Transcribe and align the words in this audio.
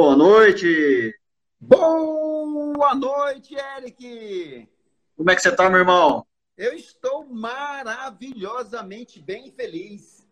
Boa 0.00 0.14
noite! 0.14 1.12
Boa 1.60 2.94
noite, 2.94 3.56
Eric! 3.56 4.68
Como 5.16 5.28
é 5.28 5.34
que 5.34 5.42
você 5.42 5.50
tá, 5.50 5.68
meu 5.68 5.80
irmão? 5.80 6.24
Eu 6.56 6.72
estou 6.72 7.26
maravilhosamente 7.26 9.20
bem 9.20 9.50
feliz. 9.50 10.24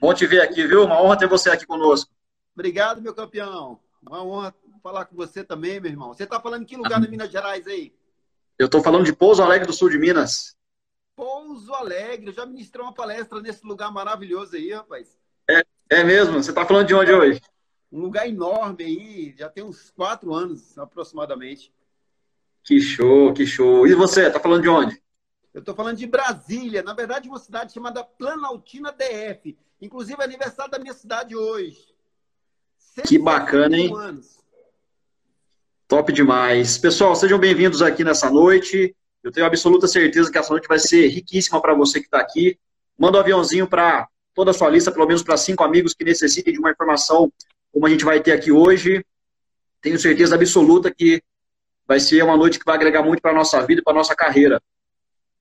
Bom 0.00 0.14
te 0.14 0.26
ver 0.26 0.40
aqui, 0.40 0.66
viu? 0.66 0.84
Uma 0.84 1.02
honra 1.02 1.18
ter 1.18 1.28
você 1.28 1.50
aqui 1.50 1.66
conosco. 1.66 2.10
Obrigado, 2.54 3.02
meu 3.02 3.14
campeão. 3.14 3.78
Uma 4.00 4.24
honra 4.24 4.54
falar 4.82 5.04
com 5.04 5.14
você 5.14 5.44
também, 5.44 5.78
meu 5.78 5.90
irmão. 5.90 6.14
Você 6.14 6.24
está 6.24 6.40
falando 6.40 6.62
em 6.62 6.64
que 6.66 6.74
lugar 6.74 6.98
de 6.98 7.10
Minas 7.10 7.30
Gerais 7.30 7.66
aí? 7.66 7.94
Eu 8.58 8.64
estou 8.64 8.82
falando 8.82 9.04
de 9.04 9.12
Pouso 9.14 9.42
Alegre 9.42 9.66
do 9.66 9.74
Sul 9.74 9.90
de 9.90 9.98
Minas. 9.98 10.56
Pouso 11.14 11.74
Alegre. 11.74 12.28
Eu 12.28 12.32
já 12.32 12.46
ministrei 12.46 12.82
uma 12.82 12.94
palestra 12.94 13.38
nesse 13.42 13.66
lugar 13.66 13.92
maravilhoso 13.92 14.56
aí, 14.56 14.72
rapaz. 14.72 15.14
É, 15.50 15.62
é 15.90 16.02
mesmo? 16.02 16.42
Você 16.42 16.52
está 16.52 16.64
falando 16.64 16.86
de 16.86 16.94
onde 16.94 17.12
hoje? 17.12 17.42
Um 17.94 18.00
lugar 18.00 18.28
enorme 18.28 18.82
aí, 18.82 19.34
já 19.38 19.48
tem 19.48 19.62
uns 19.62 19.88
quatro 19.90 20.34
anos 20.34 20.76
aproximadamente. 20.76 21.72
Que 22.64 22.80
show, 22.80 23.32
que 23.32 23.46
show. 23.46 23.86
E 23.86 23.94
você, 23.94 24.28
tá 24.28 24.40
falando 24.40 24.62
de 24.62 24.68
onde? 24.68 25.00
Eu 25.54 25.60
estou 25.60 25.76
falando 25.76 25.96
de 25.96 26.04
Brasília, 26.04 26.82
na 26.82 26.92
verdade, 26.92 27.28
uma 27.28 27.38
cidade 27.38 27.72
chamada 27.72 28.02
Planaltina 28.02 28.90
DF. 28.90 29.56
Inclusive, 29.80 30.20
é 30.20 30.24
aniversário 30.24 30.72
da 30.72 30.78
minha 30.80 30.92
cidade 30.92 31.36
hoje. 31.36 31.94
Que 33.06 33.16
bacana, 33.16 33.76
hein? 33.78 33.94
Anos. 33.94 34.40
Top 35.86 36.12
demais. 36.12 36.76
Pessoal, 36.76 37.14
sejam 37.14 37.38
bem-vindos 37.38 37.80
aqui 37.80 38.02
nessa 38.02 38.28
noite. 38.28 38.92
Eu 39.22 39.30
tenho 39.30 39.46
absoluta 39.46 39.86
certeza 39.86 40.32
que 40.32 40.38
essa 40.38 40.50
noite 40.50 40.66
vai 40.66 40.80
ser 40.80 41.06
riquíssima 41.06 41.62
para 41.62 41.74
você 41.74 42.00
que 42.00 42.06
está 42.06 42.18
aqui. 42.18 42.58
Manda 42.98 43.18
um 43.18 43.20
aviãozinho 43.20 43.68
para 43.68 44.08
toda 44.34 44.50
a 44.50 44.54
sua 44.54 44.68
lista, 44.68 44.90
pelo 44.90 45.06
menos 45.06 45.22
para 45.22 45.36
cinco 45.36 45.62
amigos 45.62 45.94
que 45.94 46.02
necessitem 46.02 46.54
de 46.54 46.58
uma 46.58 46.72
informação 46.72 47.32
como 47.74 47.86
a 47.86 47.90
gente 47.90 48.04
vai 48.04 48.20
ter 48.20 48.30
aqui 48.30 48.52
hoje. 48.52 49.04
Tenho 49.82 49.98
certeza 49.98 50.36
absoluta 50.36 50.94
que 50.94 51.20
vai 51.86 51.98
ser 51.98 52.22
uma 52.22 52.36
noite 52.36 52.58
que 52.58 52.64
vai 52.64 52.76
agregar 52.76 53.02
muito 53.02 53.20
para 53.20 53.32
a 53.32 53.34
nossa 53.34 53.60
vida 53.66 53.80
e 53.80 53.84
para 53.84 53.92
a 53.92 53.96
nossa 53.96 54.14
carreira. 54.14 54.62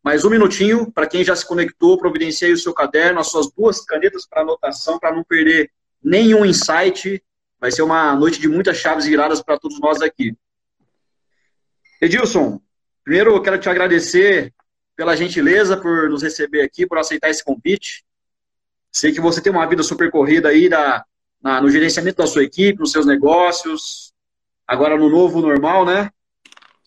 Mais 0.04 0.26
um 0.26 0.32
minutinho, 0.32 0.92
para 0.92 1.08
quem 1.08 1.24
já 1.24 1.36
se 1.36 1.48
conectou, 1.48 1.98
providencie 1.98 2.52
o 2.52 2.58
seu 2.58 2.74
caderno, 2.74 3.20
as 3.20 3.28
suas 3.28 3.50
duas 3.52 3.86
canetas 3.86 4.26
para 4.26 4.42
anotação, 4.42 5.00
para 5.00 5.16
não 5.16 5.24
perder 5.24 5.72
nenhum 6.04 6.44
insight. 6.44 7.24
Vai 7.60 7.72
ser 7.72 7.84
uma 7.84 8.16
noite 8.16 8.42
de 8.42 8.50
muitas 8.50 8.78
chaves 8.78 9.06
viradas 9.06 9.42
para 9.42 9.58
todos 9.58 9.80
nós 9.80 10.02
aqui. 10.02 10.36
Edilson, 12.02 12.60
primeiro 13.04 13.36
eu 13.36 13.42
quero 13.42 13.60
te 13.60 13.70
agradecer 13.70 14.52
pela 14.96 15.16
gentileza, 15.16 15.78
por 15.78 16.10
nos 16.10 16.24
receber 16.24 16.64
aqui, 16.64 16.86
por 16.86 16.98
aceitar 16.98 17.30
esse 17.30 17.44
convite. 17.44 18.04
Sei 18.92 19.12
que 19.12 19.22
você 19.22 19.40
tem 19.40 19.52
uma 19.52 19.66
vida 19.68 19.84
super 19.84 20.12
corrida 20.12 20.50
aí 20.50 20.68
da, 20.68 21.06
na, 21.44 21.62
no 21.62 21.70
gerenciamento 21.70 22.18
da 22.18 22.28
sua 22.28 22.44
equipe, 22.44 22.80
nos 22.80 22.92
seus 22.92 23.06
negócios, 23.06 24.14
agora 24.66 24.98
no 24.98 25.10
novo 25.10 25.42
normal, 25.42 25.86
né? 25.86 26.10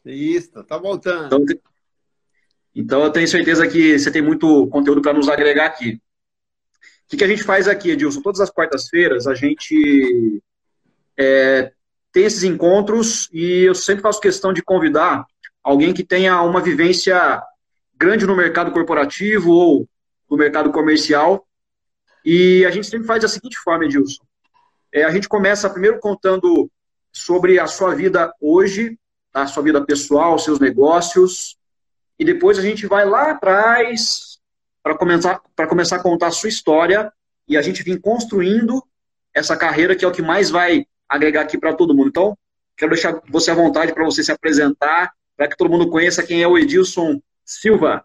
Isso, 0.04 0.64
tá 0.64 0.78
voltando. 0.78 1.26
Então, 1.26 1.44
então 2.74 3.02
eu 3.04 3.10
tenho 3.10 3.28
certeza 3.28 3.68
que 3.68 3.98
você 3.98 4.10
tem 4.10 4.22
muito 4.22 4.66
conteúdo 4.68 5.02
para 5.02 5.12
nos 5.12 5.28
agregar 5.28 5.66
aqui. 5.66 6.00
O 7.04 7.08
que, 7.08 7.18
que, 7.18 7.24
a 7.24 7.28
gente 7.28 7.42
faz 7.42 7.68
aqui, 7.68 7.90
Edilson? 7.90 8.20
Todas 8.20 8.40
as 8.40 8.50
quartas-feiras 8.50 9.26
a 9.26 9.34
gente 9.34 10.42
é, 11.16 11.72
tem 12.12 12.24
esses 12.24 12.42
encontros 12.42 13.28
e 13.32 13.62
eu 13.62 13.74
sempre 13.74 14.02
faço 14.02 14.20
questão 14.20 14.52
de 14.52 14.62
convidar 14.62 15.24
alguém 15.62 15.92
que 15.92 16.02
tenha 16.02 16.40
uma 16.42 16.60
vivência 16.60 17.42
grande 17.96 18.26
no 18.26 18.34
mercado 18.34 18.72
corporativo 18.72 19.50
ou 19.52 19.88
no 20.28 20.36
mercado 20.36 20.72
comercial. 20.72 21.46
E 22.24 22.64
a 22.64 22.70
gente 22.70 22.88
sempre 22.88 23.06
faz 23.06 23.22
da 23.22 23.28
seguinte 23.28 23.56
forma, 23.58 23.84
Edilson. 23.84 24.25
É, 24.92 25.04
a 25.04 25.10
gente 25.10 25.28
começa 25.28 25.70
primeiro 25.70 25.98
contando 25.98 26.70
sobre 27.12 27.58
a 27.58 27.66
sua 27.66 27.94
vida 27.94 28.32
hoje, 28.40 28.98
tá? 29.32 29.42
a 29.42 29.46
sua 29.46 29.62
vida 29.62 29.84
pessoal, 29.84 30.38
seus 30.38 30.60
negócios, 30.60 31.56
e 32.18 32.24
depois 32.24 32.58
a 32.58 32.62
gente 32.62 32.86
vai 32.86 33.04
lá 33.04 33.30
atrás 33.30 34.38
para 34.82 34.96
começar, 34.96 35.40
começar 35.68 35.96
a 35.96 36.02
contar 36.02 36.28
a 36.28 36.32
sua 36.32 36.48
história 36.48 37.12
e 37.48 37.56
a 37.56 37.62
gente 37.62 37.82
vir 37.82 38.00
construindo 38.00 38.82
essa 39.34 39.56
carreira 39.56 39.94
que 39.94 40.04
é 40.04 40.08
o 40.08 40.12
que 40.12 40.22
mais 40.22 40.50
vai 40.50 40.86
agregar 41.08 41.42
aqui 41.42 41.58
para 41.58 41.74
todo 41.74 41.94
mundo. 41.94 42.08
Então, 42.08 42.38
quero 42.76 42.92
deixar 42.92 43.20
você 43.28 43.50
à 43.50 43.54
vontade 43.54 43.92
para 43.92 44.04
você 44.04 44.22
se 44.22 44.32
apresentar, 44.32 45.12
para 45.36 45.48
que 45.48 45.56
todo 45.56 45.70
mundo 45.70 45.90
conheça 45.90 46.22
quem 46.22 46.42
é 46.42 46.48
o 46.48 46.56
Edilson 46.56 47.20
Silva. 47.44 48.04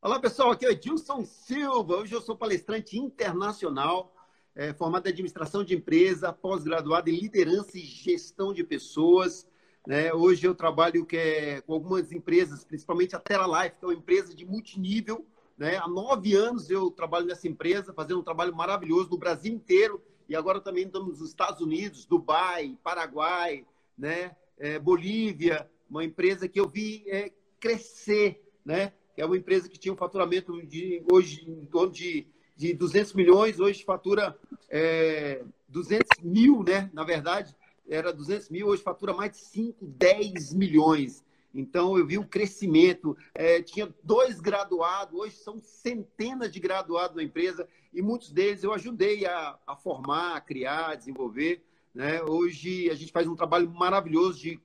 Olá, 0.00 0.18
pessoal, 0.18 0.50
aqui 0.50 0.64
é 0.64 0.68
o 0.68 0.72
Edilson 0.72 1.24
Silva. 1.24 1.96
Hoje 1.96 2.14
eu 2.14 2.22
sou 2.22 2.36
palestrante 2.36 2.98
internacional 2.98 4.14
é, 4.54 4.72
formado 4.72 5.06
em 5.06 5.10
administração 5.10 5.64
de 5.64 5.74
empresa, 5.74 6.32
pós-graduado 6.32 7.08
em 7.10 7.18
liderança 7.18 7.78
e 7.78 7.80
gestão 7.80 8.52
de 8.52 8.64
pessoas. 8.64 9.46
Né? 9.86 10.12
Hoje 10.12 10.46
eu 10.46 10.54
trabalho 10.54 11.06
que 11.06 11.16
é, 11.16 11.60
com 11.60 11.74
algumas 11.74 12.12
empresas, 12.12 12.64
principalmente 12.64 13.16
a 13.16 13.20
Terra 13.20 13.64
Life, 13.64 13.76
que 13.78 13.84
é 13.84 13.88
uma 13.88 13.94
empresa 13.94 14.34
de 14.34 14.44
multinível. 14.44 15.26
Né? 15.56 15.76
Há 15.76 15.88
nove 15.88 16.34
anos 16.34 16.70
eu 16.70 16.90
trabalho 16.90 17.26
nessa 17.26 17.48
empresa, 17.48 17.92
fazendo 17.92 18.20
um 18.20 18.24
trabalho 18.24 18.54
maravilhoso 18.54 19.10
no 19.10 19.18
Brasil 19.18 19.52
inteiro 19.52 20.02
e 20.30 20.36
agora 20.36 20.60
também 20.60 20.84
estamos 20.84 21.18
nos 21.18 21.28
Estados 21.28 21.60
Unidos, 21.60 22.06
Dubai, 22.06 22.78
Paraguai, 22.84 23.66
né? 23.98 24.36
É, 24.56 24.78
Bolívia, 24.78 25.68
uma 25.90 26.04
empresa 26.04 26.46
que 26.46 26.60
eu 26.60 26.68
vi 26.68 27.02
é, 27.08 27.32
crescer, 27.58 28.40
né? 28.64 28.92
É 29.16 29.26
uma 29.26 29.36
empresa 29.36 29.68
que 29.68 29.76
tinha 29.76 29.92
um 29.92 29.96
faturamento 29.96 30.64
de 30.64 31.02
hoje 31.10 31.50
em 31.50 31.66
torno 31.66 31.92
de 31.92 32.28
de 32.60 32.74
200 32.74 33.14
milhões, 33.14 33.58
hoje 33.58 33.82
fatura 33.82 34.38
é, 34.68 35.42
200 35.66 36.22
mil, 36.22 36.62
né? 36.62 36.90
Na 36.92 37.04
verdade, 37.04 37.56
era 37.88 38.12
200 38.12 38.50
mil, 38.50 38.66
hoje 38.66 38.82
fatura 38.82 39.14
mais 39.14 39.32
de 39.32 39.38
5, 39.38 39.86
10 39.86 40.52
milhões. 40.52 41.24
Então, 41.54 41.96
eu 41.96 42.06
vi 42.06 42.18
o 42.18 42.26
crescimento. 42.26 43.16
É, 43.34 43.62
tinha 43.62 43.88
dois 44.04 44.40
graduados, 44.42 45.18
hoje 45.18 45.36
são 45.36 45.58
centenas 45.58 46.52
de 46.52 46.60
graduados 46.60 47.16
na 47.16 47.22
empresa, 47.22 47.66
e 47.94 48.02
muitos 48.02 48.30
deles 48.30 48.62
eu 48.62 48.74
ajudei 48.74 49.24
a, 49.24 49.58
a 49.66 49.74
formar, 49.74 50.36
a 50.36 50.40
criar, 50.42 50.90
a 50.90 50.94
desenvolver. 50.96 51.64
Né? 51.94 52.22
Hoje, 52.22 52.90
a 52.90 52.94
gente 52.94 53.10
faz 53.10 53.26
um 53.26 53.34
trabalho 53.34 53.70
maravilhoso 53.70 54.38
de, 54.38 54.60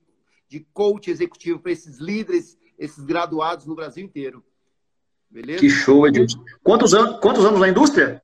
de 0.50 0.60
coach 0.74 1.10
executivo 1.10 1.60
para 1.60 1.72
esses 1.72 1.96
líderes, 1.96 2.58
esses 2.78 3.02
graduados 3.06 3.64
no 3.64 3.74
Brasil 3.74 4.04
inteiro. 4.04 4.44
Beleza? 5.30 5.60
Que 5.60 5.70
show, 5.70 6.06
Edilson. 6.06 6.42
Quantos, 6.62 6.94
anos, 6.94 7.20
quantos 7.20 7.44
anos 7.44 7.60
na 7.60 7.68
indústria? 7.68 8.22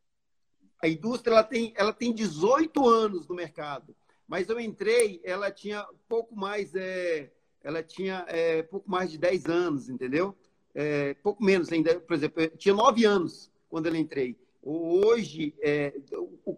A 0.82 0.88
indústria 0.88 1.32
ela 1.32 1.44
tem, 1.44 1.72
ela 1.76 1.92
tem 1.92 2.12
18 2.12 2.88
anos 2.88 3.28
no 3.28 3.34
mercado. 3.34 3.94
Mas 4.26 4.48
eu 4.48 4.58
entrei, 4.58 5.20
ela 5.24 5.50
tinha 5.50 5.86
pouco 6.08 6.34
mais, 6.34 6.74
é, 6.74 7.30
ela 7.62 7.82
tinha 7.82 8.24
é, 8.28 8.62
pouco 8.62 8.90
mais 8.90 9.10
de 9.10 9.18
10 9.18 9.46
anos, 9.46 9.88
entendeu? 9.88 10.34
É, 10.74 11.14
pouco 11.14 11.44
menos 11.44 11.70
ainda, 11.70 12.00
por 12.00 12.14
exemplo, 12.14 12.48
tinha 12.56 12.74
9 12.74 13.04
anos 13.04 13.50
quando 13.68 13.86
eu 13.86 13.94
entrei. 13.94 14.36
Hoje, 14.62 15.54
é, 15.60 15.92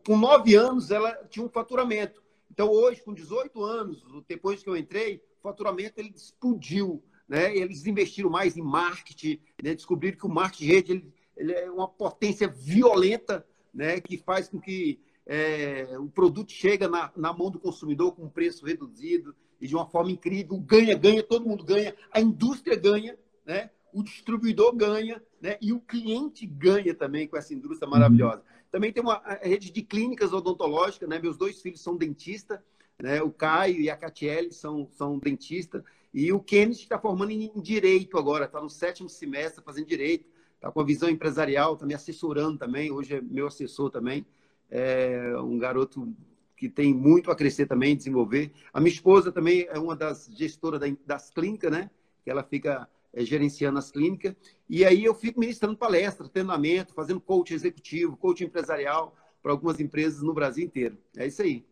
com 0.05 0.17
9 0.17 0.55
anos, 0.55 0.91
ela 0.91 1.13
tinha 1.29 1.45
um 1.45 1.49
faturamento. 1.49 2.23
Então, 2.51 2.71
hoje, 2.71 3.03
com 3.03 3.13
18 3.13 3.63
anos, 3.65 4.05
depois 4.29 4.63
que 4.63 4.69
eu 4.69 4.77
entrei, 4.77 5.17
o 5.41 5.43
faturamento 5.43 5.99
ele 5.99 6.13
explodiu 6.15 7.03
né? 7.29 7.57
Eles 7.57 7.87
investiram 7.87 8.31
mais 8.31 8.57
em 8.57 8.63
marketing, 8.63 9.41
né? 9.63 9.75
descobriram 9.75 10.19
que 10.19 10.27
o 10.27 10.31
marketing 10.31 10.67
rede 10.67 10.93
ele, 10.93 11.13
ele 11.37 11.53
é 11.53 11.71
uma 11.71 11.89
potência 11.89 12.49
violenta, 12.49 13.47
né? 13.73 14.01
Que 14.01 14.17
faz 14.19 14.49
com 14.49 14.61
que 14.61 15.01
é, 15.27 15.97
o 15.99 16.09
produto 16.09 16.53
chegue 16.53 16.87
na, 16.87 17.11
na 17.17 17.33
mão 17.33 17.51
do 17.51 17.59
consumidor 17.59 18.13
com 18.13 18.25
um 18.25 18.31
preço 18.31 18.67
reduzido 18.67 19.35
e 19.61 19.67
de 19.67 19.75
uma 19.75 19.87
forma 19.87 20.11
incrível, 20.11 20.59
ganha, 20.59 20.97
ganha, 20.97 21.23
todo 21.23 21.49
mundo 21.49 21.65
ganha, 21.65 21.95
a 22.13 22.21
indústria 22.21 22.77
ganha, 22.77 23.17
né? 23.47 23.71
O 23.93 24.03
distribuidor 24.03 24.75
ganha, 24.75 25.23
né? 25.41 25.57
E 25.61 25.73
o 25.73 25.81
cliente 25.81 26.45
ganha 26.45 26.95
também 26.95 27.27
com 27.27 27.37
essa 27.37 27.55
indústria 27.55 27.89
maravilhosa. 27.89 28.39
Uhum. 28.39 28.65
Também 28.71 28.93
tem 28.93 29.03
uma 29.03 29.23
rede 29.41 29.71
de 29.71 29.83
clínicas 29.83 30.33
odontológicas, 30.33 31.09
né? 31.09 31.19
Meus 31.19 31.37
dois 31.37 31.63
filhos 31.63 31.81
são 31.81 31.97
dentistas, 31.97 32.59
né? 33.01 33.23
O 33.23 33.31
Caio 33.31 33.81
e 33.81 33.89
a 33.89 33.97
Catiele 33.97 34.53
são, 34.53 34.89
são 34.91 35.19
dentistas. 35.19 35.83
E 36.15 36.33
o 36.33 36.39
Kennedy 36.39 36.83
está 36.83 36.97
formando 36.97 37.33
em 37.33 37.51
direito 37.61 38.17
agora, 38.17 38.45
está 38.45 38.61
no 38.61 38.71
sétimo 38.71 39.09
semestre 39.09 39.65
fazendo 39.65 39.89
direito, 39.89 40.25
está 40.55 40.71
com 40.71 40.81
a 40.81 40.85
visão 40.85 41.11
empresarial, 41.11 41.75
está 41.75 41.85
me 41.85 41.93
assessorando 41.93 42.57
também, 42.57 42.93
hoje 42.93 43.15
é 43.17 43.21
meu 43.21 43.49
assessor 43.49 43.91
também. 43.91 44.25
É 44.71 45.37
um 45.39 45.59
garoto 45.59 46.15
que 46.57 46.69
tem 46.69 46.95
muito 46.95 47.33
a 47.33 47.37
crescer 47.37 47.67
também, 47.67 47.97
desenvolver. 47.97 48.53
A 48.73 48.81
minha 48.81 48.93
esposa 48.93 49.33
também 49.33 49.67
é 49.69 49.79
uma 49.79 49.97
das 49.97 50.31
gestoras 50.33 50.81
das 51.05 51.31
clínicas, 51.31 51.73
né? 51.73 51.91
Que 52.23 52.31
ela 52.31 52.45
fica 52.45 52.89
é, 53.13 53.25
gerenciando 53.25 53.79
as 53.81 53.91
clínicas. 53.91 54.37
E 54.71 54.85
aí 54.85 55.05
eu 55.05 55.15
fico 55.15 55.41
ministrando 55.41 55.77
palestra, 55.77 56.29
treinamento, 56.29 56.95
fazendo 56.95 57.21
coach 57.21 57.53
executivo, 57.53 58.17
coach 58.17 58.45
empresarial 58.45 59.17
para 59.43 59.51
algumas 59.51 59.81
empresas 59.81 60.23
no 60.23 60.33
Brasil 60.33 60.65
inteiro. 60.65 60.97
É 61.17 61.27
isso 61.27 61.43
aí. 61.43 61.65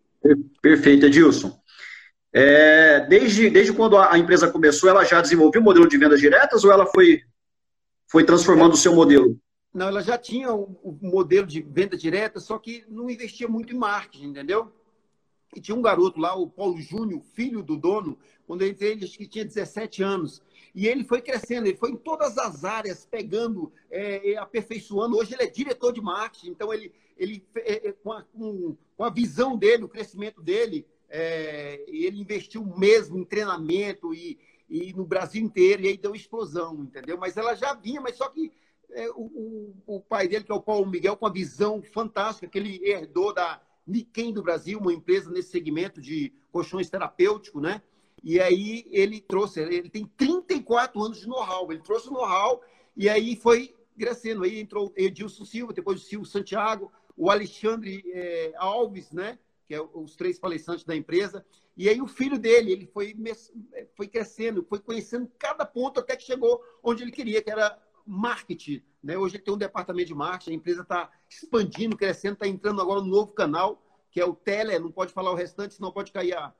Perfeito, 0.60 1.06
Edilson. 1.06 1.58
É, 2.32 3.00
desde, 3.00 3.50
desde 3.50 3.72
quando 3.72 3.98
a 3.98 4.18
empresa 4.18 4.50
começou, 4.50 4.88
ela 4.88 5.04
já 5.04 5.20
desenvolveu 5.20 5.60
o 5.60 5.64
modelo 5.64 5.88
de 5.88 5.98
vendas 5.98 6.20
diretas 6.20 6.64
ou 6.64 6.72
ela 6.72 6.86
foi, 6.86 7.20
foi 8.10 8.24
transformando 8.24 8.72
o 8.72 8.78
seu 8.78 8.94
modelo? 8.94 9.38
Não, 9.72 9.88
ela 9.88 10.02
já 10.02 10.18
tinha 10.18 10.52
o, 10.52 10.78
o 10.82 10.98
modelo 11.00 11.46
de 11.46 11.60
venda 11.62 11.96
direta, 11.96 12.40
só 12.40 12.58
que 12.58 12.84
não 12.88 13.08
investia 13.08 13.48
muito 13.48 13.74
em 13.74 13.78
marketing, 13.78 14.28
entendeu? 14.28 14.72
E 15.54 15.60
tinha 15.60 15.76
um 15.76 15.82
garoto 15.82 16.18
lá, 16.18 16.34
o 16.34 16.48
Paulo 16.48 16.80
Júnior, 16.80 17.22
filho 17.34 17.62
do 17.62 17.76
dono, 17.76 18.18
quando 18.46 18.62
ele 18.62 19.04
acho 19.04 19.18
que 19.18 19.26
tinha 19.26 19.44
17 19.44 20.02
anos. 20.02 20.42
E 20.74 20.86
ele 20.86 21.04
foi 21.04 21.20
crescendo, 21.20 21.66
ele 21.66 21.76
foi 21.76 21.90
em 21.90 21.96
todas 21.96 22.38
as 22.38 22.64
áreas, 22.64 23.04
pegando, 23.04 23.70
é, 23.90 24.36
aperfeiçoando. 24.36 25.16
Hoje 25.16 25.34
ele 25.34 25.42
é 25.42 25.50
diretor 25.50 25.92
de 25.92 26.00
marketing, 26.00 26.50
então 26.50 26.72
ele, 26.72 26.92
ele 27.18 27.44
é, 27.56 27.88
é 27.88 27.92
com, 27.92 28.12
a, 28.12 28.22
com, 28.22 28.76
a, 29.04 29.10
visão 29.10 29.56
dele, 29.56 29.84
o 29.84 29.88
crescimento 29.88 30.42
dele, 30.42 30.86
é, 31.14 31.84
ele 31.86 32.18
investiu 32.18 32.64
mesmo 32.64 33.18
em 33.18 33.24
treinamento 33.24 34.14
e, 34.14 34.38
e 34.66 34.94
no 34.94 35.04
Brasil 35.04 35.42
inteiro, 35.42 35.82
e 35.82 35.88
aí 35.88 35.96
deu 35.98 36.14
explosão, 36.14 36.82
entendeu? 36.82 37.18
Mas 37.18 37.36
ela 37.36 37.54
já 37.54 37.74
vinha, 37.74 38.00
mas 38.00 38.16
só 38.16 38.30
que 38.30 38.50
é, 38.90 39.10
o, 39.10 39.74
o, 39.86 40.00
pai 40.00 40.26
dele, 40.26 40.44
que 40.44 40.50
é 40.50 40.54
o 40.54 40.62
Paulo 40.62 40.86
Miguel, 40.90 41.14
com 41.14 41.26
uma 41.26 41.32
visão 41.32 41.82
fantástica, 41.82 42.48
que 42.48 42.58
ele 42.58 42.80
herdou 42.82 43.34
da 43.34 43.60
Niken 43.86 44.32
do 44.32 44.42
Brasil, 44.42 44.78
uma 44.78 44.92
empresa 44.92 45.30
nesse 45.30 45.50
segmento 45.50 46.00
de 46.00 46.32
colchões 46.50 46.88
terapêuticos, 46.88 47.60
né? 47.60 47.82
E 48.24 48.40
aí 48.40 48.86
ele 48.90 49.20
trouxe, 49.20 49.60
ele 49.60 49.90
tem 49.90 50.06
34 50.16 51.02
anos 51.02 51.20
de 51.20 51.28
know-how, 51.28 51.70
ele 51.70 51.82
trouxe 51.82 52.08
o 52.08 52.12
know-how 52.12 52.62
e 52.96 53.08
aí 53.08 53.36
foi 53.36 53.74
crescendo. 53.98 54.44
Aí 54.44 54.60
entrou 54.60 54.92
Edilson 54.96 55.44
Silva, 55.44 55.74
depois 55.74 56.00
o 56.00 56.04
Silvio 56.04 56.26
Santiago, 56.26 56.90
o 57.16 57.30
Alexandre 57.30 58.02
é, 58.14 58.52
Alves, 58.56 59.12
né? 59.12 59.38
Que 59.72 59.76
é 59.76 59.80
os 59.80 60.14
três 60.14 60.38
palestrantes 60.38 60.84
da 60.84 60.94
empresa. 60.94 61.42
E 61.74 61.88
aí 61.88 61.98
o 62.02 62.06
filho 62.06 62.38
dele, 62.38 62.72
ele 62.72 62.86
foi, 62.86 63.16
foi 63.94 64.06
crescendo, 64.06 64.62
foi 64.68 64.78
conhecendo 64.78 65.32
cada 65.38 65.64
ponto 65.64 65.98
até 65.98 66.14
que 66.14 66.24
chegou 66.24 66.62
onde 66.82 67.02
ele 67.02 67.10
queria, 67.10 67.40
que 67.40 67.50
era 67.50 67.78
marketing. 68.06 68.82
Né? 69.02 69.16
Hoje 69.16 69.36
ele 69.36 69.44
tem 69.44 69.54
um 69.54 69.56
departamento 69.56 70.08
de 70.08 70.14
marketing, 70.14 70.50
a 70.50 70.54
empresa 70.56 70.82
está 70.82 71.10
expandindo, 71.26 71.96
crescendo, 71.96 72.34
está 72.34 72.46
entrando 72.46 72.82
agora 72.82 73.00
no 73.00 73.06
novo 73.06 73.32
canal, 73.32 73.82
que 74.10 74.20
é 74.20 74.26
o 74.26 74.34
Tele, 74.34 74.78
não 74.78 74.92
pode 74.92 75.10
falar 75.10 75.30
o 75.30 75.34
restante, 75.34 75.72
senão 75.72 75.90
pode 75.90 76.12
cair 76.12 76.34
a, 76.36 76.52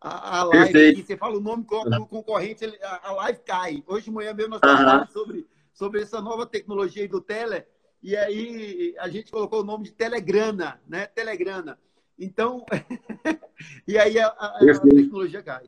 a, 0.00 0.40
a 0.40 0.42
live. 0.42 0.88
Aqui. 0.88 1.04
Você 1.04 1.16
fala 1.16 1.36
o 1.36 1.40
nome 1.40 1.62
do 1.62 2.06
concorrente, 2.06 2.64
a, 2.82 3.10
a 3.10 3.12
live 3.12 3.38
cai. 3.46 3.84
Hoje 3.86 4.06
de 4.06 4.10
manhã 4.10 4.34
mesmo 4.34 4.50
nós 4.50 4.60
estamos 4.60 4.80
falando 4.80 5.12
sobre, 5.12 5.46
sobre 5.72 6.02
essa 6.02 6.20
nova 6.20 6.46
tecnologia 6.46 7.08
do 7.08 7.20
Tele, 7.20 7.64
e 8.02 8.16
aí 8.16 8.94
a 8.98 9.08
gente 9.08 9.30
colocou 9.30 9.60
o 9.60 9.64
nome 9.64 9.84
de 9.84 9.92
Telegrana, 9.92 10.80
né? 10.86 11.06
Telegrana. 11.06 11.78
Então, 12.18 12.64
e 13.86 13.98
aí 13.98 14.18
a, 14.18 14.28
a, 14.28 14.58
a, 14.58 14.80
tecnologia 14.80 15.42
cai. 15.42 15.64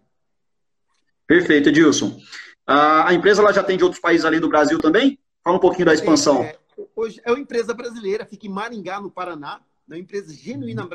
Perfeito, 1.27 1.69
Edilson. 1.69 2.19
A 2.67 3.13
empresa 3.15 3.41
ela 3.41 3.53
já 3.53 3.63
tem 3.63 3.77
de 3.77 3.85
outros 3.85 4.01
países 4.01 4.25
além 4.25 4.41
do 4.41 4.49
Brasil 4.49 4.79
também? 4.79 5.19
Fala 5.43 5.57
um 5.57 5.61
pouquinho 5.61 5.87
da 5.87 5.95
expansão. 5.95 6.43
É, 6.43 6.59
hoje 6.95 7.21
é 7.25 7.31
uma 7.31 7.41
empresa 7.41 7.73
brasileira, 7.73 8.27
fica 8.27 8.47
em 8.47 8.51
Maringá, 8.51 9.01
no 9.01 9.11
Paraná. 9.11 9.61
É 9.89 9.95
uma 9.95 9.99
empresa 9.99 10.33
genuína, 10.35 10.87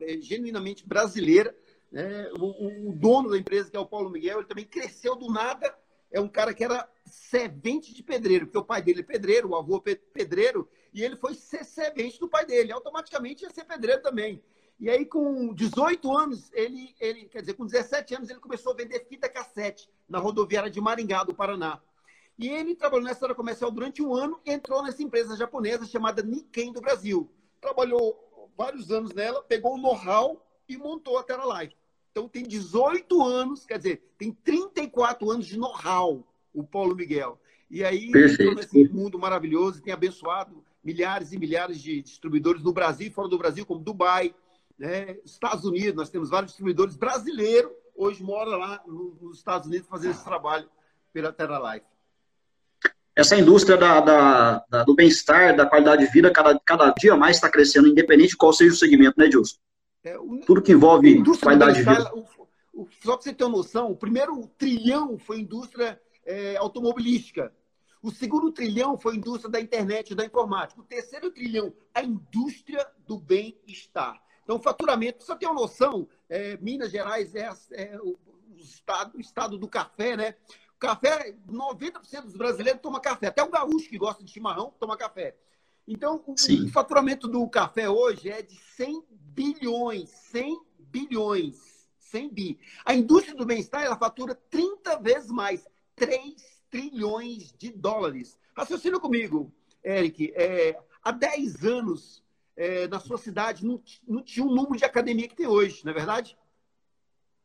é, 0.00 0.18
genuinamente 0.20 0.86
brasileira. 0.86 1.54
É, 1.92 2.30
o, 2.38 2.90
o, 2.90 2.92
dono 2.92 3.30
da 3.30 3.38
empresa, 3.38 3.70
que 3.70 3.76
é 3.76 3.80
o 3.80 3.86
Paulo 3.86 4.10
Miguel, 4.10 4.38
ele 4.38 4.46
também 4.46 4.64
cresceu 4.64 5.16
do 5.16 5.30
nada. 5.30 5.74
É 6.10 6.20
um 6.20 6.28
cara 6.28 6.52
que 6.52 6.64
era 6.64 6.86
servente 7.06 7.94
de 7.94 8.02
pedreiro, 8.02 8.46
porque 8.46 8.58
o 8.58 8.64
pai 8.64 8.82
dele 8.82 9.00
é 9.00 9.04
pedreiro, 9.04 9.50
o 9.50 9.56
avô 9.56 9.82
é 9.86 9.94
pedreiro, 9.94 10.68
e 10.92 11.02
ele 11.02 11.16
foi 11.16 11.34
ser 11.34 11.64
servente 11.64 12.20
do 12.20 12.28
pai 12.28 12.44
dele. 12.44 12.72
Automaticamente 12.72 13.44
ia 13.44 13.50
ser 13.50 13.64
pedreiro 13.64 14.02
também. 14.02 14.42
E 14.78 14.90
aí, 14.90 15.06
com 15.06 15.54
18 15.54 16.16
anos, 16.16 16.50
ele, 16.52 16.94
ele, 17.00 17.26
quer 17.26 17.40
dizer, 17.40 17.54
com 17.54 17.64
17 17.64 18.16
anos, 18.16 18.28
ele 18.28 18.40
começou 18.40 18.72
a 18.72 18.76
vender 18.76 19.06
fita 19.08 19.28
cassete 19.28 19.88
na 20.08 20.18
rodoviária 20.18 20.70
de 20.70 20.80
Maringá, 20.80 21.24
do 21.24 21.34
Paraná. 21.34 21.80
E 22.38 22.48
ele 22.48 22.74
trabalhou 22.74 23.04
nessa 23.04 23.24
área 23.24 23.34
comercial 23.34 23.70
durante 23.70 24.02
um 24.02 24.14
ano 24.14 24.40
e 24.44 24.50
entrou 24.50 24.82
nessa 24.82 25.02
empresa 25.02 25.36
japonesa 25.36 25.86
chamada 25.86 26.22
Nikkei 26.22 26.72
do 26.72 26.80
Brasil. 26.80 27.30
Trabalhou 27.60 28.50
vários 28.56 28.90
anos 28.90 29.14
nela, 29.14 29.42
pegou 29.42 29.74
o 29.74 29.78
know-how 29.78 30.44
e 30.68 30.76
montou 30.76 31.16
a 31.16 31.22
Terra 31.22 31.62
Life. 31.62 31.76
Então, 32.10 32.28
tem 32.28 32.42
18 32.42 33.22
anos, 33.22 33.64
quer 33.64 33.78
dizer, 33.78 34.02
tem 34.18 34.32
34 34.32 35.30
anos 35.30 35.46
de 35.46 35.58
know-how, 35.58 36.26
o 36.52 36.64
Paulo 36.64 36.96
Miguel. 36.96 37.40
E 37.70 37.84
aí, 37.84 38.08
entrou 38.08 38.54
nesse 38.54 38.88
mundo 38.88 39.18
maravilhoso, 39.18 39.80
tem 39.80 39.92
abençoado 39.92 40.62
milhares 40.82 41.32
e 41.32 41.38
milhares 41.38 41.80
de 41.80 42.02
distribuidores 42.02 42.62
no 42.62 42.72
Brasil 42.72 43.06
e 43.06 43.10
fora 43.10 43.28
do 43.28 43.38
Brasil, 43.38 43.64
como 43.64 43.80
Dubai, 43.80 44.34
né? 44.78 45.16
Estados 45.24 45.64
Unidos, 45.64 45.94
nós 45.94 46.10
temos 46.10 46.30
vários 46.30 46.52
distribuidores 46.52 46.96
brasileiros, 46.96 47.70
hoje 47.94 48.22
moram 48.22 48.58
lá 48.58 48.82
nos 48.86 49.38
Estados 49.38 49.68
Unidos 49.68 49.86
fazendo 49.88 50.12
esse 50.12 50.24
trabalho 50.24 50.68
pela 51.12 51.32
Terra 51.32 51.74
Life. 51.74 51.86
Essa 53.14 53.36
indústria 53.36 53.76
da, 53.76 54.00
da, 54.00 54.64
da 54.70 54.84
do 54.84 54.94
bem-estar, 54.94 55.54
da 55.54 55.66
qualidade 55.66 56.06
de 56.06 56.10
vida, 56.10 56.32
cada, 56.32 56.58
cada 56.60 56.90
dia 56.92 57.14
mais 57.14 57.36
está 57.36 57.48
crescendo, 57.50 57.86
independente 57.88 58.30
de 58.30 58.36
qual 58.36 58.52
seja 58.52 58.72
o 58.72 58.76
segmento, 58.76 59.20
né, 59.20 59.28
Dilson? 59.28 59.56
É, 60.02 60.18
o, 60.18 60.40
Tudo 60.46 60.62
que 60.62 60.72
envolve 60.72 61.22
qualidade 61.38 61.78
de 61.78 61.82
vida. 61.82 62.10
O, 62.14 62.24
o, 62.72 62.88
só 63.02 63.12
para 63.14 63.22
você 63.22 63.34
ter 63.34 63.44
uma 63.44 63.58
noção, 63.58 63.90
o 63.90 63.96
primeiro 63.96 64.46
trilhão 64.58 65.18
foi 65.18 65.40
indústria 65.40 66.00
é, 66.24 66.56
automobilística. 66.56 67.52
O 68.02 68.10
segundo 68.10 68.50
trilhão 68.50 68.98
foi 68.98 69.14
a 69.14 69.16
indústria 69.16 69.48
da 69.48 69.60
internet 69.60 70.10
e 70.10 70.14
da 70.16 70.24
informática. 70.24 70.80
O 70.80 70.84
terceiro 70.84 71.30
trilhão, 71.30 71.72
a 71.94 72.02
indústria 72.02 72.84
do 73.06 73.16
bem-estar. 73.16 74.20
Então, 74.42 74.56
o 74.56 74.60
faturamento, 74.62 75.22
só 75.22 75.36
tem 75.36 75.48
uma 75.48 75.60
noção, 75.60 76.08
é, 76.28 76.56
Minas 76.56 76.90
Gerais 76.90 77.32
é, 77.36 77.48
é 77.72 77.96
o, 78.00 78.18
o, 78.50 78.56
estado, 78.56 79.16
o 79.16 79.20
estado 79.20 79.56
do 79.56 79.68
café, 79.68 80.16
né? 80.16 80.34
O 80.74 80.78
café, 80.80 81.32
90% 81.48 82.22
dos 82.22 82.36
brasileiros 82.36 82.82
toma 82.82 82.98
café. 82.98 83.28
Até 83.28 83.40
o 83.40 83.50
gaúcho 83.50 83.88
que 83.88 83.96
gosta 83.96 84.24
de 84.24 84.32
chimarrão 84.32 84.74
toma 84.80 84.96
café. 84.96 85.36
Então, 85.86 86.24
o, 86.26 86.32
o, 86.32 86.68
faturamento 86.70 87.28
do 87.28 87.48
café 87.48 87.88
hoje 87.88 88.28
é 88.30 88.42
de 88.42 88.56
100 88.56 89.04
bilhões. 89.10 90.10
100 90.10 90.60
bilhões. 90.76 91.88
100 91.98 92.28
bi. 92.28 92.58
A 92.84 92.94
indústria 92.94 93.36
do 93.36 93.46
bem-estar, 93.46 93.84
ela 93.84 93.96
fatura 93.96 94.34
30 94.34 94.98
vezes 94.98 95.30
mais. 95.30 95.64
3 95.94 96.51
trilhões 96.72 97.54
de 97.58 97.70
dólares. 97.70 98.38
Raciocina 98.56 98.98
comigo, 98.98 99.52
Eric. 99.84 100.32
É, 100.34 100.76
há 101.04 101.12
10 101.12 101.64
anos, 101.66 102.24
é, 102.56 102.88
na 102.88 102.98
sua 102.98 103.18
cidade 103.18 103.64
não, 103.64 103.80
não 104.08 104.22
tinha 104.22 104.44
um 104.44 104.52
número 104.52 104.78
de 104.78 104.84
academia 104.84 105.28
que 105.28 105.36
tem 105.36 105.46
hoje, 105.46 105.84
não 105.84 105.92
é 105.92 105.94
verdade? 105.94 106.36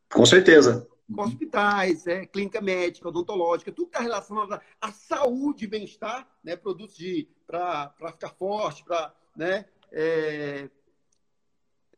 Com 0.09 0.25
certeza. 0.25 0.87
Hospitais, 1.15 2.07
é, 2.07 2.25
clínica 2.25 2.61
médica, 2.61 3.09
odontológica, 3.09 3.71
tudo 3.71 3.87
está 3.87 3.99
relacionado 3.99 4.59
à 4.81 4.91
saúde 4.91 5.65
e 5.65 5.67
bem-estar, 5.67 6.27
né? 6.43 6.55
produtos 6.55 6.97
para 7.45 7.93
ficar 8.11 8.29
forte, 8.29 8.83
para 8.83 9.13
né? 9.35 9.65
É, 9.91 10.69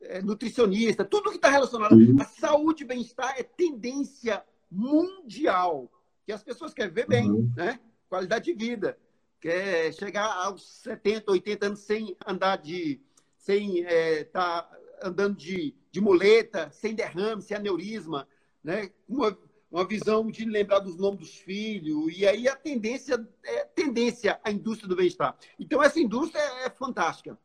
é, 0.02 0.22
nutricionista, 0.22 1.04
tudo 1.04 1.30
que 1.30 1.38
está 1.38 1.50
relacionado 1.50 1.94
uhum. 1.94 2.18
à 2.20 2.26
saúde 2.26 2.84
e 2.84 2.88
bem-estar 2.88 3.36
é 3.38 3.44
tendência 3.44 4.44
mundial. 4.70 5.92
Que 6.30 6.34
as 6.34 6.44
pessoas 6.44 6.76
querem 6.76 6.94
ver 6.94 7.08
bem, 7.08 7.28
uhum. 7.28 7.52
né? 7.58 7.80
qualidade 8.08 8.46
de 8.46 8.54
vida 8.54 8.96
quer 9.42 9.92
chegar 9.96 10.32
aos 10.46 10.82
70, 10.84 11.32
80 11.32 11.66
anos 11.66 11.80
sem 11.80 12.16
andar 12.24 12.58
de. 12.58 13.02
sem 13.36 13.80
estar 13.80 13.90
é, 13.92 14.24
tá 14.26 14.70
andando 15.02 15.36
de, 15.36 15.74
de 15.90 16.00
muleta, 16.00 16.70
sem 16.72 16.94
derrame, 16.94 17.42
sem 17.42 17.58
aneurisma, 17.58 18.28
né? 18.64 18.92
uma, 19.08 19.36
uma 19.72 19.88
visão 19.88 20.30
de 20.30 20.46
lembrar 20.46 20.78
dos 20.78 20.98
nomes 20.98 21.20
dos 21.20 21.36
filhos, 21.36 22.16
e 22.16 22.28
aí 22.28 22.48
a 22.48 22.56
tendência 22.56 23.28
é 23.44 23.66
tendência 23.66 24.40
à 24.44 24.52
indústria 24.52 24.88
do 24.88 24.96
bem-estar. 24.96 25.36
Então, 25.60 25.82
essa 25.82 26.00
indústria 26.00 26.44
é 26.64 26.70
fantástica. 26.70 27.40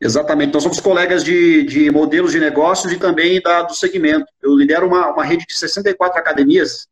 Exatamente. 0.00 0.54
Nós 0.54 0.62
somos 0.62 0.78
colegas 0.78 1.24
de, 1.24 1.64
de 1.64 1.90
modelos 1.90 2.30
de 2.30 2.38
negócios 2.38 2.92
e 2.92 2.96
também 2.96 3.42
da, 3.42 3.62
do 3.62 3.74
segmento. 3.74 4.26
Eu 4.40 4.54
lidero 4.54 4.86
uma, 4.86 5.10
uma 5.10 5.24
rede 5.24 5.44
de 5.48 5.54
64 5.56 6.16
academias. 6.16 6.86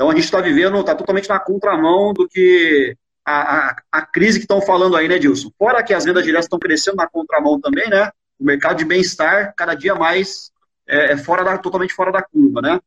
Então, 0.00 0.08
a 0.08 0.14
gente 0.14 0.24
está 0.24 0.40
vivendo, 0.40 0.80
está 0.80 0.94
totalmente 0.94 1.28
na 1.28 1.38
contramão 1.38 2.14
do 2.14 2.26
que 2.26 2.96
a, 3.22 3.68
a, 3.68 3.76
a 3.92 4.00
crise 4.00 4.38
que 4.38 4.44
estão 4.44 4.62
falando 4.62 4.96
aí, 4.96 5.06
né, 5.06 5.18
Dilson? 5.18 5.50
Fora 5.58 5.82
que 5.82 5.92
as 5.92 6.06
vendas 6.06 6.24
diretas 6.24 6.46
estão 6.46 6.58
crescendo 6.58 6.96
na 6.96 7.06
contramão 7.06 7.60
também, 7.60 7.86
né? 7.90 8.10
O 8.38 8.44
mercado 8.46 8.78
de 8.78 8.86
bem-estar 8.86 9.52
cada 9.54 9.74
dia 9.74 9.94
mais 9.94 10.52
é, 10.88 11.12
é 11.12 11.16
fora 11.18 11.44
da, 11.44 11.58
totalmente 11.58 11.92
fora 11.92 12.10
da 12.10 12.22
curva, 12.22 12.62
né? 12.62 12.80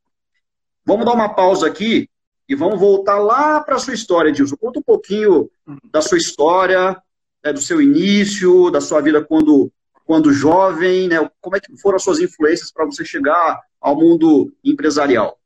Vamos 0.84 1.06
dar 1.06 1.14
uma 1.14 1.30
pausa 1.30 1.68
aqui 1.68 2.10
e 2.50 2.56
vamos 2.56 2.80
voltar 2.80 3.20
lá 3.20 3.62
para 3.62 3.76
a 3.76 3.80
sua 3.80 3.94
história, 3.94 4.32
Dilson. 4.32 4.56
Conta 4.56 4.80
um 4.80 4.84
pouquinho 4.84 5.52
da 5.92 6.02
sua 6.02 6.18
história, 6.18 7.00
né, 7.46 7.54
do 7.54 7.62
seu 7.62 7.80
início, 7.80 8.72
da 8.72 8.82
sua 8.82 9.02
vida 9.02 9.24
quando, 9.24 9.72
quando 10.04 10.34
jovem, 10.34 11.08
né? 11.10 11.30
Como 11.40 11.56
é 11.56 11.60
que 11.60 11.78
foram 11.78 11.98
as 11.98 12.04
suas 12.04 12.18
influências 12.18 12.72
para 12.72 12.86
você 12.86 13.06
chegar 13.06 13.62
ao 13.80 13.96
mundo 13.96 14.52
empresarial? 14.64 15.38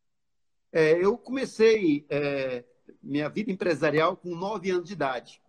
É, 0.71 1.03
eu 1.03 1.17
comecei 1.17 2.05
é, 2.09 2.63
minha 3.01 3.29
vida 3.29 3.51
empresarial 3.51 4.17
com 4.17 4.35
nove 4.35 4.69
anos 4.71 4.87
de 4.87 4.93
idade. 4.93 5.41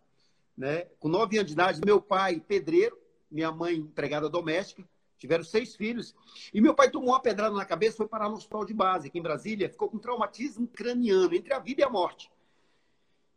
Né? 0.56 0.86
Com 0.98 1.08
nove 1.08 1.36
anos 1.36 1.48
de 1.48 1.54
idade, 1.54 1.80
meu 1.84 2.00
pai, 2.00 2.40
pedreiro, 2.40 2.98
minha 3.30 3.52
mãe, 3.52 3.76
empregada 3.76 4.28
doméstica, 4.28 4.88
tiveram 5.18 5.44
seis 5.44 5.74
filhos. 5.74 6.14
E 6.52 6.60
meu 6.60 6.74
pai 6.74 6.90
tomou 6.90 7.10
uma 7.10 7.20
pedrada 7.20 7.54
na 7.54 7.64
cabeça, 7.64 7.96
foi 7.96 8.08
parar 8.08 8.28
no 8.28 8.36
hospital 8.36 8.64
de 8.64 8.74
base 8.74 9.08
aqui 9.08 9.18
em 9.18 9.22
Brasília, 9.22 9.68
ficou 9.68 9.88
com 9.88 9.98
traumatismo 9.98 10.66
craniano, 10.66 11.34
entre 11.34 11.52
a 11.52 11.58
vida 11.58 11.82
e 11.82 11.84
a 11.84 11.90
morte. 11.90 12.30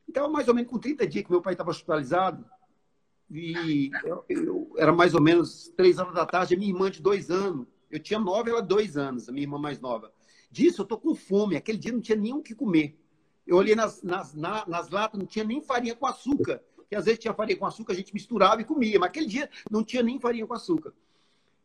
Então, 0.08 0.32
mais 0.32 0.48
ou 0.48 0.54
menos 0.54 0.70
com 0.70 0.78
30 0.78 1.08
dias 1.08 1.26
que 1.26 1.32
meu 1.32 1.42
pai 1.42 1.54
estava 1.54 1.72
hospitalizado, 1.72 2.46
e 3.30 3.90
eu, 4.04 4.26
eu, 4.28 4.74
era 4.78 4.92
mais 4.92 5.14
ou 5.14 5.22
menos 5.22 5.70
três 5.78 5.98
horas 6.00 6.14
da 6.14 6.26
tarde, 6.26 6.54
a 6.54 6.58
minha 6.58 6.70
irmã 6.70 6.92
de 6.92 7.02
dois 7.02 7.32
anos 7.32 7.66
Eu 7.90 7.98
tinha 7.98 8.20
nove, 8.20 8.52
ela 8.52 8.62
dois 8.62 8.98
anos, 8.98 9.30
a 9.30 9.32
minha 9.32 9.46
irmã 9.46 9.58
mais 9.58 9.80
nova. 9.80 10.12
Disso, 10.52 10.82
eu 10.82 10.86
tô 10.86 10.98
com 10.98 11.16
fome. 11.16 11.56
Aquele 11.56 11.78
dia 11.78 11.92
não 11.92 12.02
tinha 12.02 12.18
nem 12.18 12.34
o 12.34 12.42
que 12.42 12.54
comer. 12.54 13.00
Eu 13.48 13.58
olhei 13.58 13.74
nas, 13.74 14.04
nas, 14.04 14.34
na, 14.34 14.66
nas 14.68 14.90
latas, 14.90 15.20
não 15.20 15.26
tinha 15.26 15.46
nem 15.46 15.62
farinha 15.62 15.96
com 15.96 16.06
açúcar. 16.06 16.62
Que 16.90 16.96
às 16.96 17.06
vezes 17.06 17.20
tinha 17.20 17.34
farinha 17.34 17.58
com 17.58 17.66
açúcar, 17.66 17.94
a 17.94 17.96
gente 17.96 18.14
misturava 18.14 18.62
e 18.62 18.66
comia. 18.66 19.00
Mas 19.00 19.10
aquele 19.10 19.26
dia 19.26 19.50
não 19.70 19.84
tinha 19.84 20.04
nem 20.04 20.20
farinha 20.20 20.46
com 20.46 20.54
açúcar. 20.54 20.94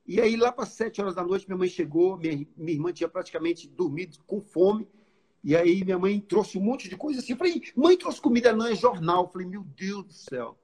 E 0.06 0.20
aí, 0.20 0.36
lá 0.36 0.52
para 0.52 0.64
sete 0.64 1.00
horas 1.00 1.16
da 1.16 1.24
noite, 1.24 1.48
minha 1.48 1.58
mãe 1.58 1.68
chegou, 1.68 2.16
minha, 2.16 2.46
minha 2.56 2.72
irmã 2.72 2.92
tinha 2.92 3.08
praticamente 3.08 3.68
dormido 3.68 4.18
com 4.24 4.40
fome. 4.40 4.86
E 5.42 5.56
aí, 5.56 5.84
minha 5.84 5.98
mãe 5.98 6.20
trouxe 6.20 6.56
um 6.56 6.60
monte 6.60 6.88
de 6.88 6.96
coisa 6.96 7.18
assim. 7.18 7.32
Eu 7.32 7.38
falei, 7.38 7.60
mãe 7.74 7.96
trouxe 7.96 8.20
comida, 8.20 8.52
não 8.52 8.68
é 8.68 8.74
jornal. 8.74 9.24
Eu 9.24 9.28
falei, 9.28 9.48
meu 9.48 9.64
Deus 9.64 10.04
do 10.04 10.12
céu. 10.12 10.56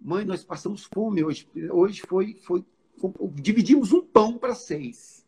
Mãe, 0.00 0.24
nós 0.24 0.42
passamos 0.44 0.84
fome 0.84 1.22
hoje. 1.22 1.46
Hoje 1.70 2.02
foi, 2.06 2.34
foi 2.42 2.64
dividimos 3.34 3.92
um 3.92 4.00
pão 4.00 4.38
para 4.38 4.54
seis. 4.54 5.26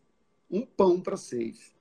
Um 0.50 0.64
pão 0.64 1.00
para 1.00 1.16
seis. 1.16 1.74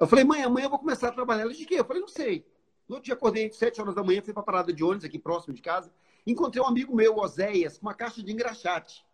Eu 0.00 0.06
falei, 0.06 0.24
mãe, 0.24 0.42
amanhã 0.42 0.64
eu 0.64 0.70
vou 0.70 0.78
começar 0.78 1.08
a 1.08 1.12
trabalhar. 1.12 1.42
Ela 1.42 1.52
de 1.52 1.66
quê? 1.66 1.74
Eu 1.74 1.84
falei, 1.84 2.00
não 2.00 2.08
sei. 2.08 2.46
No 2.88 2.96
outro 2.96 3.04
dia 3.04 3.14
acordei 3.14 3.52
sete 3.52 3.82
horas 3.82 3.94
da 3.94 4.02
manhã, 4.02 4.22
fui 4.22 4.32
para 4.32 4.42
a 4.42 4.46
parada 4.46 4.72
de 4.72 4.82
ônibus 4.82 5.04
aqui 5.04 5.18
próximo 5.18 5.52
de 5.52 5.60
casa. 5.60 5.92
Encontrei 6.26 6.62
um 6.62 6.66
amigo 6.66 6.96
meu, 6.96 7.18
Oséias, 7.18 7.76
com 7.76 7.86
uma 7.86 7.92
caixa 7.92 8.22
de 8.22 8.32
engraxate. 8.32 9.04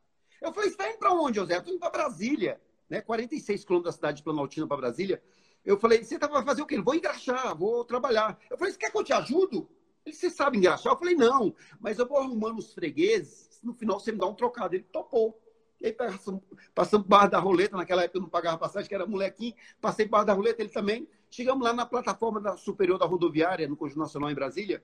Eu 0.41 0.53
falei, 0.53 0.71
está 0.71 0.89
indo 0.89 0.99
para 0.99 1.13
onde, 1.13 1.41
José? 1.41 1.57
Estou 1.57 1.73
indo 1.73 1.81
para 1.81 1.91
Brasília, 1.91 2.61
né? 2.89 3.01
46 3.01 3.65
quilômetros 3.65 3.95
da 3.95 3.97
cidade 3.97 4.19
de 4.19 4.23
Planaltina 4.23 4.67
para 4.69 4.77
Brasília. 4.77 5.21
Eu 5.65 5.77
falei, 5.77 6.05
você 6.05 6.21
tá, 6.21 6.29
vai 6.29 6.45
fazer 6.45 6.63
o 6.63 6.67
quê? 6.67 6.81
Vou 6.81 6.95
engraxar, 6.95 7.57
vou 7.57 7.85
trabalhar. 7.85 8.39
Eu 8.49 8.57
falei, 8.57 8.73
você 8.73 8.79
quer 8.79 8.93
que 8.93 8.97
eu 8.97 9.03
te 9.03 9.13
ajudo? 9.13 9.69
Ele, 10.05 10.15
você 10.15 10.31
sabe 10.31 10.57
engraxar? 10.57 10.93
Eu 10.93 10.99
falei, 10.99 11.17
não, 11.17 11.53
mas 11.81 11.99
eu 11.99 12.07
vou 12.07 12.19
arrumando 12.19 12.61
os 12.61 12.73
fregueses, 12.73 13.61
no 13.61 13.75
final 13.75 13.99
você 13.99 14.13
me 14.13 14.19
dá 14.19 14.27
um 14.27 14.35
trocado. 14.35 14.77
Ele 14.77 14.85
topou. 14.85 15.37
E 15.81 15.87
aí 15.87 15.93
passamos, 15.93 16.43
passamos 16.75 17.07
barra 17.07 17.29
da 17.29 17.39
roleta, 17.39 17.77
naquela 17.77 18.03
época 18.03 18.19
eu 18.19 18.23
não 18.23 18.29
pagava 18.29 18.59
passagem, 18.59 18.89
que 18.89 18.95
era 18.95 19.07
molequinho, 19.07 19.55
passei 19.81 20.07
barra 20.07 20.25
da 20.25 20.33
roleta, 20.33 20.63
ele 20.63 20.71
também. 20.71 21.09
Chegamos 21.31 21.63
lá 21.63 21.73
na 21.73 21.85
plataforma 21.85 22.41
da 22.41 22.57
superior 22.57 22.99
da 22.99 23.07
rodoviária, 23.07 23.69
no 23.69 23.77
Conjunto 23.77 23.99
Nacional 23.99 24.31
em 24.31 24.35
Brasília. 24.35 24.83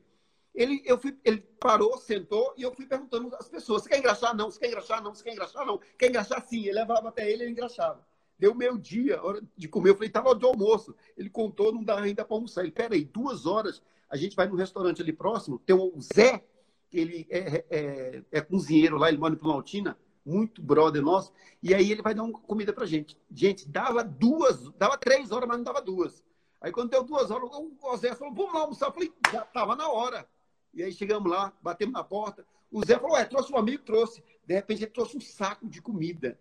Ele, 0.55 0.83
eu 0.85 0.99
fui, 0.99 1.17
ele 1.25 1.41
parou, 1.59 1.97
sentou 1.97 2.53
e 2.59 2.63
eu 2.63 2.75
fui 2.75 2.87
perguntando 2.87 3.35
às 3.37 3.49
pessoas: 3.49 3.83
você 3.83 3.89
quer 3.89 3.99
engraxar? 3.99 4.37
Não, 4.37 4.51
você 4.51 4.59
quer 4.59 4.69
engraxar? 4.69 5.03
Não, 5.03 5.15
você 5.15 5.25
quer 5.25 5.33
engraxar? 5.33 5.65
Não, 5.65 5.81
quer 5.99 6.09
engraxar 6.09 6.47
sim. 6.47 6.65
Ele 6.65 6.73
levava 6.73 7.09
até 7.09 7.31
ele, 7.31 7.45
ele 7.45 7.53
engraxava. 7.53 8.07
Deu 8.39 8.55
meio 8.55 8.77
dia, 8.79 9.23
hora 9.23 9.41
de 9.57 9.69
comer. 9.69 9.91
Eu 9.91 9.95
falei: 9.95 10.09
estava 10.09 10.35
de 10.35 10.45
almoço. 10.45 10.95
Ele 11.17 11.31
contou, 11.31 11.73
não 11.73 11.83
dá 11.83 11.99
ainda 11.99 12.25
para 12.25 12.37
almoçar. 12.37 12.63
Ele: 12.63 12.73
peraí, 12.73 13.05
duas 13.05 13.47
horas. 13.47 13.83
A 14.11 14.17
gente 14.17 14.37
vai 14.37 14.47
no 14.47 14.57
restaurante 14.57 15.01
ali 15.01 15.11
próximo, 15.11 15.59
tem 15.59 15.75
o 15.75 15.99
Zé, 16.03 16.45
que 16.91 16.99
ele 16.99 17.27
é, 17.31 17.65
é, 17.71 18.23
é 18.31 18.41
cozinheiro 18.43 18.99
lá, 18.99 19.09
ele 19.09 19.17
mora 19.17 19.33
em 19.33 19.39
Planaltina, 19.39 19.97
muito 20.25 20.63
brother 20.63 21.03
nosso, 21.03 21.33
e 21.63 21.75
aí 21.75 21.91
ele 21.91 22.03
vai 22.03 22.15
dar 22.15 22.23
uma 22.23 22.33
comida 22.33 22.73
pra 22.73 22.87
gente. 22.87 23.17
Gente, 23.31 23.69
dava 23.69 24.03
duas, 24.05 24.71
dava 24.73 24.97
três 24.97 25.33
horas, 25.33 25.49
mas 25.49 25.59
não 25.59 25.65
dava 25.65 25.83
duas. 25.83 26.23
Aí 26.61 26.71
quando 26.71 26.91
deu 26.91 27.03
duas 27.03 27.31
horas, 27.31 27.51
o 27.51 27.97
Zé 27.97 28.15
falou, 28.15 28.35
vamos 28.35 28.55
lá 28.55 28.61
almoçar. 28.61 28.87
Eu 28.87 28.93
falei, 28.93 29.13
já 29.33 29.41
tava 29.43 29.75
na 29.75 29.89
hora. 29.89 30.29
E 30.73 30.83
aí 30.83 30.93
chegamos 30.93 31.31
lá, 31.31 31.53
batemos 31.61 31.93
na 31.93 32.05
porta. 32.05 32.47
O 32.71 32.85
Zé 32.85 32.99
falou: 32.99 33.17
Ué, 33.17 33.25
trouxe 33.25 33.53
um 33.53 33.59
amigo, 33.59 33.83
trouxe. 33.83 34.25
De 34.47 34.55
repente 34.55 34.83
ele 34.83 34.91
trouxe 34.91 35.17
um 35.17 35.21
saco 35.21 35.69
de 35.69 35.83
comida. 35.83 36.39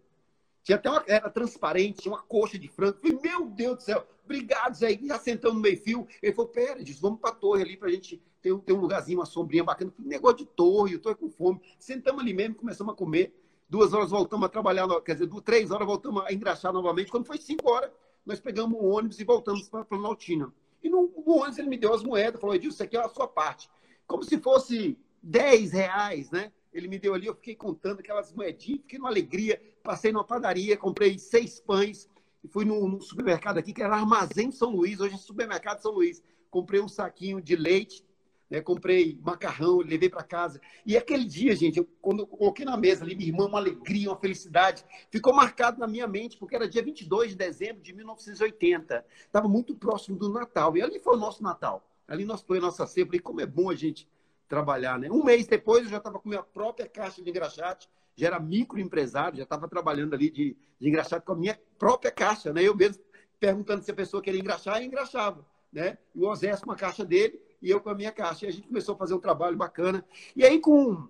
Tinha 0.63 0.77
até 0.77 0.89
uma. 0.89 1.03
Era 1.05 1.29
transparente, 1.29 2.01
tinha 2.01 2.13
uma 2.13 2.21
coxa 2.21 2.57
de 2.57 2.69
frango. 2.69 2.97
falei, 2.99 3.19
meu 3.21 3.47
Deus 3.47 3.77
do 3.77 3.83
céu, 3.83 4.07
obrigado, 4.23 4.75
Zé. 4.75 4.93
E 4.93 5.07
já 5.07 5.19
sentamos 5.19 5.57
no 5.57 5.61
meio-fio. 5.61 6.07
Ele 6.21 6.33
falou: 6.33 6.49
Pera, 6.49 6.81
disse, 6.81 7.01
vamos 7.01 7.19
pra 7.19 7.31
torre 7.31 7.63
ali 7.63 7.75
pra 7.75 7.89
gente 7.89 8.21
ter, 8.41 8.57
ter 8.59 8.71
um 8.71 8.79
lugarzinho, 8.79 9.19
uma 9.19 9.25
sombrinha 9.25 9.63
bacana. 9.63 9.91
falei, 9.91 10.09
negócio 10.09 10.37
de 10.37 10.45
torre, 10.45 10.93
eu 10.93 10.99
tô 10.99 11.13
com 11.13 11.29
fome. 11.29 11.59
Sentamos 11.77 12.21
ali 12.21 12.33
mesmo, 12.33 12.55
começamos 12.55 12.93
a 12.93 12.95
comer. 12.95 13.35
Duas 13.71 13.91
horas 13.91 14.11
voltamos 14.11 14.45
a 14.45 14.49
trabalhar, 14.49 14.87
quer 15.01 15.13
dizer, 15.13 15.27
três 15.43 15.71
horas 15.71 15.87
voltamos 15.87 16.23
a 16.27 16.31
engraxar 16.31 16.71
novamente. 16.71 17.09
Quando 17.09 17.25
foi 17.25 17.39
cinco 17.39 17.71
horas, 17.71 17.89
nós 18.23 18.39
pegamos 18.39 18.79
um 18.79 18.85
ônibus 18.85 19.19
e 19.19 19.23
voltamos 19.23 19.67
para 19.67 19.83
Planaltina. 19.83 20.53
E 20.83 20.89
no, 20.89 21.11
no 21.25 21.37
ônibus 21.37 21.57
ele 21.57 21.69
me 21.69 21.77
deu 21.77 21.91
as 21.93 22.03
moedas, 22.03 22.39
falou: 22.39 22.55
Edilson, 22.55 22.75
isso 22.75 22.83
aqui 22.83 22.95
é 22.95 22.99
a 22.99 23.09
sua 23.09 23.27
parte 23.27 23.67
como 24.11 24.23
se 24.25 24.37
fosse 24.39 24.97
10 25.23 25.71
reais, 25.71 26.29
né? 26.31 26.51
Ele 26.73 26.89
me 26.89 26.99
deu 26.99 27.13
ali, 27.13 27.27
eu 27.27 27.35
fiquei 27.35 27.55
contando 27.55 28.01
aquelas 28.01 28.33
moedinhas, 28.33 28.81
fiquei 28.81 28.99
numa 28.99 29.09
alegria. 29.09 29.61
Passei 29.81 30.11
numa 30.11 30.23
padaria, 30.25 30.75
comprei 30.75 31.17
seis 31.17 31.61
pães 31.61 32.09
e 32.43 32.47
fui 32.49 32.65
no, 32.65 32.89
no 32.89 33.01
supermercado 33.01 33.57
aqui, 33.57 33.71
que 33.71 33.81
era 33.81 33.95
Armazém 33.95 34.51
São 34.51 34.71
Luís, 34.71 34.99
hoje 34.99 35.15
é 35.15 35.17
Supermercado 35.17 35.81
São 35.81 35.93
Luís. 35.93 36.21
Comprei 36.49 36.81
um 36.81 36.89
saquinho 36.89 37.41
de 37.41 37.55
leite, 37.55 38.03
né? 38.51 38.61
comprei 38.61 39.17
macarrão, 39.23 39.77
levei 39.77 40.09
para 40.09 40.21
casa. 40.21 40.59
E 40.85 40.97
aquele 40.97 41.23
dia, 41.23 41.55
gente, 41.55 41.77
eu, 41.77 41.87
quando 42.01 42.19
eu 42.19 42.27
coloquei 42.27 42.65
na 42.65 42.75
mesa 42.75 43.05
ali, 43.05 43.15
minha 43.15 43.29
irmã, 43.29 43.45
uma 43.45 43.57
alegria, 43.57 44.09
uma 44.09 44.17
felicidade, 44.17 44.83
ficou 45.09 45.33
marcado 45.33 45.79
na 45.79 45.87
minha 45.87 46.05
mente, 46.05 46.37
porque 46.37 46.53
era 46.53 46.67
dia 46.67 46.83
22 46.83 47.31
de 47.31 47.37
dezembro 47.37 47.81
de 47.81 47.93
1980. 47.93 49.05
Estava 49.25 49.47
muito 49.47 49.73
próximo 49.73 50.17
do 50.17 50.29
Natal. 50.29 50.75
E 50.75 50.81
ali 50.81 50.99
foi 50.99 51.15
o 51.15 51.19
nosso 51.19 51.41
Natal. 51.41 51.87
Ali 52.05 52.25
nós 52.25 52.43
põe 52.43 52.57
a 52.57 52.61
nossa 52.61 52.85
cepa, 52.85 53.15
e 53.15 53.19
como 53.19 53.39
é 53.39 53.45
bom 53.45 53.69
a 53.69 53.75
gente 53.75 54.05
trabalhar, 54.49 54.99
né? 54.99 55.09
Um 55.09 55.23
mês 55.23 55.47
depois 55.47 55.85
eu 55.85 55.89
já 55.89 55.97
estava 55.97 56.19
com 56.19 56.27
minha 56.27 56.43
própria 56.43 56.85
caixa 56.85 57.21
de 57.23 57.29
engraxate, 57.29 57.89
já 58.17 58.27
era 58.27 58.37
microempresário, 58.37 59.37
já 59.37 59.43
estava 59.43 59.65
trabalhando 59.69 60.13
ali 60.13 60.29
de, 60.29 60.57
de 60.77 60.89
engraxate 60.89 61.25
com 61.25 61.31
a 61.31 61.37
minha 61.37 61.57
própria 61.79 62.11
caixa, 62.11 62.51
né? 62.51 62.61
Eu 62.61 62.75
mesmo 62.75 63.01
perguntando 63.39 63.81
se 63.81 63.89
a 63.89 63.93
pessoa 63.93 64.21
queria 64.21 64.41
engraxar, 64.41 64.81
e 64.81 64.85
engraxava, 64.85 65.47
né? 65.71 65.97
E 66.13 66.21
o 66.21 66.27
Osés 66.27 66.59
com 66.59 66.69
a 66.69 66.75
caixa 66.75 67.05
dele 67.05 67.41
e 67.61 67.69
eu 67.69 67.79
com 67.79 67.89
a 67.89 67.95
minha 67.95 68.11
caixa. 68.11 68.45
E 68.45 68.49
a 68.49 68.51
gente 68.51 68.67
começou 68.67 68.95
a 68.95 68.97
fazer 68.97 69.13
um 69.13 69.19
trabalho 69.19 69.55
bacana. 69.55 70.05
E 70.35 70.43
aí 70.43 70.59
com, 70.59 71.07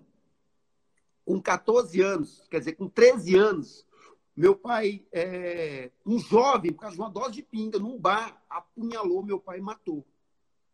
com 1.24 1.40
14 1.40 2.00
anos, 2.00 2.46
quer 2.50 2.58
dizer, 2.58 2.72
com 2.72 2.88
13 2.88 3.36
anos, 3.36 3.86
meu 4.36 4.56
pai, 4.56 5.04
é, 5.12 5.90
um 6.04 6.18
jovem, 6.18 6.72
por 6.72 6.80
causa 6.80 6.96
de 6.96 7.02
uma 7.02 7.10
dose 7.10 7.32
de 7.32 7.42
pinga, 7.42 7.78
num 7.78 7.98
bar, 7.98 8.42
apunhalou 8.48 9.22
meu 9.22 9.38
pai 9.38 9.58
e 9.58 9.62
matou. 9.62 10.04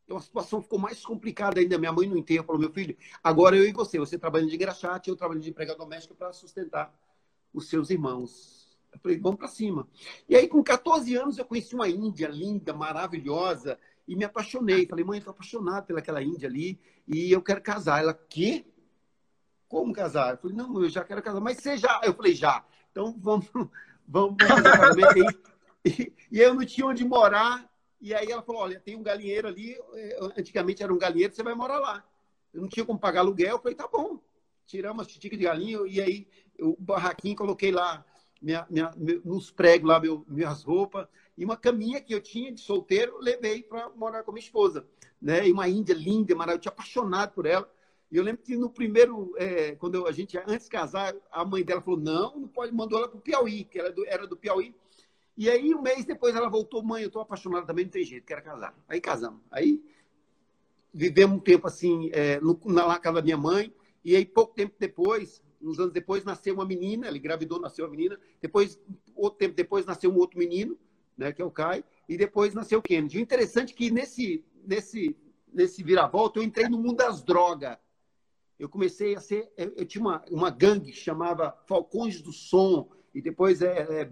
Então 0.04 0.16
a 0.16 0.20
situação 0.22 0.62
ficou 0.62 0.78
mais 0.78 1.04
complicada 1.04 1.60
ainda. 1.60 1.76
Minha 1.76 1.92
mãe 1.92 2.08
no 2.08 2.16
enterro 2.16 2.44
falou: 2.44 2.60
meu 2.60 2.72
filho, 2.72 2.96
agora 3.22 3.56
eu 3.56 3.64
e 3.68 3.72
você, 3.72 3.98
você 3.98 4.18
trabalhando 4.18 4.48
de 4.48 4.56
engraxate, 4.56 5.10
eu 5.10 5.16
trabalhando 5.16 5.42
de 5.42 5.50
empregado 5.50 5.76
doméstico 5.76 6.14
para 6.14 6.32
sustentar 6.32 6.94
os 7.52 7.68
seus 7.68 7.90
irmãos. 7.90 8.78
Eu 8.90 8.98
falei: 9.00 9.18
vamos 9.18 9.38
para 9.38 9.48
cima. 9.48 9.86
E 10.26 10.34
aí, 10.34 10.48
com 10.48 10.62
14 10.62 11.14
anos, 11.14 11.36
eu 11.36 11.44
conheci 11.44 11.74
uma 11.74 11.88
Índia 11.88 12.28
linda, 12.28 12.72
maravilhosa, 12.72 13.78
e 14.08 14.16
me 14.16 14.24
apaixonei. 14.24 14.86
Falei: 14.86 15.04
mãe, 15.04 15.18
estou 15.18 15.32
apaixonado 15.32 15.84
pelaquela 15.84 16.22
Índia 16.22 16.48
ali 16.48 16.80
e 17.06 17.30
eu 17.30 17.42
quero 17.42 17.60
casar. 17.60 18.02
Ela: 18.02 18.14
quê? 18.14 18.64
Como 19.68 19.92
casar? 19.92 20.32
Eu 20.32 20.38
falei: 20.38 20.56
não, 20.56 20.82
eu 20.82 20.88
já 20.88 21.04
quero 21.04 21.22
casar. 21.22 21.40
Mas 21.40 21.58
você 21.58 21.76
já? 21.76 22.00
Eu 22.02 22.14
falei: 22.14 22.34
já. 22.34 22.64
Então 22.90 23.14
vamos, 23.20 23.46
vamos 24.08 24.42
fazer 24.42 24.62
casamento 24.62 25.12
aí. 25.14 25.38
E, 25.84 26.12
e 26.32 26.40
eu 26.40 26.54
não 26.54 26.64
tinha 26.64 26.86
onde 26.86 27.04
morar. 27.04 27.70
E 28.00 28.14
aí 28.14 28.30
ela 28.30 28.42
falou: 28.42 28.62
olha, 28.62 28.80
tem 28.80 28.96
um 28.96 29.02
galinheiro 29.02 29.46
ali, 29.46 29.76
é, 29.94 30.18
antigamente 30.38 30.82
era 30.82 30.92
um 30.92 30.98
galinheiro, 30.98 31.34
você 31.34 31.42
vai 31.42 31.54
morar 31.54 31.78
lá. 31.78 32.04
Eu 32.52 32.62
não 32.62 32.68
tinha 32.68 32.86
como 32.86 32.98
pagar 32.98 33.20
aluguel, 33.20 33.50
eu 33.50 33.58
falei: 33.58 33.76
tá 33.76 33.86
bom. 33.86 34.18
Tiramos 34.66 35.06
as 35.06 35.12
titicas 35.12 35.38
de 35.38 35.44
galinha 35.44 35.80
e 35.86 36.00
aí 36.00 36.28
o 36.60 36.76
barraquinho, 36.78 37.36
coloquei 37.36 37.70
lá 37.70 38.04
minha, 38.40 38.66
minha, 38.68 38.92
nos 39.24 39.50
pregos 39.50 39.88
lá 39.88 39.98
meu, 39.98 40.24
minhas 40.28 40.62
roupas 40.62 41.08
e 41.38 41.44
uma 41.44 41.56
caminha 41.56 42.00
que 42.00 42.12
eu 42.12 42.20
tinha 42.20 42.50
de 42.50 42.60
solteiro, 42.60 43.16
levei 43.20 43.62
para 43.62 43.88
morar 43.90 44.24
com 44.24 44.32
minha 44.32 44.44
esposa. 44.44 44.84
Né? 45.22 45.46
E 45.46 45.52
uma 45.52 45.68
índia 45.68 45.94
linda, 45.94 46.34
maravilhosa, 46.34 46.56
eu 46.56 46.60
tinha 46.62 46.72
apaixonado 46.72 47.32
por 47.32 47.46
ela. 47.46 47.70
E 48.10 48.16
eu 48.16 48.24
lembro 48.24 48.42
que 48.42 48.56
no 48.56 48.68
primeiro, 48.68 49.32
é, 49.36 49.76
quando 49.76 50.04
a 50.08 50.10
gente, 50.10 50.36
antes 50.36 50.64
de 50.64 50.70
casar, 50.70 51.14
a 51.30 51.44
mãe 51.44 51.62
dela 51.62 51.80
falou: 51.80 52.00
não, 52.00 52.40
não 52.40 52.48
pode, 52.48 52.74
mandou 52.74 52.98
ela 52.98 53.08
para 53.08 53.18
o 53.18 53.20
Piauí, 53.20 53.64
que 53.64 53.78
ela 53.78 53.94
era 54.08 54.26
do 54.26 54.36
Piauí. 54.36 54.74
E 55.36 55.48
aí, 55.48 55.72
um 55.72 55.80
mês 55.80 56.04
depois, 56.04 56.34
ela 56.34 56.48
voltou, 56.48 56.82
mãe, 56.82 57.02
eu 57.02 57.06
estou 57.06 57.22
apaixonada 57.22 57.64
também, 57.64 57.84
não 57.84 57.92
tem 57.92 58.04
jeito, 58.04 58.26
quero 58.26 58.42
casar. 58.42 58.76
Aí 58.88 59.00
casamos. 59.00 59.40
Aí 59.52 59.80
vivemos 60.92 61.36
um 61.36 61.40
tempo 61.40 61.68
assim, 61.68 62.10
é, 62.12 62.40
no, 62.40 62.58
na 62.64 62.98
casa 62.98 63.16
da 63.16 63.22
minha 63.22 63.36
mãe, 63.36 63.72
e 64.04 64.16
aí 64.16 64.26
pouco 64.26 64.54
tempo 64.54 64.74
depois, 64.76 65.40
uns 65.62 65.78
anos 65.78 65.92
depois, 65.92 66.24
nasceu 66.24 66.54
uma 66.54 66.64
menina, 66.64 67.06
ele 67.06 67.18
engravidou, 67.18 67.60
nasceu 67.60 67.84
uma 67.84 67.90
menina, 67.92 68.18
depois, 68.40 68.80
outro 69.14 69.38
tempo 69.38 69.54
depois, 69.54 69.86
nasceu 69.86 70.10
um 70.10 70.16
outro 70.16 70.36
menino, 70.36 70.76
né, 71.18 71.32
que 71.32 71.42
é 71.42 71.44
o 71.44 71.50
Kai, 71.50 71.84
e 72.08 72.16
depois 72.16 72.54
nasceu 72.54 72.78
o 72.78 72.82
Kennedy. 72.82 73.18
O 73.18 73.20
interessante 73.20 73.74
é 73.74 73.76
que 73.76 73.90
nesse, 73.90 74.44
nesse, 74.64 75.14
nesse 75.52 75.82
viravolta, 75.82 76.38
eu 76.38 76.42
entrei 76.42 76.68
no 76.68 76.78
mundo 76.78 76.96
das 76.96 77.22
drogas. 77.22 77.76
Eu 78.58 78.68
comecei 78.68 79.14
a 79.14 79.20
ser, 79.20 79.52
eu, 79.56 79.74
eu 79.76 79.84
tinha 79.84 80.00
uma, 80.00 80.24
uma 80.30 80.50
gangue 80.50 80.92
que 80.92 80.98
chamava 80.98 81.54
Falcões 81.66 82.22
do 82.22 82.32
Som, 82.32 82.88
e 83.14 83.20
depois 83.20 83.60
é, 83.60 84.02
é 84.02 84.10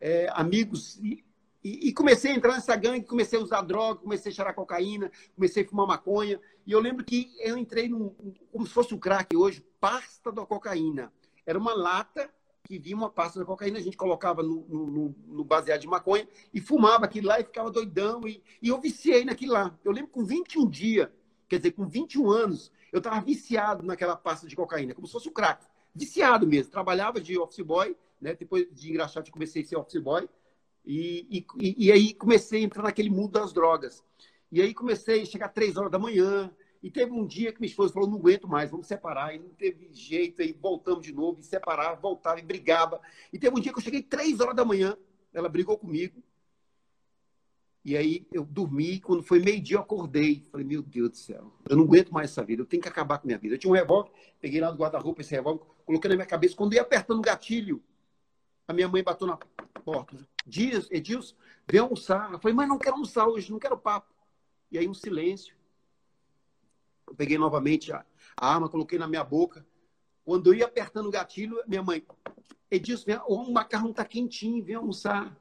é, 0.00 0.28
amigos. 0.32 0.98
E, 1.02 1.24
e, 1.62 1.92
comecei 1.92 2.30
a 2.30 2.34
entrar 2.34 2.54
nessa 2.54 2.76
gangue, 2.76 3.04
comecei 3.06 3.38
a 3.38 3.42
usar 3.42 3.62
droga, 3.62 4.00
comecei 4.00 4.30
a 4.30 4.34
cheirar 4.34 4.54
cocaína, 4.54 5.10
comecei 5.34 5.64
a 5.64 5.68
fumar 5.68 5.86
maconha. 5.86 6.40
E 6.64 6.72
eu 6.72 6.78
lembro 6.78 7.04
que 7.04 7.32
eu 7.40 7.58
entrei 7.58 7.88
num, 7.88 8.14
como 8.52 8.66
se 8.66 8.72
fosse 8.72 8.94
o 8.94 8.98
crack 8.98 9.36
hoje, 9.36 9.64
pasta 9.80 10.30
da 10.30 10.46
cocaína. 10.46 11.12
Era 11.44 11.58
uma 11.58 11.74
lata 11.74 12.30
que 12.66 12.78
vinha 12.78 12.96
uma 12.96 13.10
pasta 13.10 13.38
da 13.38 13.44
cocaína, 13.44 13.78
a 13.78 13.82
gente 13.82 13.96
colocava 13.96 14.42
no, 14.42 14.66
no, 14.68 15.14
no, 15.26 15.44
baseado 15.44 15.80
de 15.80 15.86
maconha 15.86 16.26
e 16.52 16.60
fumava 16.60 17.04
aquilo 17.04 17.28
lá 17.28 17.40
e 17.40 17.44
ficava 17.44 17.70
doidão. 17.70 18.26
E, 18.26 18.42
e 18.60 18.68
eu 18.68 18.80
viciei 18.80 19.24
naquilo 19.24 19.52
lá. 19.52 19.78
Eu 19.84 19.92
lembro 19.92 20.10
com 20.10 20.24
21 20.24 20.68
dias, 20.68 21.08
quer 21.48 21.58
dizer, 21.58 21.72
com 21.72 21.86
21 21.86 22.30
anos, 22.30 22.72
eu 22.92 22.98
estava 22.98 23.20
viciado 23.20 23.84
naquela 23.84 24.16
pasta 24.16 24.46
de 24.46 24.56
cocaína, 24.56 24.94
como 24.94 25.06
se 25.06 25.12
fosse 25.12 25.28
o 25.28 25.32
crack. 25.32 25.64
Viciado 25.94 26.46
mesmo. 26.46 26.72
Trabalhava 26.72 27.20
de 27.20 27.38
office 27.38 27.64
boy, 27.64 27.96
né? 28.20 28.34
Depois 28.34 28.66
de 28.72 28.90
engraxate, 28.90 29.30
comecei 29.30 29.62
a 29.62 29.64
ser 29.64 29.76
office 29.76 30.00
boy. 30.00 30.28
E, 30.84 31.46
e, 31.60 31.86
e, 31.86 31.92
aí 31.92 32.14
comecei 32.14 32.60
a 32.60 32.64
entrar 32.64 32.82
naquele 32.82 33.10
mundo 33.10 33.32
das 33.32 33.52
drogas. 33.52 34.04
E 34.52 34.62
aí 34.62 34.72
comecei 34.72 35.22
a 35.22 35.24
chegar 35.24 35.48
três 35.48 35.76
horas 35.76 35.90
da 35.90 35.98
manhã. 35.98 36.50
E 36.82 36.90
teve 36.90 37.12
um 37.12 37.26
dia 37.26 37.52
que 37.52 37.60
minha 37.60 37.70
esposa 37.70 37.92
falou: 37.92 38.08
não 38.08 38.18
aguento 38.18 38.46
mais, 38.46 38.70
vamos 38.70 38.86
separar. 38.86 39.34
E 39.34 39.38
não 39.38 39.48
teve 39.50 39.88
jeito, 39.92 40.42
aí 40.42 40.52
voltamos 40.52 41.04
de 41.04 41.12
novo, 41.12 41.40
e 41.40 41.44
separava, 41.44 42.00
voltava 42.00 42.38
e 42.38 42.42
brigava. 42.42 43.00
E 43.32 43.38
teve 43.38 43.56
um 43.56 43.60
dia 43.60 43.72
que 43.72 43.78
eu 43.78 43.82
cheguei 43.82 44.02
três 44.02 44.40
horas 44.40 44.54
da 44.54 44.64
manhã, 44.64 44.96
ela 45.32 45.48
brigou 45.48 45.78
comigo. 45.78 46.22
E 47.84 47.96
aí 47.96 48.26
eu 48.32 48.44
dormi, 48.44 48.98
quando 48.98 49.22
foi 49.22 49.38
meio-dia 49.38 49.76
eu 49.76 49.80
acordei. 49.80 50.44
Falei, 50.50 50.66
meu 50.66 50.82
Deus 50.82 51.10
do 51.10 51.16
céu, 51.16 51.52
eu 51.68 51.76
não 51.76 51.84
aguento 51.84 52.10
mais 52.10 52.30
essa 52.30 52.42
vida, 52.42 52.62
eu 52.62 52.66
tenho 52.66 52.82
que 52.82 52.88
acabar 52.88 53.18
com 53.18 53.26
minha 53.26 53.38
vida. 53.38 53.54
Eu 53.54 53.58
tinha 53.58 53.70
um 53.70 53.76
revólver, 53.76 54.10
peguei 54.40 54.60
lá 54.60 54.70
do 54.70 54.76
guarda-roupa 54.76 55.20
esse 55.20 55.32
revólver, 55.32 55.64
coloquei 55.84 56.08
na 56.08 56.16
minha 56.16 56.26
cabeça. 56.26 56.56
Quando 56.56 56.74
ia 56.74 56.82
apertando 56.82 57.18
o 57.18 57.22
gatilho, 57.22 57.82
a 58.68 58.72
minha 58.72 58.88
mãe 58.88 59.02
bateu 59.02 59.26
na 59.26 59.36
porta. 59.84 60.16
Dias, 60.44 60.88
Edilson, 60.90 61.34
vem 61.66 61.80
almoçar. 61.80 62.32
Eu 62.32 62.38
falei, 62.38 62.56
mas 62.56 62.68
não 62.68 62.78
quero 62.78 62.94
almoçar 62.94 63.26
hoje, 63.26 63.50
não 63.50 63.58
quero 63.58 63.78
papo. 63.78 64.12
E 64.70 64.78
aí 64.78 64.88
um 64.88 64.94
silêncio. 64.94 65.55
Eu 67.08 67.14
peguei 67.14 67.38
novamente 67.38 67.92
a, 67.92 68.04
a 68.36 68.54
arma, 68.54 68.68
coloquei 68.68 68.98
na 68.98 69.06
minha 69.06 69.24
boca. 69.24 69.64
Quando 70.24 70.48
eu 70.48 70.54
ia 70.54 70.66
apertando 70.66 71.06
o 71.06 71.10
gatilho, 71.10 71.62
minha 71.66 71.82
mãe, 71.82 72.04
Edilson, 72.70 73.04
vem, 73.06 73.20
o 73.26 73.52
macarrão 73.52 73.92
tá 73.92 74.04
quentinho, 74.04 74.64
vem 74.64 74.74
almoçar. 74.74 75.36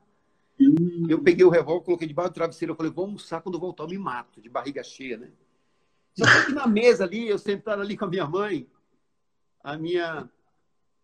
Hum. 0.59 1.07
Eu 1.09 1.21
peguei 1.21 1.43
o 1.43 1.49
revólver, 1.49 1.85
coloquei 1.85 2.07
debaixo 2.07 2.31
do 2.31 2.35
travesseiro. 2.35 2.73
Eu 2.73 2.77
falei, 2.77 2.91
vou 2.91 3.05
almoçar 3.05 3.41
quando 3.41 3.59
voltar, 3.59 3.83
eu 3.83 3.89
me 3.89 3.97
mato, 3.97 4.41
de 4.41 4.49
barriga 4.49 4.83
cheia, 4.83 5.17
né? 5.17 5.31
Só 6.13 6.23
que 6.45 6.53
na 6.53 6.65
mesa 6.65 7.03
ali, 7.03 7.27
eu 7.27 7.37
sentado 7.37 7.81
ali 7.81 7.97
com 7.97 8.05
a 8.05 8.07
minha 8.09 8.25
mãe, 8.25 8.67
a 9.61 9.75
minha, 9.77 10.29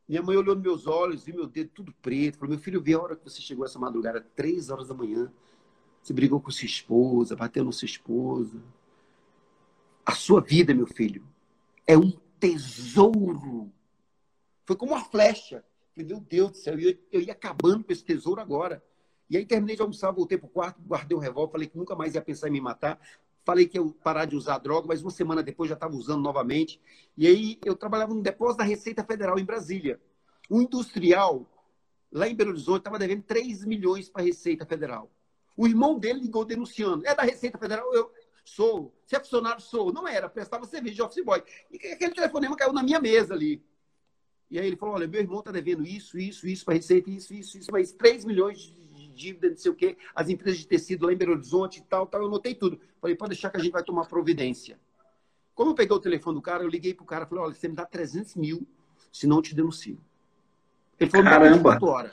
minha 0.07 0.21
mãe 0.21 0.37
olhou 0.37 0.55
nos 0.55 0.63
meus 0.63 0.87
olhos, 0.87 1.25
viu 1.25 1.35
meu 1.35 1.47
dedo 1.47 1.71
tudo 1.73 1.93
preto. 2.01 2.37
Falou, 2.37 2.51
meu 2.51 2.59
filho, 2.59 2.81
vi 2.81 2.93
a 2.93 3.01
hora 3.01 3.15
que 3.15 3.23
você 3.23 3.41
chegou 3.41 3.65
essa 3.65 3.79
madrugada, 3.79 4.25
três 4.35 4.69
horas 4.69 4.87
da 4.87 4.93
manhã. 4.93 5.31
Você 6.01 6.13
brigou 6.13 6.39
com 6.39 6.49
sua 6.49 6.65
esposa, 6.65 7.35
bateu 7.35 7.63
na 7.63 7.71
sua 7.71 7.87
esposa. 7.87 8.61
A 10.05 10.13
sua 10.13 10.41
vida, 10.41 10.73
meu 10.73 10.87
filho, 10.87 11.27
é 11.85 11.97
um 11.97 12.11
tesouro. 12.39 13.71
Foi 14.65 14.75
como 14.75 14.93
uma 14.93 15.03
flecha. 15.03 15.63
Meu 15.95 16.19
Deus 16.19 16.51
do 16.51 16.57
céu, 16.57 16.79
eu, 16.79 16.97
eu 17.11 17.21
ia 17.21 17.33
acabando 17.33 17.83
com 17.83 17.91
esse 17.91 18.03
tesouro 18.03 18.41
agora. 18.41 18.83
E 19.29 19.37
aí 19.37 19.45
terminei 19.45 19.75
de 19.75 19.81
almoçar, 19.81 20.11
voltei 20.11 20.37
pro 20.37 20.47
quarto, 20.47 20.81
guardei 20.81 21.15
o 21.15 21.19
revólver, 21.19 21.51
falei 21.51 21.67
que 21.67 21.77
nunca 21.77 21.95
mais 21.95 22.15
ia 22.15 22.21
pensar 22.21 22.47
em 22.47 22.51
me 22.51 22.61
matar. 22.61 22.99
Falei 23.43 23.67
que 23.67 23.77
eu 23.77 23.91
parar 24.03 24.25
de 24.25 24.35
usar 24.35 24.57
droga, 24.59 24.87
mas 24.87 25.01
uma 25.01 25.11
semana 25.11 25.41
depois 25.41 25.69
já 25.69 25.73
estava 25.73 25.95
usando 25.95 26.21
novamente. 26.21 26.79
E 27.17 27.27
aí 27.27 27.59
eu 27.65 27.75
trabalhava 27.75 28.13
no 28.13 28.21
depósito 28.21 28.59
da 28.59 28.63
Receita 28.63 29.03
Federal 29.03 29.39
em 29.39 29.45
Brasília. 29.45 29.99
Um 30.49 30.61
industrial 30.61 31.49
lá 32.11 32.27
em 32.27 32.35
Belo 32.35 32.51
Horizonte 32.51 32.79
estava 32.79 32.99
devendo 32.99 33.23
3 33.23 33.65
milhões 33.65 34.09
para 34.09 34.21
a 34.21 34.25
Receita 34.25 34.65
Federal. 34.65 35.09
O 35.55 35.67
irmão 35.67 35.97
dele 35.97 36.19
ligou 36.19 36.45
denunciando. 36.45 37.05
É 37.05 37.15
da 37.15 37.23
Receita 37.23 37.57
Federal? 37.57 37.93
Eu 37.93 38.11
sou. 38.43 38.93
Se 39.05 39.15
é 39.15 39.19
funcionário, 39.19 39.61
sou. 39.61 39.91
Não 39.91 40.07
era, 40.07 40.29
prestava 40.29 40.65
serviço 40.65 40.95
de 40.95 41.01
office 41.01 41.23
boy. 41.23 41.43
E 41.71 41.75
aquele 41.87 42.13
telefonema 42.13 42.55
caiu 42.55 42.73
na 42.73 42.83
minha 42.83 42.99
mesa 42.99 43.33
ali. 43.33 43.63
E 44.49 44.59
aí 44.59 44.67
ele 44.67 44.75
falou: 44.75 44.95
olha, 44.95 45.07
meu 45.07 45.21
irmão 45.21 45.39
está 45.39 45.51
devendo 45.51 45.85
isso, 45.85 46.17
isso, 46.17 46.47
isso 46.47 46.65
para 46.65 46.73
Receita, 46.73 47.09
isso, 47.09 47.33
isso, 47.33 47.57
isso, 47.57 47.71
mas 47.71 47.91
3 47.91 48.25
milhões 48.25 48.59
de 48.59 49.07
dívida, 49.13 49.49
não 49.49 49.57
sei 49.57 49.71
o 49.71 49.75
quê, 49.75 49.97
as 50.15 50.29
empresas 50.29 50.59
de 50.59 50.67
tecido 50.67 51.05
lá 51.05 51.13
em 51.13 51.17
Belo 51.17 51.33
Horizonte 51.33 51.79
e 51.79 51.83
tal, 51.83 52.05
tal. 52.07 52.21
Eu 52.21 52.29
notei 52.29 52.55
tudo. 52.55 52.79
Falei, 52.99 53.15
pode 53.15 53.29
deixar 53.29 53.49
que 53.49 53.57
a 53.57 53.59
gente 53.59 53.71
vai 53.71 53.83
tomar 53.83 54.05
providência. 54.05 54.79
Como 55.53 55.71
eu 55.71 55.75
peguei 55.75 55.95
o 55.95 55.99
telefone 55.99 56.35
do 56.35 56.41
cara, 56.41 56.63
eu 56.63 56.67
liguei 56.67 56.93
pro 56.93 57.05
cara, 57.05 57.25
falei, 57.25 57.43
olha, 57.43 57.53
você 57.53 57.67
me 57.67 57.75
dá 57.75 57.85
300 57.85 58.35
mil, 58.35 58.67
senão 59.11 59.37
eu 59.37 59.41
te 59.41 59.55
denuncio. 59.55 59.99
Ele 60.99 61.09
falou, 61.09 61.25
me 61.25 61.31
dá 61.31 61.39
24 61.39 61.87
horas. 61.87 62.11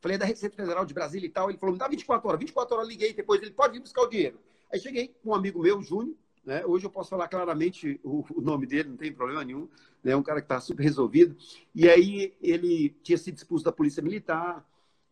Falei, 0.00 0.14
é 0.14 0.18
da 0.18 0.24
Receita 0.24 0.56
Federal 0.56 0.84
de 0.84 0.94
Brasília 0.94 1.26
e 1.26 1.30
tal. 1.30 1.50
Ele 1.50 1.58
falou, 1.58 1.72
me 1.72 1.78
dá 1.78 1.88
24 1.88 2.28
horas. 2.28 2.40
24 2.40 2.74
horas 2.74 2.86
eu 2.86 2.90
liguei, 2.90 3.12
depois 3.12 3.40
ele 3.42 3.50
pode 3.50 3.74
vir 3.74 3.80
buscar 3.80 4.02
o 4.02 4.08
dinheiro. 4.08 4.38
Aí 4.72 4.78
cheguei 4.78 5.08
com 5.08 5.30
um 5.30 5.34
amigo 5.34 5.60
meu, 5.60 5.82
Júnior, 5.82 6.14
né? 6.44 6.64
Hoje 6.64 6.86
eu 6.86 6.90
posso 6.90 7.10
falar 7.10 7.28
claramente 7.28 8.00
o, 8.04 8.24
nome 8.40 8.66
dele, 8.66 8.90
não 8.90 8.96
tem 8.96 9.12
problema 9.12 9.44
nenhum. 9.44 9.68
É 10.04 10.08
né? 10.08 10.16
um 10.16 10.22
cara 10.22 10.40
que 10.40 10.46
está 10.46 10.60
super 10.60 10.82
resolvido. 10.82 11.36
E 11.74 11.88
aí 11.88 12.34
ele 12.40 12.90
tinha 13.02 13.18
sido 13.18 13.36
expulso 13.36 13.64
da 13.64 13.72
Polícia 13.72 14.02
Militar, 14.02 14.64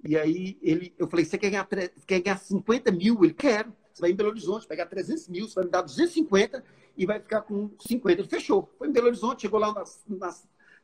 e 0.05 0.17
aí 0.17 0.57
ele, 0.63 0.95
eu 0.97 1.09
falei, 1.09 1.25
você 1.25 1.37
quer 1.37 1.51
ganhar, 1.51 1.69
quer 2.07 2.21
ganhar 2.21 2.39
50 2.39 2.93
mil? 2.93 3.25
Ele, 3.25 3.35
quero. 3.35 3.73
Você 3.93 4.01
vai 4.01 4.11
em 4.13 4.15
Belo 4.15 4.31
Horizonte, 4.31 4.67
pegar 4.67 4.87
300 4.87 5.29
mil, 5.29 5.49
você 5.49 5.57
vai 5.57 5.65
me 5.65 5.71
dar 5.71 5.83
250 5.83 6.63
e 6.97 7.05
vai 7.05 7.19
ficar 7.19 7.43
com 7.43 7.69
50. 7.81 8.21
Ele 8.21 8.29
fechou. 8.29 8.73
Foi 8.79 8.87
em 8.89 8.93
Belo 8.93 9.09
Horizonte, 9.09 9.43
chegou 9.43 9.59
lá 9.59 9.75
na, 9.75 10.35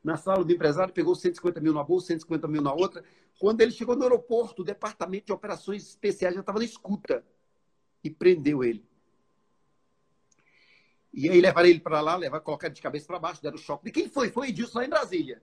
na 0.03 0.17
sala 0.17 0.45
do 0.45 0.53
empresário, 0.53 0.93
pegou 0.93 1.15
150 1.15 1.61
mil 1.61 1.73
na 1.73 1.85
bolsa, 1.85 2.09
150 2.09 2.49
mil 2.49 2.61
na 2.61 2.73
outra. 2.73 3.05
Quando 3.39 3.61
ele 3.61 3.71
chegou 3.71 3.95
no 3.95 4.03
aeroporto, 4.03 4.63
o 4.63 4.65
departamento 4.65 5.27
de 5.27 5.33
operações 5.33 5.85
especiais 5.85 6.35
já 6.35 6.41
estava 6.41 6.59
na 6.59 6.65
escuta 6.65 7.25
e 8.05 8.11
prendeu 8.11 8.63
ele. 8.63 8.85
E 11.13 11.29
aí 11.31 11.41
levaram 11.41 11.69
ele 11.69 11.81
para 11.81 12.01
lá, 12.01 12.17
levaram, 12.17 12.45
colocaram 12.45 12.75
de 12.75 12.83
cabeça 12.83 13.07
para 13.07 13.19
baixo, 13.19 13.43
deram 13.43 13.57
choque. 13.57 13.87
De 13.87 13.91
quem 13.91 14.09
foi? 14.09 14.31
Foi 14.31 14.49
Edilson 14.49 14.79
lá 14.79 14.85
em 14.85 14.89
Brasília. 14.89 15.43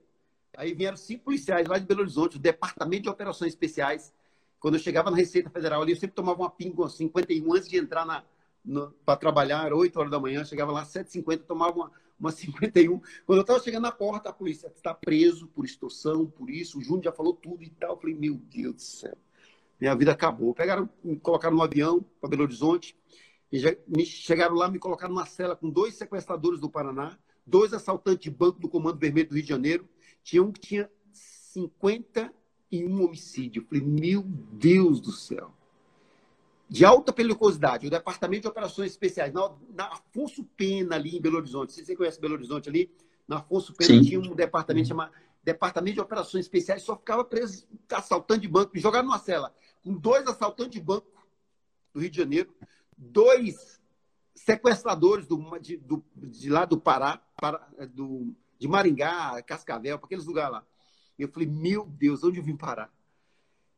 Aí 0.56 0.72
vieram 0.74 0.96
cinco 0.96 1.24
policiais 1.24 1.66
lá 1.66 1.78
de 1.78 1.86
Belo 1.86 2.02
Horizonte, 2.02 2.34
do 2.34 2.38
Departamento 2.38 3.04
de 3.04 3.08
Operações 3.08 3.52
Especiais. 3.52 4.12
Quando 4.60 4.74
eu 4.74 4.80
chegava 4.80 5.10
na 5.10 5.16
Receita 5.16 5.50
Federal 5.50 5.82
ali, 5.82 5.92
eu 5.92 5.96
sempre 5.96 6.14
tomava 6.14 6.40
uma 6.40 6.50
pinga 6.50 6.88
51 6.88 7.54
antes 7.54 7.68
de 7.68 7.78
entrar 7.78 8.04
na, 8.04 8.22
para 9.04 9.16
trabalhar, 9.16 9.66
era 9.66 9.74
8 9.74 9.98
horas 9.98 10.10
da 10.10 10.20
manhã, 10.20 10.44
chegava 10.44 10.70
lá 10.70 10.84
7h50, 10.84 11.44
tomava 11.44 11.74
uma, 11.74 11.92
uma 12.20 12.30
51. 12.30 13.00
Quando 13.26 13.38
eu 13.38 13.40
estava 13.42 13.60
chegando 13.60 13.82
na 13.82 13.92
porta, 13.92 14.28
a 14.28 14.32
polícia 14.32 14.68
está 14.68 14.94
preso 14.94 15.48
por 15.48 15.64
extorsão, 15.64 16.26
por 16.26 16.50
isso, 16.50 16.78
o 16.78 16.82
Júnior 16.82 17.04
já 17.04 17.12
falou 17.12 17.34
tudo 17.34 17.62
e 17.64 17.70
tal. 17.70 17.92
Eu 17.92 17.96
falei, 17.96 18.14
meu 18.14 18.34
Deus 18.34 18.74
do 18.74 18.82
céu, 18.82 19.16
minha 19.82 19.96
vida 19.96 20.12
acabou. 20.12 20.54
Pegaram, 20.54 20.88
me 21.02 21.16
colocaram 21.16 21.56
no 21.56 21.62
avião 21.62 22.04
para 22.20 22.30
Belo 22.30 22.44
Horizonte, 22.44 22.96
e 23.50 23.58
já, 23.58 23.74
me, 23.88 24.06
chegaram 24.06 24.54
lá, 24.54 24.70
me 24.70 24.78
colocaram 24.78 25.12
numa 25.12 25.26
cela 25.26 25.56
com 25.56 25.68
dois 25.68 25.96
sequestradores 25.96 26.60
do 26.60 26.70
Paraná, 26.70 27.18
dois 27.44 27.74
assaltantes 27.74 28.22
de 28.22 28.30
banco 28.30 28.60
do 28.60 28.68
Comando 28.68 29.00
Vermelho 29.00 29.28
do 29.28 29.34
Rio 29.34 29.42
de 29.42 29.48
Janeiro, 29.48 29.88
tinha 30.22 30.40
um 30.40 30.52
que 30.52 30.60
tinha 30.60 30.90
51 31.12 33.04
homicídios. 33.04 33.64
Eu 33.64 33.68
falei, 33.68 33.84
meu 33.84 34.22
Deus 34.22 35.00
do 35.00 35.10
céu. 35.10 35.52
De 36.68 36.84
alta 36.84 37.12
periculosidade, 37.12 37.88
o 37.88 37.90
Departamento 37.90 38.42
de 38.42 38.48
Operações 38.48 38.92
Especiais, 38.92 39.32
na, 39.32 39.52
na 39.74 39.86
Afonso 39.86 40.44
Pena, 40.56 40.94
ali 40.94 41.16
em 41.16 41.20
Belo 41.20 41.38
Horizonte. 41.38 41.72
Você 41.72 41.96
conhece 41.96 42.20
Belo 42.20 42.34
Horizonte 42.34 42.68
ali? 42.68 42.88
Na 43.26 43.38
Afonso 43.38 43.74
Pena 43.74 43.94
Sim. 43.94 44.00
tinha 44.00 44.20
um 44.20 44.32
departamento 44.32 44.86
chamado 44.86 45.12
Departamento 45.42 45.94
de 45.94 46.00
Operações 46.00 46.44
Especiais, 46.44 46.82
só 46.82 46.96
ficava 46.96 47.24
preso 47.24 47.66
assaltante 47.90 48.42
de 48.42 48.48
banco. 48.48 48.70
Me 48.72 48.80
jogaram 48.80 49.08
numa 49.08 49.18
cela 49.18 49.52
com 49.82 49.94
dois 49.94 50.26
assaltantes 50.26 50.72
de 50.72 50.80
banco 50.80 51.06
do 51.92 52.00
Rio 52.00 52.10
de 52.10 52.16
Janeiro, 52.16 52.54
dois 52.96 53.80
sequestradores 54.34 55.26
do, 55.26 55.58
de, 55.58 55.76
do, 55.76 56.04
de 56.16 56.48
lá 56.48 56.64
do 56.64 56.80
Pará, 56.80 57.22
para, 57.40 57.58
do, 57.92 58.34
de 58.58 58.68
Maringá, 58.68 59.42
Cascavel, 59.42 59.98
para 59.98 60.06
aqueles 60.06 60.26
lugares 60.26 60.52
lá. 60.52 60.66
Eu 61.18 61.28
falei, 61.28 61.48
meu 61.48 61.84
Deus, 61.86 62.24
onde 62.24 62.38
eu 62.38 62.44
vim 62.44 62.56
parar? 62.56 62.92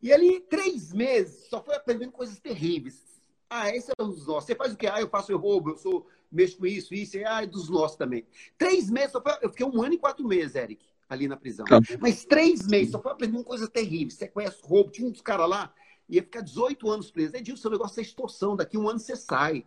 E 0.00 0.12
ali, 0.12 0.40
três 0.40 0.92
meses, 0.92 1.48
só 1.48 1.62
foi 1.62 1.74
aprendendo 1.74 2.12
coisas 2.12 2.38
terríveis. 2.38 3.02
Ah, 3.48 3.70
esse 3.70 3.90
é 3.90 4.04
dos 4.04 4.26
nossos. 4.26 4.44
Você 4.44 4.54
faz 4.54 4.72
o 4.72 4.76
quê? 4.76 4.86
Ah, 4.86 5.00
eu 5.00 5.08
faço 5.08 5.32
eu 5.32 5.38
roubo, 5.38 5.70
eu 5.70 5.76
sou, 5.76 6.06
mexo 6.30 6.58
com 6.58 6.66
isso, 6.66 6.94
isso, 6.94 7.16
ah, 7.26 7.42
é 7.42 7.46
dos 7.46 7.68
nossos 7.68 7.96
também. 7.96 8.26
Três 8.58 8.90
meses, 8.90 9.12
só 9.12 9.22
foi, 9.22 9.32
eu 9.42 9.50
fiquei 9.50 9.66
um 9.66 9.82
ano 9.82 9.94
e 9.94 9.98
quatro 9.98 10.26
meses, 10.26 10.56
Eric, 10.56 10.84
ali 11.08 11.28
na 11.28 11.36
prisão. 11.36 11.64
Tá. 11.64 11.80
Mas 12.00 12.24
três 12.24 12.66
meses, 12.66 12.92
só 12.92 13.00
foi 13.00 13.12
aprendendo 13.12 13.44
coisas 13.44 13.68
terríveis. 13.68 14.14
Sequestro, 14.14 14.66
roubo, 14.66 14.90
tinha 14.90 15.08
uns 15.08 15.22
caras 15.22 15.48
lá, 15.48 15.74
ia 16.08 16.22
ficar 16.22 16.40
18 16.40 16.90
anos 16.90 17.10
preso. 17.10 17.36
É 17.36 17.40
disso, 17.40 17.62
seu 17.62 17.70
negócio 17.70 18.00
é 18.00 18.02
extorsão, 18.02 18.56
daqui 18.56 18.76
um 18.76 18.88
ano 18.88 18.98
você 18.98 19.16
sai. 19.16 19.66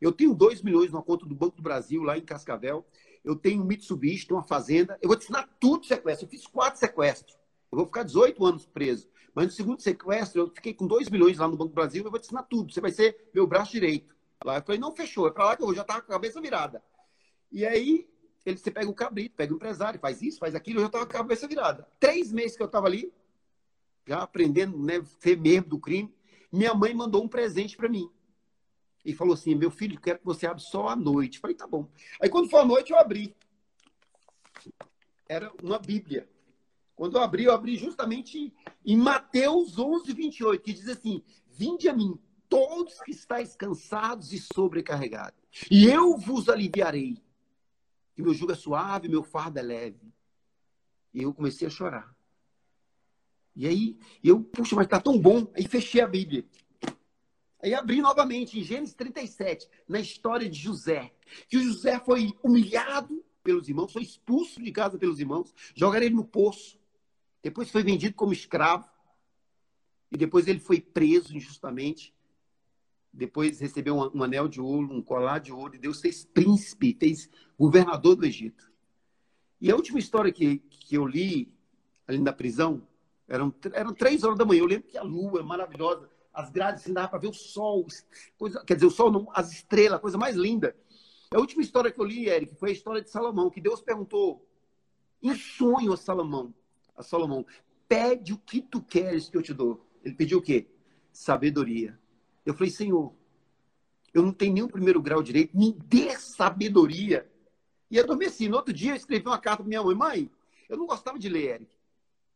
Eu 0.00 0.12
tenho 0.12 0.34
2 0.34 0.62
milhões 0.62 0.92
na 0.92 1.00
conta 1.02 1.24
do 1.24 1.34
Banco 1.34 1.56
do 1.56 1.62
Brasil, 1.62 2.02
lá 2.02 2.18
em 2.18 2.22
Cascavel 2.22 2.84
eu 3.26 3.34
tenho 3.34 3.60
um 3.60 3.66
Mitsubishi, 3.66 4.32
uma 4.32 4.44
fazenda, 4.44 4.96
eu 5.02 5.08
vou 5.08 5.16
te 5.16 5.24
ensinar 5.24 5.48
tudo 5.58 5.84
sequestro. 5.84 6.26
Eu 6.26 6.30
fiz 6.30 6.46
quatro 6.46 6.78
sequestros. 6.78 7.36
Eu 7.72 7.78
vou 7.78 7.86
ficar 7.86 8.04
18 8.04 8.46
anos 8.46 8.64
preso. 8.64 9.08
Mas 9.34 9.46
no 9.46 9.50
segundo 9.50 9.82
sequestro, 9.82 10.42
eu 10.42 10.50
fiquei 10.54 10.72
com 10.72 10.86
2 10.86 11.10
milhões 11.10 11.36
lá 11.36 11.48
no 11.48 11.56
Banco 11.56 11.70
do 11.70 11.74
Brasil, 11.74 12.04
eu 12.04 12.10
vou 12.10 12.20
te 12.20 12.26
ensinar 12.26 12.44
tudo. 12.44 12.72
Você 12.72 12.80
vai 12.80 12.92
ser 12.92 13.28
meu 13.34 13.44
braço 13.44 13.72
direito. 13.72 14.14
Lá 14.44 14.58
eu 14.58 14.62
falei, 14.62 14.80
não, 14.80 14.94
fechou, 14.94 15.26
é 15.26 15.32
para 15.32 15.44
lá 15.44 15.56
que 15.56 15.62
eu 15.64 15.74
já 15.74 15.82
estava 15.82 16.00
com 16.02 16.12
a 16.12 16.14
cabeça 16.14 16.40
virada. 16.40 16.80
E 17.50 17.66
aí, 17.66 18.08
ele, 18.44 18.56
você 18.56 18.70
pega 18.70 18.88
o 18.88 18.94
cabrito, 18.94 19.34
pega 19.34 19.52
o 19.52 19.56
empresário, 19.56 19.98
faz 19.98 20.22
isso, 20.22 20.38
faz 20.38 20.54
aquilo, 20.54 20.78
eu 20.78 20.82
já 20.82 20.86
estava 20.86 21.04
com 21.04 21.12
a 21.12 21.16
cabeça 21.16 21.48
virada. 21.48 21.88
Três 21.98 22.32
meses 22.32 22.56
que 22.56 22.62
eu 22.62 22.66
estava 22.66 22.86
ali, 22.86 23.12
já 24.06 24.22
aprendendo, 24.22 24.78
né, 24.78 25.02
ser 25.20 25.36
mesmo 25.36 25.68
do 25.68 25.80
crime, 25.80 26.14
minha 26.52 26.72
mãe 26.72 26.94
mandou 26.94 27.24
um 27.24 27.28
presente 27.28 27.76
para 27.76 27.88
mim 27.88 28.08
e 29.04 29.14
falou 29.14 29.34
assim: 29.34 29.54
meu 29.54 29.70
filho, 29.70 30.00
quero 30.00 30.18
que 30.18 30.24
você 30.24 30.46
abra 30.46 30.58
só 30.58 30.88
à 30.88 30.96
noite. 30.96 31.38
Falei, 31.38 31.56
tá 31.56 31.66
bom. 31.66 31.88
Aí 32.20 32.28
quando 32.28 32.50
foi 32.50 32.60
à 32.60 32.64
noite, 32.64 32.92
eu 32.92 32.98
abri. 32.98 33.34
Era 35.28 35.52
uma 35.62 35.78
Bíblia. 35.78 36.28
Quando 36.94 37.16
eu 37.16 37.22
abri, 37.22 37.44
eu 37.44 37.52
abri 37.52 37.76
justamente 37.76 38.52
em 38.84 38.96
Mateus 38.96 39.78
11, 39.78 40.12
28, 40.12 40.62
que 40.62 40.72
diz 40.72 40.88
assim: 40.88 41.22
Vinde 41.48 41.88
a 41.88 41.92
mim, 41.92 42.18
todos 42.48 43.00
que 43.02 43.10
estáis 43.10 43.54
cansados 43.54 44.32
e 44.32 44.38
sobrecarregados, 44.38 45.38
e 45.70 45.86
eu 45.86 46.16
vos 46.16 46.48
aliviarei. 46.48 47.22
Que 48.14 48.22
meu 48.22 48.32
jugo 48.32 48.52
é 48.52 48.54
suave, 48.54 49.08
meu 49.08 49.22
fardo 49.22 49.58
é 49.58 49.62
leve. 49.62 50.10
E 51.12 51.22
eu 51.22 51.34
comecei 51.34 51.66
a 51.66 51.70
chorar. 51.70 52.15
E 53.56 53.66
aí, 53.66 53.98
eu, 54.22 54.40
puxa, 54.40 54.76
mas 54.76 54.86
tá 54.86 55.00
tão 55.00 55.18
bom. 55.18 55.50
Aí 55.54 55.66
fechei 55.66 56.02
a 56.02 56.06
Bíblia. 56.06 56.44
Aí 57.62 57.72
abri 57.72 58.02
novamente 58.02 58.58
em 58.58 58.62
Gênesis 58.62 58.94
37, 58.94 59.66
na 59.88 59.98
história 59.98 60.48
de 60.48 60.58
José. 60.58 61.10
Que 61.48 61.58
José 61.58 61.98
foi 61.98 62.32
humilhado 62.42 63.24
pelos 63.42 63.68
irmãos, 63.68 63.92
foi 63.92 64.02
expulso 64.02 64.62
de 64.62 64.70
casa 64.70 64.98
pelos 64.98 65.18
irmãos, 65.18 65.54
jogaram 65.74 66.04
ele 66.04 66.14
no 66.14 66.24
poço. 66.24 66.78
Depois 67.42 67.70
foi 67.70 67.82
vendido 67.82 68.14
como 68.14 68.32
escravo. 68.32 68.88
E 70.12 70.18
depois 70.18 70.46
ele 70.46 70.60
foi 70.60 70.80
preso 70.80 71.34
injustamente. 71.34 72.14
Depois 73.10 73.58
recebeu 73.58 73.96
um, 73.96 74.18
um 74.18 74.22
anel 74.22 74.48
de 74.48 74.60
ouro, 74.60 74.92
um 74.92 75.02
colar 75.02 75.38
de 75.38 75.50
ouro. 75.50 75.74
E 75.74 75.78
Deus 75.78 76.00
fez 76.00 76.26
príncipe, 76.26 76.96
fez 77.00 77.30
governador 77.58 78.16
do 78.16 78.26
Egito. 78.26 78.70
E 79.58 79.70
a 79.70 79.74
última 79.74 79.98
história 79.98 80.30
que, 80.30 80.58
que 80.58 80.94
eu 80.94 81.06
li 81.06 81.50
ali 82.06 82.18
na 82.18 82.32
prisão, 82.32 82.86
eram, 83.28 83.54
eram 83.72 83.92
três 83.92 84.24
horas 84.24 84.38
da 84.38 84.44
manhã. 84.44 84.60
Eu 84.60 84.66
lembro 84.66 84.88
que 84.88 84.98
a 84.98 85.02
lua 85.02 85.40
é 85.40 85.42
maravilhosa, 85.42 86.08
as 86.32 86.50
grades 86.50 86.82
assim, 86.82 86.92
dava 86.92 87.08
para 87.08 87.18
ver 87.18 87.28
o 87.28 87.34
sol, 87.34 87.86
coisa, 88.38 88.62
quer 88.64 88.74
dizer, 88.74 88.86
o 88.86 88.90
sol 88.90 89.10
não, 89.10 89.28
as 89.32 89.52
estrelas, 89.52 90.00
coisa 90.00 90.18
mais 90.18 90.36
linda. 90.36 90.76
A 91.30 91.38
última 91.38 91.62
história 91.62 91.90
que 91.90 92.00
eu 92.00 92.04
li, 92.04 92.28
Eric, 92.28 92.54
foi 92.54 92.70
a 92.70 92.72
história 92.72 93.02
de 93.02 93.10
Salomão, 93.10 93.50
que 93.50 93.60
Deus 93.60 93.80
perguntou 93.80 94.46
em 95.22 95.34
sonho 95.34 95.92
a 95.92 95.96
Salomão, 95.96 96.54
a 96.96 97.02
Salomão, 97.02 97.44
pede 97.88 98.32
o 98.32 98.38
que 98.38 98.60
tu 98.60 98.80
queres 98.82 99.28
que 99.28 99.36
eu 99.36 99.42
te 99.42 99.52
dou. 99.52 99.84
Ele 100.04 100.14
pediu 100.14 100.38
o 100.38 100.42
quê? 100.42 100.68
Sabedoria. 101.12 101.98
Eu 102.44 102.54
falei, 102.54 102.70
Senhor, 102.70 103.12
eu 104.14 104.22
não 104.22 104.32
tenho 104.32 104.66
o 104.66 104.68
primeiro 104.68 105.02
grau 105.02 105.22
direito, 105.22 105.56
me 105.56 105.72
dê 105.72 106.16
sabedoria. 106.18 107.28
E 107.90 107.98
adormeci. 107.98 108.48
No 108.48 108.56
outro 108.56 108.72
dia, 108.72 108.92
eu 108.92 108.96
escrevi 108.96 109.26
uma 109.26 109.38
carta 109.38 109.62
para 109.62 109.68
minha 109.68 109.82
mãe. 109.82 109.94
Mãe, 109.94 110.30
eu 110.68 110.76
não 110.76 110.86
gostava 110.86 111.18
de 111.18 111.28
ler, 111.28 111.54
Eric. 111.54 111.70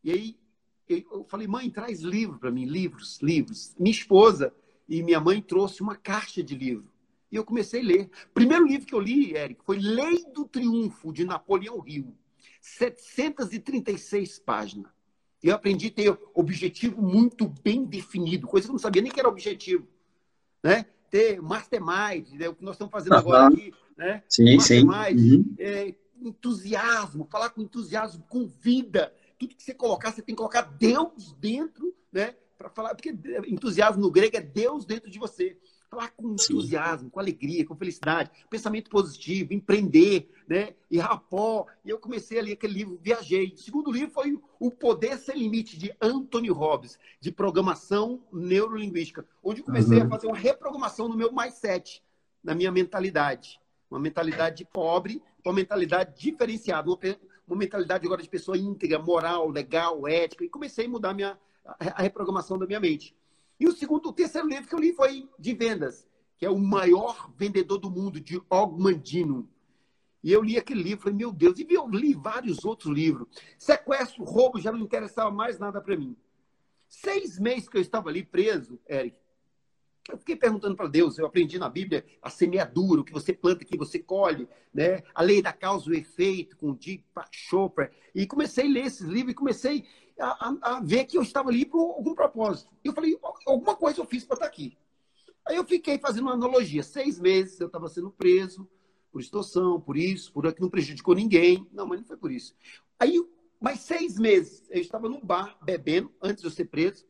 E 0.04 0.10
aí, 0.10 0.38
eu 0.92 1.24
falei, 1.28 1.46
mãe, 1.46 1.70
traz 1.70 2.00
livro 2.00 2.38
para 2.38 2.50
mim, 2.50 2.64
livros, 2.64 3.18
livros. 3.20 3.74
Minha 3.78 3.92
esposa 3.92 4.52
e 4.88 5.02
minha 5.02 5.20
mãe 5.20 5.40
trouxe 5.40 5.82
uma 5.82 5.96
caixa 5.96 6.42
de 6.42 6.54
livro. 6.54 6.90
E 7.30 7.36
eu 7.36 7.44
comecei 7.44 7.80
a 7.80 7.84
ler. 7.84 8.10
O 8.30 8.34
primeiro 8.34 8.66
livro 8.66 8.86
que 8.86 8.94
eu 8.94 9.00
li, 9.00 9.36
Eric, 9.36 9.64
foi 9.64 9.78
Lei 9.78 10.24
do 10.34 10.44
Triunfo, 10.44 11.12
de 11.12 11.24
Napoleão 11.24 11.82
Hill. 11.86 12.14
736 12.60 14.38
páginas. 14.40 14.90
Eu 15.42 15.54
aprendi 15.54 15.86
a 15.86 15.90
ter 15.90 16.18
objetivo 16.34 17.00
muito 17.00 17.48
bem 17.62 17.84
definido, 17.84 18.46
coisa 18.46 18.66
que 18.66 18.70
eu 18.70 18.74
não 18.74 18.78
sabia 18.78 19.00
nem 19.00 19.10
que 19.10 19.18
era 19.18 19.28
objetivo. 19.28 19.86
Né? 20.62 20.84
Ter 21.10 21.40
mastermind, 21.40 22.32
né? 22.32 22.48
o 22.48 22.54
que 22.54 22.64
nós 22.64 22.74
estamos 22.74 22.92
fazendo 22.92 23.14
agora 23.14 23.46
aqui. 23.46 23.72
Né? 23.96 24.22
Sim, 24.28 24.56
mastermind, 24.56 25.18
sim. 25.18 25.36
Uhum. 25.36 25.54
É, 25.58 25.94
entusiasmo, 26.20 27.26
falar 27.30 27.50
com 27.50 27.62
entusiasmo, 27.62 28.22
com 28.28 28.46
vida. 28.46 29.14
Tudo 29.40 29.56
que 29.56 29.62
você 29.62 29.72
colocar, 29.72 30.12
você 30.12 30.20
tem 30.20 30.34
que 30.34 30.38
colocar 30.38 30.60
Deus 30.60 31.32
dentro, 31.40 31.96
né? 32.12 32.36
Para 32.58 32.68
falar, 32.68 32.94
porque 32.94 33.16
entusiasmo 33.48 34.02
no 34.02 34.10
grego 34.10 34.36
é 34.36 34.40
Deus 34.42 34.84
dentro 34.84 35.10
de 35.10 35.18
você 35.18 35.56
falar 35.90 36.10
com 36.10 36.34
entusiasmo, 36.34 37.06
Sim. 37.06 37.10
com 37.10 37.18
alegria, 37.18 37.64
com 37.64 37.74
felicidade, 37.74 38.30
pensamento 38.50 38.90
positivo, 38.90 39.54
empreender, 39.54 40.30
né? 40.46 40.74
E 40.90 40.98
rapó. 40.98 41.66
E 41.82 41.88
eu 41.88 41.98
comecei 41.98 42.38
a 42.38 42.42
ler 42.42 42.52
aquele 42.52 42.74
livro, 42.74 43.00
viajei. 43.02 43.54
O 43.54 43.56
segundo 43.56 43.90
livro 43.90 44.10
foi 44.10 44.38
O 44.58 44.70
Poder 44.70 45.16
Sem 45.16 45.36
Limite, 45.36 45.78
de 45.78 45.90
Anthony 46.02 46.50
Robbins, 46.50 46.98
de 47.18 47.32
programação 47.32 48.22
neurolinguística, 48.30 49.26
onde 49.42 49.62
comecei 49.62 49.98
uhum. 49.98 50.04
a 50.04 50.08
fazer 50.10 50.26
uma 50.26 50.36
reprogramação 50.36 51.08
no 51.08 51.16
meu 51.16 51.32
mindset, 51.32 52.04
na 52.44 52.54
minha 52.54 52.70
mentalidade. 52.70 53.58
Uma 53.90 53.98
mentalidade 53.98 54.66
pobre, 54.66 55.22
uma 55.42 55.54
mentalidade 55.54 56.20
diferenciada, 56.20 56.88
uma, 56.88 56.98
uma 57.52 57.58
mentalidade 57.58 58.06
agora 58.06 58.22
de 58.22 58.28
pessoa 58.28 58.56
íntegra, 58.56 58.98
moral, 58.98 59.48
legal, 59.48 60.06
ética. 60.06 60.44
E 60.44 60.48
comecei 60.48 60.86
a 60.86 60.88
mudar 60.88 61.14
minha, 61.14 61.38
a 61.64 62.02
reprogramação 62.02 62.58
da 62.58 62.66
minha 62.66 62.80
mente. 62.80 63.14
E 63.58 63.66
o 63.66 63.72
segundo, 63.72 64.08
o 64.08 64.12
terceiro 64.12 64.48
livro 64.48 64.68
que 64.68 64.74
eu 64.74 64.78
li 64.78 64.92
foi 64.92 65.28
de 65.38 65.54
vendas, 65.54 66.06
que 66.36 66.46
é 66.46 66.50
o 66.50 66.58
maior 66.58 67.30
vendedor 67.36 67.78
do 67.78 67.90
mundo, 67.90 68.20
de 68.20 68.40
Ogmandino. 68.48 69.48
E 70.22 70.32
eu 70.32 70.42
li 70.42 70.56
aquele 70.56 70.82
livro, 70.82 71.04
falei, 71.04 71.16
meu 71.16 71.32
Deus, 71.32 71.58
e 71.58 71.66
eu 71.68 71.88
li 71.88 72.14
vários 72.14 72.64
outros 72.64 72.92
livros. 72.92 73.26
Sequestro, 73.58 74.24
roubo, 74.24 74.60
já 74.60 74.70
não 74.70 74.80
interessava 74.80 75.30
mais 75.30 75.58
nada 75.58 75.80
para 75.80 75.96
mim. 75.96 76.16
Seis 76.88 77.38
meses 77.38 77.68
que 77.68 77.76
eu 77.76 77.80
estava 77.80 78.08
ali 78.10 78.24
preso, 78.24 78.78
Eric, 78.88 79.16
eu 80.12 80.18
fiquei 80.18 80.36
perguntando 80.36 80.76
para 80.76 80.88
Deus, 80.88 81.18
eu 81.18 81.26
aprendi 81.26 81.58
na 81.58 81.68
Bíblia 81.68 82.04
a 82.22 82.30
semeadura, 82.30 83.00
o 83.00 83.04
que 83.04 83.12
você 83.12 83.32
planta 83.32 83.62
aqui, 83.62 83.76
você 83.76 83.98
colhe, 83.98 84.48
né? 84.72 85.02
A 85.14 85.22
lei 85.22 85.42
da 85.42 85.52
causa 85.52 85.88
e 85.88 85.92
o 85.92 85.98
efeito, 85.98 86.56
com 86.56 86.74
Dick 86.74 87.04
Chopper. 87.30 87.90
E 88.14 88.26
comecei 88.26 88.66
a 88.66 88.70
ler 88.70 88.86
esses 88.86 89.06
livros 89.06 89.32
e 89.32 89.34
comecei 89.34 89.84
a, 90.18 90.54
a, 90.62 90.80
ver 90.80 91.04
que 91.04 91.16
eu 91.16 91.22
estava 91.22 91.48
ali 91.48 91.64
por 91.64 91.80
algum 91.80 92.14
propósito. 92.14 92.70
E 92.84 92.88
eu 92.88 92.92
falei, 92.92 93.18
alguma 93.46 93.74
coisa 93.74 94.00
eu 94.00 94.06
fiz 94.06 94.24
para 94.24 94.34
estar 94.34 94.46
aqui. 94.46 94.76
Aí 95.46 95.56
eu 95.56 95.64
fiquei 95.64 95.98
fazendo 95.98 96.24
uma 96.24 96.34
analogia. 96.34 96.82
Seis 96.82 97.18
meses 97.18 97.58
eu 97.60 97.66
estava 97.66 97.88
sendo 97.88 98.10
preso 98.10 98.68
por 99.10 99.20
extorsão, 99.20 99.80
por 99.80 99.96
isso, 99.96 100.32
por 100.32 100.52
que 100.52 100.60
não 100.60 100.70
prejudicou 100.70 101.14
ninguém. 101.14 101.66
Não, 101.72 101.86
mas 101.86 102.00
não 102.00 102.06
foi 102.06 102.16
por 102.16 102.30
isso. 102.30 102.54
Aí, 102.98 103.20
mais 103.60 103.80
seis 103.80 104.18
meses, 104.18 104.66
eu 104.70 104.80
estava 104.80 105.08
num 105.08 105.20
bar 105.20 105.58
bebendo, 105.62 106.12
antes 106.22 106.42
de 106.42 106.46
eu 106.46 106.52
ser 106.52 106.66
preso, 106.66 107.04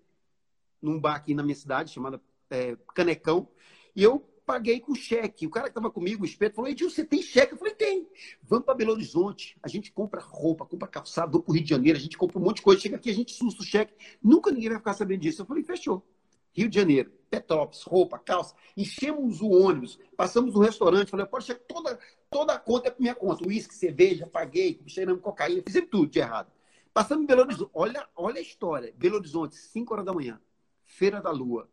num 0.81 0.99
bar 0.99 1.17
aqui 1.17 1.35
na 1.35 1.43
minha 1.43 1.55
cidade, 1.55 1.93
chamado 1.93 2.21
é, 2.51 2.77
Canecão, 2.95 3.49
e 3.95 4.03
eu 4.03 4.31
paguei 4.51 4.81
com 4.81 4.97
cheque. 4.97 5.47
O 5.47 5.51
cara 5.51 5.67
que 5.67 5.71
estava 5.71 5.91
comigo, 5.91 6.25
o 6.25 6.27
espeto, 6.27 6.57
falou: 6.57 6.69
Edil, 6.69 6.91
você 6.91 7.05
tem 7.05 7.23
cheque? 7.23 7.53
Eu 7.53 7.59
falei: 7.59 7.75
tem. 7.75 8.09
Vamos 8.43 8.65
para 8.65 8.75
Belo 8.75 8.93
Horizonte. 8.93 9.57
A 9.63 9.69
gente 9.69 9.93
compra 9.93 10.21
roupa, 10.21 10.67
compra 10.67 10.89
calçado, 10.89 11.33
vou 11.33 11.43
para 11.43 11.53
o 11.53 11.55
Rio 11.55 11.63
de 11.63 11.71
Janeiro, 11.71 11.97
a 11.97 12.01
gente 12.01 12.19
compra 12.19 12.39
um 12.39 12.43
monte 12.43 12.57
de 12.57 12.63
coisa. 12.63 12.81
Chega 12.81 12.97
aqui, 12.97 13.11
a 13.11 13.15
gente 13.15 13.33
susta 13.33 13.63
o 13.63 13.65
cheque. 13.65 13.95
Nunca 14.21 14.51
ninguém 14.51 14.71
vai 14.71 14.79
ficar 14.79 14.95
sabendo 14.95 15.21
disso. 15.21 15.43
Eu 15.43 15.47
falei: 15.47 15.63
fechou. 15.63 16.05
Rio 16.53 16.69
de 16.69 16.75
Janeiro, 16.75 17.13
Petrópolis, 17.31 17.85
roupa, 17.85 18.19
calça. 18.19 18.57
Enchemos 18.77 19.41
o 19.41 19.49
ônibus, 19.51 20.01
passamos 20.17 20.53
no 20.53 20.61
restaurante. 20.61 21.11
Falei: 21.11 21.27
pode 21.27 21.45
chegar 21.45 21.61
toda, 21.61 21.97
toda 22.29 22.53
a 22.53 22.59
conta 22.59 22.89
é 22.89 22.91
para 22.91 23.01
minha 23.01 23.15
conta. 23.15 23.47
Uísque, 23.47 23.73
cerveja, 23.73 24.27
paguei, 24.27 24.83
cheiramos 24.85 25.23
cocaína, 25.23 25.63
fizemos 25.65 25.91
tudo 25.91 26.11
de 26.11 26.19
errado. 26.19 26.51
Passamos 26.93 27.23
em 27.23 27.27
Belo 27.27 27.43
Horizonte. 27.43 27.71
Olha, 27.73 28.09
olha 28.17 28.39
a 28.39 28.43
história. 28.43 28.93
Belo 28.97 29.15
Horizonte, 29.15 29.55
5 29.55 29.95
horas 29.95 30.05
da 30.05 30.13
manhã. 30.13 30.41
Feira 30.83 31.21
da 31.21 31.31
Lua 31.31 31.69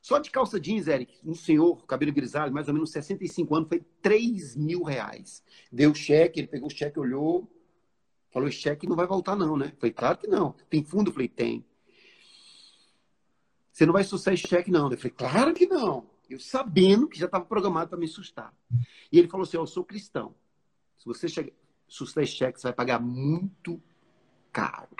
só 0.00 0.18
de 0.18 0.30
calça 0.30 0.58
jeans, 0.58 0.88
Eric, 0.88 1.18
um 1.24 1.34
senhor, 1.34 1.84
cabelo 1.84 2.12
grisalho, 2.12 2.52
mais 2.52 2.68
ou 2.68 2.74
menos 2.74 2.90
65 2.90 3.54
anos, 3.54 3.68
foi 3.68 3.80
3 4.00 4.56
mil 4.56 4.82
reais. 4.82 5.44
Deu 5.70 5.94
cheque, 5.94 6.40
ele 6.40 6.48
pegou 6.48 6.68
o 6.68 6.70
cheque, 6.70 6.98
olhou, 6.98 7.50
falou: 8.30 8.50
cheque 8.50 8.88
não 8.88 8.96
vai 8.96 9.06
voltar, 9.06 9.36
não, 9.36 9.56
né? 9.56 9.72
Falei, 9.78 9.92
claro 9.92 10.18
que 10.18 10.26
não. 10.26 10.52
Tem 10.70 10.82
fundo? 10.82 11.12
Falei, 11.12 11.28
tem. 11.28 11.64
Você 13.70 13.84
não 13.84 13.92
vai 13.92 14.02
sustentar 14.02 14.34
esse 14.34 14.48
cheque, 14.48 14.70
não. 14.70 14.90
Eu 14.90 14.96
falei, 14.96 15.14
claro 15.16 15.54
que 15.54 15.66
não. 15.66 16.08
Eu 16.28 16.38
sabendo 16.38 17.08
que 17.08 17.18
já 17.18 17.26
estava 17.26 17.44
programado 17.44 17.90
para 17.90 17.98
me 17.98 18.06
assustar. 18.06 18.54
E 19.12 19.18
ele 19.18 19.28
falou 19.28 19.44
assim: 19.44 19.58
eu 19.58 19.66
sou 19.66 19.84
cristão. 19.84 20.34
Se 20.96 21.04
você 21.04 21.26
sustentar 21.86 22.22
esse 22.22 22.32
cheque, 22.32 22.58
você 22.58 22.68
vai 22.68 22.72
pagar 22.72 23.00
muito 23.00 23.82
caro. 24.50 24.96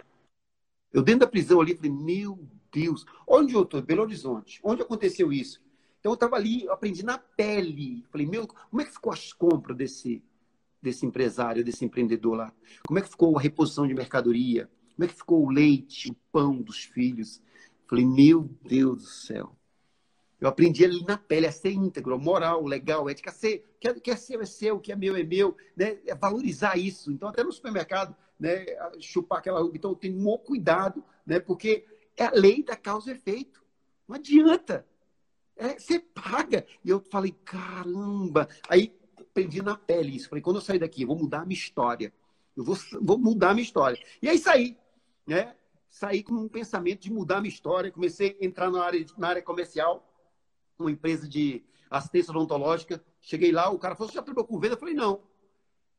Eu 0.93 1.03
dentro 1.03 1.21
da 1.21 1.27
prisão 1.27 1.61
ali, 1.61 1.75
falei, 1.75 1.91
meu 1.91 2.39
Deus. 2.73 3.05
Onde 3.27 3.55
eu 3.55 3.63
estou? 3.63 3.83
Belo 3.83 4.03
Horizonte. 4.03 4.61
Onde 4.63 4.83
aconteceu 4.83 5.33
isso? 5.33 5.61
Então 5.99 6.13
eu 6.13 6.15
estava 6.15 6.37
ali, 6.37 6.65
eu 6.65 6.73
aprendi 6.73 7.05
na 7.05 7.19
pele. 7.19 8.05
Falei, 8.11 8.27
meu, 8.27 8.47
como 8.47 8.81
é 8.81 8.85
que 8.85 8.93
ficou 8.93 9.13
as 9.13 9.33
compras 9.33 9.77
desse, 9.77 10.23
desse 10.81 11.05
empresário, 11.05 11.65
desse 11.65 11.85
empreendedor 11.85 12.37
lá? 12.37 12.53
Como 12.87 12.99
é 12.99 13.03
que 13.03 13.09
ficou 13.09 13.37
a 13.37 13.41
reposição 13.41 13.87
de 13.87 13.95
mercadoria? 13.95 14.69
Como 14.97 15.05
é 15.05 15.09
que 15.09 15.15
ficou 15.15 15.47
o 15.47 15.51
leite, 15.51 16.11
o 16.11 16.17
pão 16.33 16.57
dos 16.61 16.85
filhos? 16.85 17.43
Falei, 17.87 18.07
meu 18.07 18.49
Deus 18.63 19.03
do 19.03 19.09
céu. 19.09 19.57
Eu 20.41 20.49
aprendi 20.49 20.85
ali 20.85 21.05
na 21.05 21.19
pele 21.19 21.47
a 21.47 21.53
ser 21.53 21.73
íntegro, 21.73 22.19
moral, 22.19 22.65
legal, 22.65 23.11
ética, 23.11 23.31
ser, 23.31 23.63
é, 23.83 23.93
que 23.93 24.11
é 24.11 24.17
seu 24.17 24.41
é 24.41 24.47
seu, 24.47 24.77
o 24.77 24.81
que 24.81 24.91
é 24.91 24.97
meu 24.97 25.15
é 25.15 25.23
meu, 25.23 25.55
né? 25.77 25.99
É 26.07 26.15
valorizar 26.15 26.79
isso. 26.79 27.13
Então, 27.13 27.29
até 27.29 27.45
no 27.45 27.53
supermercado, 27.53 28.17
né, 28.39 28.65
chupar 29.01 29.41
aquela 29.41 29.61
Então, 29.75 29.91
eu 29.91 29.97
tenho 29.97 30.17
um 30.19 30.39
cuidado, 30.39 31.05
né? 31.27 31.39
Porque 31.39 31.85
é 32.21 32.27
a 32.27 32.33
lei 32.33 32.63
da 32.63 32.77
causa 32.77 33.11
e 33.11 33.15
efeito. 33.15 33.65
Não 34.07 34.17
adianta. 34.17 34.87
É, 35.57 35.79
você 35.79 35.99
paga. 35.99 36.67
E 36.85 36.91
eu 36.91 37.01
falei, 37.01 37.33
caramba. 37.45 38.47
Aí 38.69 38.95
aprendi 39.19 39.63
na 39.63 39.75
pele 39.75 40.17
isso. 40.17 40.29
Falei, 40.29 40.43
quando 40.43 40.57
eu 40.57 40.63
sair 40.63 40.79
daqui, 40.79 41.03
eu 41.03 41.09
vou 41.09 41.17
mudar 41.17 41.41
a 41.41 41.47
minha 41.47 41.59
história. 41.59 42.13
Eu 42.55 42.63
vou, 42.63 42.77
vou 43.01 43.17
mudar 43.17 43.51
a 43.51 43.55
minha 43.55 43.65
história. 43.65 43.99
E 44.21 44.29
aí 44.29 44.39
saí, 44.39 44.77
né? 45.27 45.57
Saí 45.89 46.23
com 46.23 46.35
um 46.35 46.49
pensamento 46.49 47.01
de 47.01 47.11
mudar 47.11 47.39
a 47.39 47.41
minha 47.41 47.53
história. 47.53 47.91
Comecei 47.91 48.37
a 48.39 48.45
entrar 48.45 48.71
na 48.71 48.85
área, 48.85 49.05
na 49.17 49.29
área 49.29 49.43
comercial, 49.43 50.07
uma 50.79 50.91
empresa 50.91 51.27
de 51.27 51.65
assistência 51.89 52.33
odontológica. 52.33 53.03
Cheguei 53.19 53.51
lá, 53.51 53.71
o 53.71 53.79
cara 53.79 53.97
falou, 53.97 54.11
você 54.11 54.17
já 54.17 54.23
trabalhou 54.23 54.47
com 54.47 54.61
venda? 54.61 54.75
Eu 54.75 54.79
falei, 54.79 54.95
não. 54.95 55.23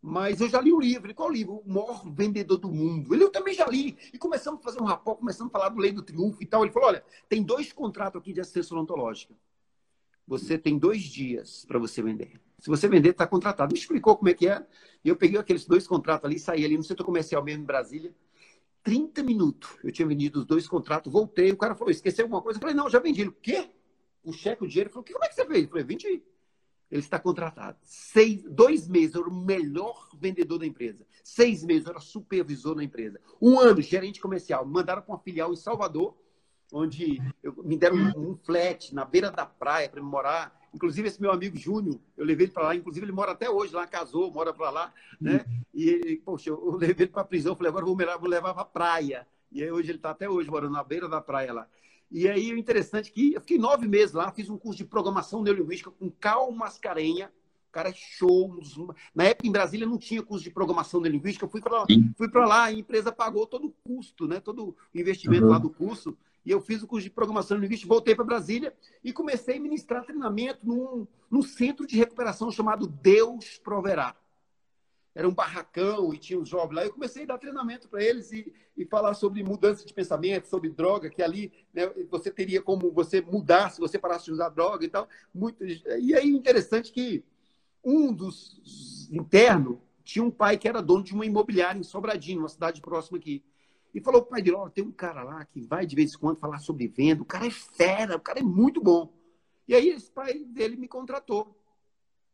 Mas 0.02 0.42
eu 0.42 0.50
já 0.50 0.60
li 0.60 0.74
o 0.74 0.80
livro. 0.80 1.14
Qual 1.14 1.30
livro? 1.30 1.62
O 1.64 1.72
maior 1.72 2.04
vendedor 2.12 2.58
do 2.58 2.72
mundo. 2.72 3.14
Ele 3.14 3.24
eu 3.24 3.30
também 3.30 3.54
já 3.54 3.68
li. 3.68 3.96
E 4.12 4.18
começamos 4.18 4.60
a 4.60 4.64
fazer 4.64 4.82
um 4.82 4.86
rapó, 4.86 5.14
começamos 5.14 5.54
a 5.54 5.58
falar 5.58 5.70
do 5.70 5.80
Lei 5.80 5.92
do 5.92 6.02
Triunfo 6.02 6.42
e 6.42 6.46
tal. 6.46 6.64
Ele 6.64 6.72
falou: 6.72 6.90
olha, 6.90 7.04
tem 7.30 7.44
dois 7.44 7.72
contratos 7.72 8.20
aqui 8.20 8.34
de 8.34 8.42
assistência 8.42 8.76
odontológica. 8.76 9.36
Você 10.28 10.58
tem 10.58 10.78
dois 10.78 11.02
dias 11.02 11.66
para 11.66 11.78
você 11.78 12.02
vender. 12.02 12.40
Se 12.58 12.70
você 12.70 12.88
vender, 12.88 13.10
está 13.10 13.28
contratado. 13.28 13.74
Me 13.74 13.80
explicou 13.80 14.16
como 14.16 14.30
é 14.30 14.34
que 14.34 14.48
é. 14.48 14.66
E 15.04 15.10
eu 15.10 15.16
peguei 15.16 15.40
aqueles 15.40 15.66
dois 15.66 15.86
contratos 15.88 16.26
ali, 16.26 16.40
saí 16.40 16.64
ali 16.66 16.78
no 16.78 16.84
setor 16.84 17.04
comercial 17.04 17.44
mesmo 17.44 17.64
em 17.64 17.66
Brasília. 17.66 18.14
30 18.84 19.22
minutos. 19.24 19.70
Eu 19.84 19.92
tinha 19.92 20.08
vendido 20.08 20.40
os 20.40 20.46
dois 20.46 20.68
contratos, 20.68 21.12
voltei, 21.12 21.52
o 21.52 21.58
cara 21.58 21.76
falou, 21.76 21.92
esqueceu 21.92 22.26
alguma 22.26 22.42
coisa? 22.42 22.58
Eu 22.58 22.62
falei, 22.62 22.76
não, 22.76 22.90
já 22.90 23.00
vendi. 23.00 23.22
Ele, 23.22 23.30
o 23.30 23.34
quê? 23.34 23.70
O 24.24 24.32
cheque, 24.32 24.64
o 24.64 24.68
dinheiro? 24.68 24.88
Ele 24.88 24.94
falou, 24.94 25.06
como 25.12 25.26
é 25.26 25.28
que 25.28 25.36
você 25.36 25.46
fez? 25.46 25.64
Eu 25.64 25.70
falei, 25.70 25.84
vendi. 25.84 26.24
Ele 26.92 27.00
está 27.00 27.18
contratado. 27.18 27.78
Seis, 27.84 28.44
dois 28.44 28.88
meses, 28.88 29.16
eu 29.16 29.22
era 29.22 29.30
o 29.30 29.34
melhor 29.34 30.10
vendedor 30.20 30.60
da 30.60 30.66
empresa. 30.66 31.08
Seis 31.24 31.64
meses, 31.64 31.86
eu 31.86 31.92
era 31.92 32.02
supervisor 32.02 32.76
na 32.76 32.84
empresa. 32.84 33.20
Um 33.42 33.58
ano, 33.58 33.82
gerente 33.82 34.20
comercial. 34.20 34.66
Me 34.66 34.74
mandaram 34.74 35.02
para 35.02 35.14
uma 35.14 35.20
filial 35.20 35.54
em 35.54 35.56
Salvador, 35.56 36.18
onde 36.74 37.22
eu, 37.42 37.56
me 37.64 37.78
deram 37.78 37.96
um, 37.96 38.32
um 38.32 38.36
flat 38.36 38.94
na 38.94 39.06
beira 39.06 39.32
da 39.32 39.46
praia 39.46 39.88
para 39.88 40.04
morar. 40.04 40.60
Inclusive, 40.74 41.08
esse 41.08 41.22
meu 41.22 41.32
amigo 41.32 41.58
Júnior, 41.58 41.98
eu 42.18 42.26
levei 42.26 42.48
ele 42.48 42.54
para 42.54 42.64
lá. 42.64 42.76
Inclusive, 42.76 43.06
ele 43.06 43.14
mora 43.14 43.32
até 43.32 43.50
hoje 43.50 43.74
lá, 43.74 43.88
casou, 43.88 44.30
mora 44.30 44.54
para 44.54 44.70
lá. 44.70 44.94
Né? 45.20 45.46
E, 45.74 46.22
poxa, 46.26 46.50
eu 46.50 46.76
levei 46.76 47.06
ele 47.06 47.12
para 47.12 47.22
a 47.22 47.26
prisão. 47.26 47.56
Falei, 47.56 47.70
agora 47.70 47.86
vou, 47.86 47.96
vou 47.96 48.30
levar 48.30 48.54
para 48.54 48.64
a 48.64 48.66
praia. 48.66 49.28
E 49.50 49.64
aí, 49.64 49.72
hoje 49.72 49.92
ele 49.92 49.98
está 49.98 50.10
até 50.10 50.30
hoje 50.30 50.50
morando 50.50 50.74
na 50.74 50.84
beira 50.84 51.08
da 51.08 51.22
praia 51.22 51.54
lá. 51.54 51.68
E 52.12 52.28
aí, 52.28 52.54
o 52.54 52.58
interessante 52.58 53.10
é 53.10 53.14
que 53.14 53.34
eu 53.34 53.42
fiquei 53.42 53.58
nove 53.58 53.88
meses 53.88 54.14
lá, 54.14 54.32
fiz 54.32 54.50
um 54.50 54.58
curso 54.58 54.78
de 54.78 54.86
programação 54.86 55.42
neurolinguística 55.42 55.90
com 55.92 56.12
Cal 56.12 56.52
Mascarenha. 56.52 57.32
O 57.70 57.72
cara 57.72 57.90
é 57.90 57.94
show. 57.94 58.60
Na 59.16 59.24
época, 59.24 59.48
em 59.48 59.52
Brasília, 59.52 59.88
não 59.88 59.98
tinha 59.98 60.22
curso 60.22 60.44
de 60.44 60.50
programação 60.50 61.00
neurolinguística. 61.00 61.46
Eu 61.46 61.50
fui 61.50 61.62
para 61.62 61.80
lá, 61.80 61.86
fui 62.18 62.30
lá, 62.34 62.64
a 62.66 62.74
empresa 62.74 63.14
pagou 63.14 63.48
todo 63.48 63.68
o 63.68 63.74
custo, 63.84 64.28
né? 64.28 64.42
todo 64.42 64.70
o 64.70 64.76
investimento 64.94 65.46
uhum. 65.46 65.52
lá 65.52 65.58
do 65.58 65.70
curso. 65.70 66.18
E 66.46 66.52
eu 66.52 66.60
fiz 66.60 66.84
o 66.84 66.88
curso 66.88 67.04
de 67.04 67.10
programação 67.10 67.58
linguística, 67.58 67.88
voltei 67.88 68.16
para 68.16 68.26
Brasília 68.26 68.76
e 69.04 69.14
comecei 69.14 69.58
a 69.58 69.62
ministrar 69.62 70.04
treinamento 70.04 70.60
num, 70.66 71.08
num 71.30 71.42
centro 71.42 71.86
de 71.86 71.96
recuperação 71.96 72.52
chamado 72.52 72.88
Deus 72.88 73.58
Proverá. 73.64 74.16
Era 75.14 75.28
um 75.28 75.34
barracão 75.34 76.14
e 76.14 76.18
tinha 76.18 76.40
os 76.40 76.48
jovens 76.48 76.76
lá. 76.76 76.86
Eu 76.86 76.94
comecei 76.94 77.24
a 77.24 77.28
dar 77.28 77.38
treinamento 77.38 77.90
para 77.90 78.02
eles 78.02 78.32
e, 78.32 78.52
e, 78.78 78.86
falar 78.86 79.14
sobre 79.14 79.44
mudança 79.44 79.86
de 79.86 79.94
pensamento, 79.94 80.48
sobre 80.48 80.70
droga, 80.70 81.10
que 81.10 81.22
ali 81.22 81.52
né, 81.74 81.88
você 82.10 82.32
teria 82.32 82.62
como 82.62 82.92
você 82.92 83.22
mudar 83.22 83.72
se 83.72 83.80
você 83.80 84.00
parasse 84.00 84.26
de 84.26 84.32
usar 84.32 84.50
droga 84.50 84.86
e 84.86 84.90
tal. 84.90 85.08
Muito... 85.34 85.64
E 85.66 86.16
aí, 86.16 86.30
interessante 86.30 86.92
que 86.92 87.24
um 87.84 88.14
dos 88.14 89.10
internos 89.12 89.80
tinha 90.04 90.24
um 90.24 90.32
pai 90.32 90.58
que 90.58 90.68
era 90.68 90.82
dono 90.82 91.04
de 91.04 91.14
uma 91.14 91.26
imobiliária 91.26 91.80
em 91.80 91.84
Sobradinho, 91.84 92.40
uma 92.40 92.50
cidade 92.50 92.82
próxima 92.82 93.18
aqui. 93.18 93.44
E 93.94 94.00
falou 94.00 94.22
pai 94.22 94.42
dele, 94.42 94.56
ó, 94.56 94.70
tem 94.70 94.84
um 94.84 94.92
cara 94.92 95.24
lá 95.24 95.44
que 95.46 95.60
vai 95.62 95.86
de 95.86 95.96
vez 95.96 96.14
em 96.14 96.18
quando 96.18 96.40
falar 96.40 96.60
sobre 96.60 96.88
venda, 96.88 97.22
o 97.22 97.26
cara 97.26 97.46
é 97.46 97.52
fera, 97.52 98.16
o 98.16 98.22
cara 98.22 98.40
é 98.40 98.44
muito 98.44 98.82
bom. 98.82 99.14
E 99.68 99.76
aí 99.76 99.90
esse 99.90 100.10
pai 100.10 100.46
dele 100.46 100.78
me 100.78 100.88
contratou. 100.88 101.61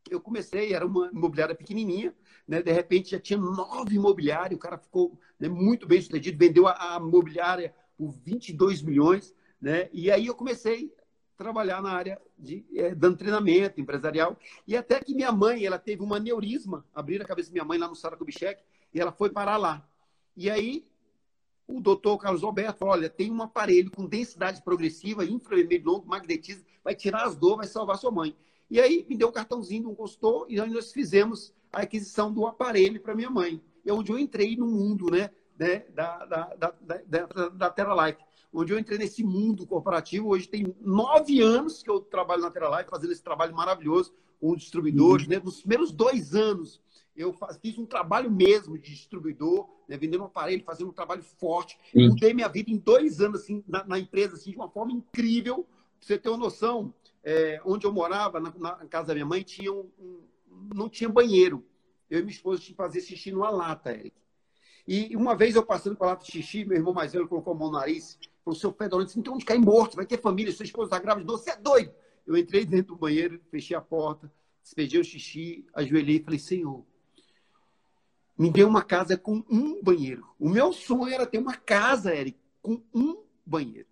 Eu 0.10 0.22
comecei, 0.22 0.74
era 0.74 0.86
uma 0.86 1.08
imobiliária 1.08 1.56
pequenininha, 1.56 2.14
né? 2.48 2.62
de 2.62 2.72
repente 2.72 3.12
já 3.12 3.20
tinha 3.20 3.40
nove 3.40 3.96
imobiliários, 3.96 4.58
o 4.58 4.62
cara 4.62 4.78
ficou 4.78 5.20
né, 5.40 5.48
muito 5.48 5.88
bem 5.88 6.02
sucedido, 6.02 6.38
vendeu 6.38 6.68
a, 6.68 6.96
a 6.96 6.98
imobiliária 6.98 7.74
por 7.98 8.12
22 8.12 8.82
milhões, 8.82 9.34
né? 9.62 9.90
e 9.92 10.12
aí 10.12 10.28
eu 10.28 10.36
comecei 10.36 10.94
a 10.98 11.38
trabalhar 11.38 11.82
na 11.82 11.92
área 11.92 12.22
de 12.38 12.66
é, 12.76 12.94
dando 12.94 13.18
treinamento 13.18 13.82
empresarial, 13.82 14.38
e 14.68 14.76
até 14.76 15.00
que 15.00 15.14
minha 15.14 15.32
mãe, 15.32 15.66
ela 15.66 15.80
teve 15.80 16.04
um 16.04 16.14
aneurisma, 16.14 16.86
abriram 16.94 17.26
a 17.26 17.28
cabeça 17.28 17.50
da 17.50 17.54
minha 17.54 17.66
mãe 17.66 17.78
lá 17.78 17.88
no 17.88 17.96
Sara 17.96 18.18
Kubitschek, 18.18 18.62
e 18.94 19.00
ela 19.00 19.12
foi 19.12 19.30
parar 19.30 19.58
lá. 19.58 19.88
E 20.36 20.50
aí 20.50 20.86
o 21.68 21.82
doutor 21.82 22.18
Carlos 22.18 22.44
Alberto 22.44 22.80
falou: 22.80 22.94
olha, 22.94 23.10
tem 23.10 23.32
um 23.32 23.42
aparelho 23.42 23.92
com 23.92 24.06
densidade 24.06 24.62
progressiva, 24.64 25.26
infravermelho 25.26 25.86
longo, 25.86 26.08
magnetiza, 26.08 26.64
vai 26.84 26.96
tirar 26.96 27.26
as 27.26 27.36
dores, 27.36 27.58
vai 27.58 27.68
salvar 27.68 27.98
sua 27.98 28.12
mãe. 28.12 28.36
E 28.70 28.80
aí 28.80 29.06
me 29.10 29.16
deu 29.16 29.30
um 29.30 29.32
cartãozinho 29.32 29.84
de 29.84 29.88
um 29.88 29.96
consultor 29.96 30.46
e 30.50 30.60
aí 30.60 30.70
nós 30.70 30.92
fizemos 30.92 31.54
a 31.72 31.82
aquisição 31.82 32.32
do 32.32 32.46
aparelho 32.46 33.00
para 33.00 33.16
minha 33.16 33.30
mãe. 33.30 33.62
É 33.86 33.94
onde 33.94 34.12
eu 34.12 34.20
entrei 34.20 34.56
no 34.56 34.68
mundo 34.68 35.10
né, 35.10 35.30
né 35.58 35.86
da, 35.94 36.26
da, 36.26 36.56
da, 36.56 36.74
da, 37.06 37.50
da 37.50 37.70
TerraLife, 37.70 38.20
onde 38.54 38.74
eu 38.74 38.80
entrei 38.80 38.98
nesse 38.98 39.24
mundo 39.24 39.66
corporativo. 39.66 40.30
Hoje 40.30 40.48
tem 40.48 40.76
nove 40.82 41.42
anos 41.42 41.82
que 41.82 41.90
eu 41.90 42.02
trabalho 42.02 42.42
na 42.42 42.52
TerraLife, 42.52 42.90
fazendo 42.90 43.14
esse 43.14 43.24
trabalho 43.24 43.56
maravilhoso 43.56 44.14
com 44.40 44.56
distribuidores. 44.56 45.26
Uhum. 45.26 45.34
Né? 45.34 45.42
Nos 45.44 45.62
primeiros 45.62 45.92
dois 45.92 46.36
anos, 46.36 46.82
eu 47.16 47.36
fiz 47.62 47.78
um 47.78 47.86
trabalho 47.86 48.30
mesmo 48.30 48.78
de 48.78 48.92
distribuidor, 48.92 49.68
né, 49.88 49.98
vendendo 49.98 50.22
um 50.22 50.28
aparelho, 50.28 50.64
fazendo 50.64 50.90
um 50.90 50.94
trabalho 50.94 51.24
forte. 51.24 51.78
Sim. 51.92 52.10
Mudei 52.10 52.34
minha 52.34 52.48
vida 52.48 52.70
em 52.70 52.78
dois 52.78 53.20
anos 53.20 53.42
assim, 53.42 53.64
na, 53.68 53.84
na 53.86 53.98
empresa 53.98 54.36
assim, 54.36 54.52
de 54.52 54.58
uma 54.58 54.70
forma 54.70 54.92
incrível. 54.92 55.64
Pra 55.64 56.08
você 56.08 56.18
ter 56.18 56.30
uma 56.30 56.38
noção, 56.38 56.94
é, 57.30 57.60
onde 57.66 57.86
eu 57.86 57.92
morava, 57.92 58.40
na, 58.40 58.54
na, 58.58 58.76
casa 58.86 59.08
da 59.08 59.14
minha 59.14 59.26
mãe, 59.26 59.44
tinha 59.44 59.70
um, 59.70 59.92
um, 60.00 60.24
não 60.74 60.88
tinha 60.88 61.10
banheiro. 61.10 61.62
Eu 62.10 62.20
e 62.20 62.22
minha 62.22 62.34
esposa 62.34 62.62
tinha 62.62 62.72
que 62.72 62.78
fazer 62.78 63.02
xixi 63.02 63.34
numa 63.34 63.50
lata, 63.50 63.92
Eric. 63.92 64.16
E 64.88 65.14
uma 65.14 65.36
vez 65.36 65.54
eu 65.54 65.66
passando 65.66 65.98
com 65.98 66.06
a 66.06 66.08
lata 66.08 66.24
de 66.24 66.32
xixi, 66.32 66.64
meu 66.64 66.78
irmão 66.78 66.94
mais 66.94 67.12
velho 67.12 67.28
colocou 67.28 67.54
a 67.54 67.58
mão 67.58 67.68
no 67.68 67.78
nariz, 67.78 68.18
falou, 68.46 68.58
seu 68.58 68.72
você 68.72 69.18
não 69.18 69.24
tem 69.24 69.34
onde 69.34 69.44
cair 69.44 69.60
morto, 69.60 69.98
vai 69.98 70.06
ter 70.06 70.22
família, 70.22 70.54
sua 70.54 70.64
esposa 70.64 70.86
está 70.86 71.00
grávida, 71.00 71.30
você 71.30 71.52
é 71.52 71.58
doido. 71.58 71.94
Eu 72.26 72.38
entrei 72.38 72.66
dentro 72.66 72.96
do 72.96 72.98
banheiro, 72.98 73.42
fechei 73.52 73.76
a 73.76 73.82
porta, 73.82 74.32
despedi 74.64 74.98
o 74.98 75.04
xixi, 75.04 75.66
ajoelhei 75.74 76.16
e 76.16 76.24
falei, 76.24 76.40
Senhor, 76.40 76.86
me 78.38 78.50
deu 78.50 78.70
uma 78.70 78.82
casa 78.82 79.18
com 79.18 79.44
um 79.50 79.84
banheiro. 79.84 80.26
O 80.40 80.48
meu 80.48 80.72
sonho 80.72 81.14
era 81.14 81.26
ter 81.26 81.40
uma 81.40 81.58
casa, 81.58 82.16
Eric, 82.16 82.40
com 82.62 82.82
um 82.96 83.22
banheiro. 83.46 83.90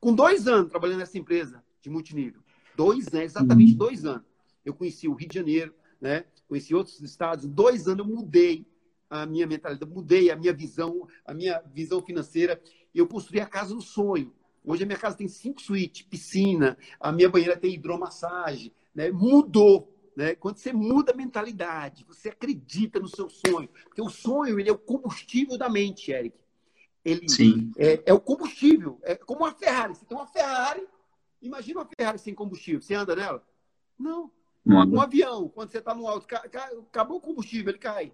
Com 0.00 0.14
dois 0.14 0.48
anos 0.48 0.70
trabalhando 0.70 1.00
nessa 1.00 1.18
empresa 1.18 1.62
de 1.82 1.90
multinível, 1.90 2.40
dois 2.78 3.08
anos, 3.08 3.24
exatamente 3.24 3.72
uhum. 3.72 3.78
dois 3.78 4.04
anos, 4.04 4.22
eu 4.64 4.72
conheci 4.72 5.08
o 5.08 5.14
Rio 5.14 5.28
de 5.28 5.34
Janeiro, 5.34 5.74
né? 6.00 6.24
conheci 6.48 6.74
outros 6.74 7.00
estados. 7.00 7.44
Dois 7.44 7.88
anos 7.88 8.06
eu 8.06 8.14
mudei 8.14 8.64
a 9.10 9.26
minha 9.26 9.46
mentalidade, 9.46 9.90
mudei 9.90 10.30
a 10.30 10.36
minha 10.36 10.52
visão, 10.52 11.08
a 11.26 11.34
minha 11.34 11.60
visão 11.74 12.00
financeira. 12.00 12.62
Eu 12.94 13.06
construí 13.08 13.40
a 13.40 13.46
casa 13.46 13.74
do 13.74 13.82
sonho. 13.82 14.32
Hoje 14.64 14.84
a 14.84 14.86
minha 14.86 14.98
casa 14.98 15.16
tem 15.16 15.26
cinco 15.26 15.60
suítes, 15.60 16.02
piscina, 16.02 16.78
a 17.00 17.10
minha 17.10 17.28
banheira 17.28 17.56
tem 17.56 17.74
hidromassagem, 17.74 18.72
né? 18.94 19.10
Mudou 19.10 19.92
né? 20.18 20.34
Quando 20.34 20.56
você 20.56 20.72
muda 20.72 21.12
a 21.12 21.16
mentalidade, 21.16 22.04
você 22.04 22.30
acredita 22.30 22.98
no 22.98 23.06
seu 23.06 23.30
sonho. 23.30 23.68
Porque 23.84 24.02
o 24.02 24.08
sonho 24.08 24.58
ele 24.58 24.68
é 24.68 24.72
o 24.72 24.76
combustível 24.76 25.56
da 25.56 25.68
mente, 25.68 26.10
Eric. 26.10 26.36
Ele 27.04 27.28
Sim. 27.28 27.70
É, 27.78 28.02
é 28.04 28.12
o 28.12 28.18
combustível. 28.18 28.98
É 29.04 29.14
como 29.14 29.42
uma 29.42 29.54
Ferrari. 29.54 29.94
Você 29.94 30.04
tem 30.04 30.18
uma 30.18 30.26
Ferrari, 30.26 30.84
imagina 31.40 31.80
uma 31.80 31.88
Ferrari 31.96 32.18
sem 32.18 32.34
combustível. 32.34 32.80
Você 32.80 32.94
anda 32.94 33.14
nela? 33.16 33.46
Não. 33.98 34.30
Um 34.66 35.00
avião, 35.00 35.48
quando 35.48 35.70
você 35.70 35.78
está 35.78 35.94
no 35.94 36.06
alto, 36.06 36.26
acabou 36.34 37.18
o 37.18 37.20
combustível, 37.20 37.70
ele 37.70 37.78
cai. 37.78 38.12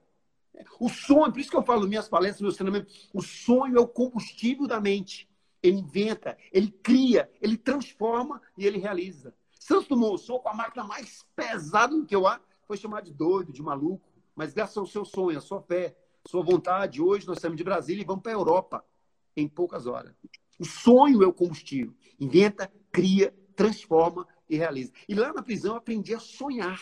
O 0.79 0.89
sonho, 0.89 1.33
por 1.33 1.41
isso 1.41 1.51
que 1.51 1.57
eu 1.57 1.65
falo 1.65 1.81
nas 1.81 1.89
minhas 1.89 2.09
palestras, 2.09 2.43
meus 2.43 2.55
treinamentos, 2.57 3.09
o 3.13 3.21
sonho 3.21 3.77
é 3.77 3.81
o 3.81 3.89
combustível 3.89 4.69
da 4.69 4.81
mente. 4.81 5.29
Ele 5.61 5.79
inventa, 5.79 6.39
ele 6.53 6.71
cria, 6.71 7.29
ele 7.41 7.57
transforma 7.57 8.41
e 8.57 8.67
ele 8.67 8.79
realiza. 8.79 9.35
Santos 9.59 9.89
Dumont, 9.89 10.21
sou 10.21 10.39
com 10.39 10.49
a 10.49 10.55
máquina 10.55 10.85
mais 10.85 11.25
pesada 11.35 11.97
do 11.97 12.05
que 12.05 12.15
eu 12.15 12.27
há, 12.27 12.41
foi 12.67 12.77
chamado 12.77 13.05
de 13.05 13.13
doido, 13.13 13.53
de 13.53 13.63
maluco. 13.63 14.07
Mas 14.37 14.53
graças 14.53 14.77
ao 14.77 14.87
seu 14.87 15.05
sonho, 15.05 15.39
a 15.39 15.41
sua 15.41 15.61
fé, 15.63 15.97
sua 16.27 16.43
vontade, 16.43 17.01
hoje 17.01 17.27
nós 17.27 17.41
saímos 17.41 17.57
de 17.57 17.65
Brasília 17.65 18.03
e 18.03 18.07
vamos 18.07 18.23
para 18.23 18.33
a 18.33 18.35
Europa 18.35 18.85
em 19.37 19.49
poucas 19.49 19.87
horas. 19.87 20.15
O 20.59 20.65
sonho 20.65 21.23
é 21.23 21.27
o 21.27 21.33
combustível. 21.33 21.95
Inventa, 22.19 22.71
cria, 22.93 23.35
transforma 23.57 24.27
e 24.49 24.57
realiza. 24.57 24.93
E 25.09 25.15
lá 25.15 25.33
na 25.33 25.43
prisão 25.43 25.73
eu 25.73 25.79
aprendi 25.79 26.15
a 26.15 26.21
sonhar. 26.21 26.81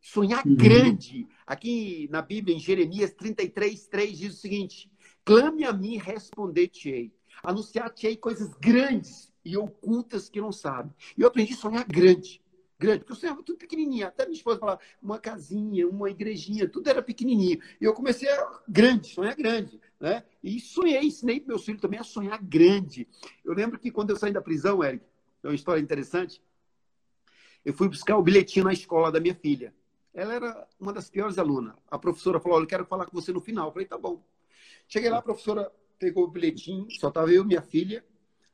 Sonhar 0.00 0.46
uhum. 0.46 0.54
grande. 0.54 1.26
Aqui 1.46 2.08
na 2.10 2.22
Bíblia, 2.22 2.56
em 2.56 2.60
Jeremias 2.60 3.12
33, 3.12 3.86
3, 3.88 4.18
diz 4.18 4.34
o 4.34 4.38
seguinte: 4.38 4.90
Clame 5.24 5.64
a 5.64 5.72
mim, 5.72 5.96
responder-te-ei. 5.96 7.12
Anunciar-te-ei 7.42 8.16
coisas 8.16 8.54
grandes 8.54 9.32
e 9.44 9.56
ocultas 9.56 10.28
que 10.28 10.40
não 10.40 10.52
sabe. 10.52 10.92
E 11.16 11.22
eu 11.22 11.28
aprendi 11.28 11.54
a 11.54 11.56
sonhar 11.56 11.84
grande. 11.84 12.42
Grande, 12.80 13.00
porque 13.00 13.12
eu 13.12 13.16
sonhava 13.16 13.42
tudo 13.42 13.58
pequenininho. 13.58 14.06
Até 14.06 14.24
minha 14.24 14.36
esposa 14.36 14.60
falava, 14.60 14.80
uma 15.02 15.18
casinha, 15.18 15.88
uma 15.88 16.08
igrejinha, 16.08 16.68
tudo 16.68 16.88
era 16.88 17.02
pequenininho. 17.02 17.60
E 17.80 17.84
eu 17.84 17.92
comecei 17.92 18.30
a 18.30 18.60
grande, 18.68 19.08
sonhar 19.08 19.34
grande. 19.34 19.80
Né? 19.98 20.22
E 20.42 20.60
sonhei, 20.60 21.00
ensinei 21.00 21.42
meus 21.44 21.64
filhos 21.64 21.80
também 21.80 21.98
a 21.98 22.04
sonhar 22.04 22.40
grande. 22.40 23.08
Eu 23.44 23.52
lembro 23.52 23.80
que 23.80 23.90
quando 23.90 24.10
eu 24.10 24.16
saí 24.16 24.32
da 24.32 24.40
prisão, 24.40 24.82
Eric, 24.84 25.04
é 25.42 25.48
uma 25.48 25.54
história 25.56 25.80
interessante, 25.80 26.40
eu 27.64 27.74
fui 27.74 27.88
buscar 27.88 28.16
o 28.16 28.22
bilhetinho 28.22 28.64
na 28.64 28.72
escola 28.72 29.10
da 29.10 29.18
minha 29.18 29.34
filha. 29.34 29.74
Ela 30.14 30.34
era 30.34 30.68
uma 30.78 30.92
das 30.92 31.10
piores 31.10 31.36
alunas. 31.36 31.74
A 31.90 31.98
professora 31.98 32.38
falou, 32.38 32.58
olha, 32.58 32.64
eu 32.64 32.68
quero 32.68 32.86
falar 32.86 33.06
com 33.06 33.20
você 33.20 33.32
no 33.32 33.40
final. 33.40 33.68
Eu 33.68 33.72
falei, 33.72 33.88
tá 33.88 33.98
bom. 33.98 34.22
Cheguei 34.86 35.10
lá, 35.10 35.18
a 35.18 35.22
professora 35.22 35.70
pegou 35.98 36.24
o 36.24 36.28
bilhetinho, 36.28 36.86
só 36.92 37.08
estava 37.08 37.32
eu 37.32 37.42
e 37.42 37.46
minha 37.46 37.60
filha, 37.60 38.04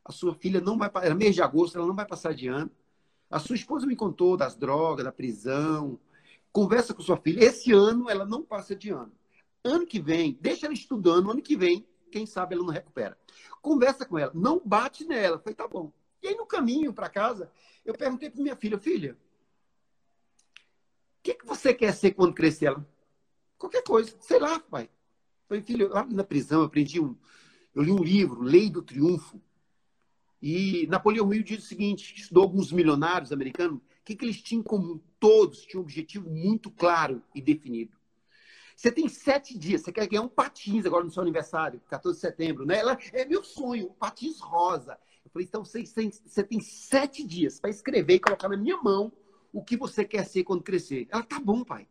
a 0.02 0.10
sua 0.10 0.34
filha 0.34 0.60
não 0.60 0.78
vai, 0.78 0.90
era 1.02 1.14
mês 1.14 1.34
de 1.34 1.42
agosto, 1.42 1.76
ela 1.76 1.86
não 1.86 1.94
vai 1.94 2.06
passar 2.06 2.34
de 2.34 2.48
ano. 2.48 2.70
A 3.34 3.40
sua 3.40 3.56
esposa 3.56 3.84
me 3.84 3.96
contou 3.96 4.36
das 4.36 4.54
drogas, 4.54 5.04
da 5.04 5.10
prisão. 5.10 5.98
Conversa 6.52 6.94
com 6.94 7.02
sua 7.02 7.16
filha. 7.16 7.44
Esse 7.44 7.72
ano 7.72 8.08
ela 8.08 8.24
não 8.24 8.44
passa 8.44 8.76
de 8.76 8.90
ano. 8.90 9.10
Ano 9.64 9.84
que 9.84 10.00
vem, 10.00 10.38
deixa 10.40 10.66
ela 10.66 10.72
estudando, 10.72 11.32
ano 11.32 11.42
que 11.42 11.56
vem, 11.56 11.84
quem 12.12 12.26
sabe 12.26 12.54
ela 12.54 12.62
não 12.62 12.72
recupera. 12.72 13.18
Conversa 13.60 14.06
com 14.06 14.16
ela, 14.16 14.30
não 14.32 14.62
bate 14.64 15.04
nela. 15.04 15.40
Falei, 15.40 15.56
tá 15.56 15.66
bom. 15.66 15.92
E 16.22 16.28
aí 16.28 16.36
no 16.36 16.46
caminho 16.46 16.94
para 16.94 17.08
casa, 17.08 17.50
eu 17.84 17.92
perguntei 17.94 18.30
para 18.30 18.40
minha 18.40 18.54
filha, 18.54 18.78
filha, 18.78 19.18
o 21.18 21.22
que, 21.24 21.34
que 21.34 21.44
você 21.44 21.74
quer 21.74 21.92
ser 21.92 22.12
quando 22.12 22.34
crescer? 22.34 22.66
Ela, 22.66 22.88
qualquer 23.58 23.82
coisa, 23.82 24.14
sei 24.20 24.38
lá, 24.38 24.60
pai. 24.60 24.88
Falei, 25.48 25.60
filho, 25.64 25.88
lá 25.88 26.06
na 26.06 26.22
prisão 26.22 26.60
eu 26.60 26.66
aprendi 26.66 27.00
um, 27.00 27.16
eu 27.74 27.82
li 27.82 27.90
um 27.90 28.00
livro, 28.00 28.42
Lei 28.42 28.70
do 28.70 28.80
Triunfo, 28.80 29.42
e 30.46 30.86
Napoleão 30.88 31.32
Hill 31.32 31.42
diz 31.42 31.64
o 31.64 31.66
seguinte: 31.66 32.14
estudou 32.20 32.42
alguns 32.42 32.70
milionários 32.70 33.32
americanos, 33.32 33.78
o 33.78 33.82
que, 34.04 34.14
que 34.14 34.26
eles 34.26 34.42
tinham 34.42 34.60
em 34.60 34.62
comum? 34.62 35.00
Todos 35.18 35.64
tinham 35.64 35.80
um 35.80 35.84
objetivo 35.84 36.28
muito 36.28 36.70
claro 36.70 37.22
e 37.34 37.40
definido. 37.40 37.96
Você 38.76 38.92
tem 38.92 39.08
sete 39.08 39.56
dias, 39.56 39.80
você 39.80 39.90
quer 39.90 40.06
ganhar 40.06 40.20
um 40.20 40.28
patins 40.28 40.84
agora 40.84 41.02
no 41.02 41.10
seu 41.10 41.22
aniversário, 41.22 41.80
14 41.88 42.18
de 42.18 42.20
setembro, 42.20 42.66
né? 42.66 42.76
Ela, 42.76 42.98
é 43.14 43.24
meu 43.24 43.42
sonho, 43.42 43.86
um 43.86 43.94
patins 43.94 44.38
rosa. 44.38 44.98
Eu 45.24 45.30
falei, 45.30 45.46
então 45.48 45.64
você 45.64 45.82
você 45.82 46.44
tem 46.44 46.60
sete 46.60 47.24
dias 47.24 47.58
para 47.58 47.70
escrever 47.70 48.16
e 48.16 48.20
colocar 48.20 48.50
na 48.50 48.56
minha 48.58 48.76
mão 48.76 49.10
o 49.50 49.64
que 49.64 49.78
você 49.78 50.04
quer 50.04 50.26
ser 50.26 50.44
quando 50.44 50.62
crescer. 50.62 51.08
Ela, 51.10 51.22
tá 51.22 51.40
bom, 51.40 51.64
pai. 51.64 51.88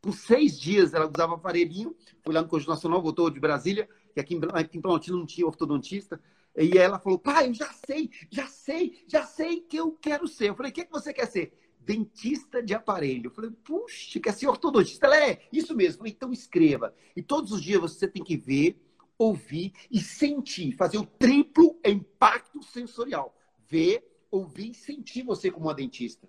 Por 0.00 0.14
seis 0.14 0.56
dias 0.56 0.94
ela 0.94 1.10
usava 1.12 1.34
aparelhinho, 1.34 1.96
foi 2.22 2.32
lá 2.32 2.42
no 2.42 2.48
Conjunto 2.48 2.70
Nacional, 2.70 3.02
voltou 3.02 3.28
de 3.28 3.40
Brasília, 3.40 3.88
que 4.14 4.20
aqui 4.20 4.36
em, 4.36 4.40
aqui 4.52 4.78
em 4.78 4.80
Planaltina 4.80 5.16
não 5.16 5.26
tinha 5.26 5.44
ortodontista. 5.44 6.20
E 6.58 6.76
ela 6.76 6.98
falou, 6.98 7.18
pai, 7.18 7.48
eu 7.48 7.54
já 7.54 7.72
sei, 7.86 8.10
já 8.30 8.46
sei, 8.48 9.04
já 9.06 9.24
sei 9.24 9.60
que 9.60 9.76
eu 9.76 9.92
quero 9.92 10.26
ser. 10.26 10.48
Eu 10.48 10.54
falei, 10.54 10.72
o 10.72 10.74
que, 10.74 10.84
que 10.84 10.92
você 10.92 11.12
quer 11.12 11.26
ser? 11.26 11.52
dentista 11.88 12.62
de 12.62 12.74
aparelho. 12.74 13.28
Eu 13.28 13.30
falei, 13.30 13.50
puxa, 13.64 14.20
quer 14.20 14.34
ser 14.34 14.46
ortodontista? 14.46 15.06
Ela 15.06 15.24
é, 15.26 15.48
isso 15.50 15.74
mesmo. 15.74 15.98
Falei, 15.98 16.12
então 16.12 16.30
escreva. 16.30 16.94
E 17.16 17.22
todos 17.22 17.50
os 17.50 17.62
dias 17.62 17.80
você 17.80 18.06
tem 18.06 18.22
que 18.22 18.36
ver, 18.36 18.78
ouvir 19.16 19.72
e 19.90 19.98
sentir, 19.98 20.72
fazer 20.76 20.98
o 20.98 21.06
triplo 21.06 21.80
impacto 21.82 22.62
sensorial. 22.62 23.34
Ver, 23.66 24.06
ouvir 24.30 24.72
e 24.72 24.74
sentir 24.74 25.22
você 25.22 25.50
como 25.50 25.66
uma 25.66 25.74
dentista. 25.74 26.28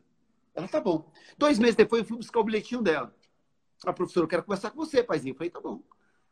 Ela, 0.55 0.67
tá 0.69 0.79
bom. 0.79 1.11
Dois 1.37 1.59
meses 1.59 1.75
depois 1.75 2.03
eu 2.03 2.07
fui 2.07 2.17
buscar 2.17 2.39
o 2.39 2.43
bilhetinho 2.45 2.81
dela. 2.81 3.13
A 3.85 3.91
professora, 3.91 4.23
eu 4.23 4.29
quero 4.29 4.43
conversar 4.43 4.71
com 4.71 4.77
você, 4.77 5.03
paizinho. 5.03 5.33
Eu 5.33 5.37
falei, 5.37 5.49
tá 5.49 5.59
bom. 5.59 5.83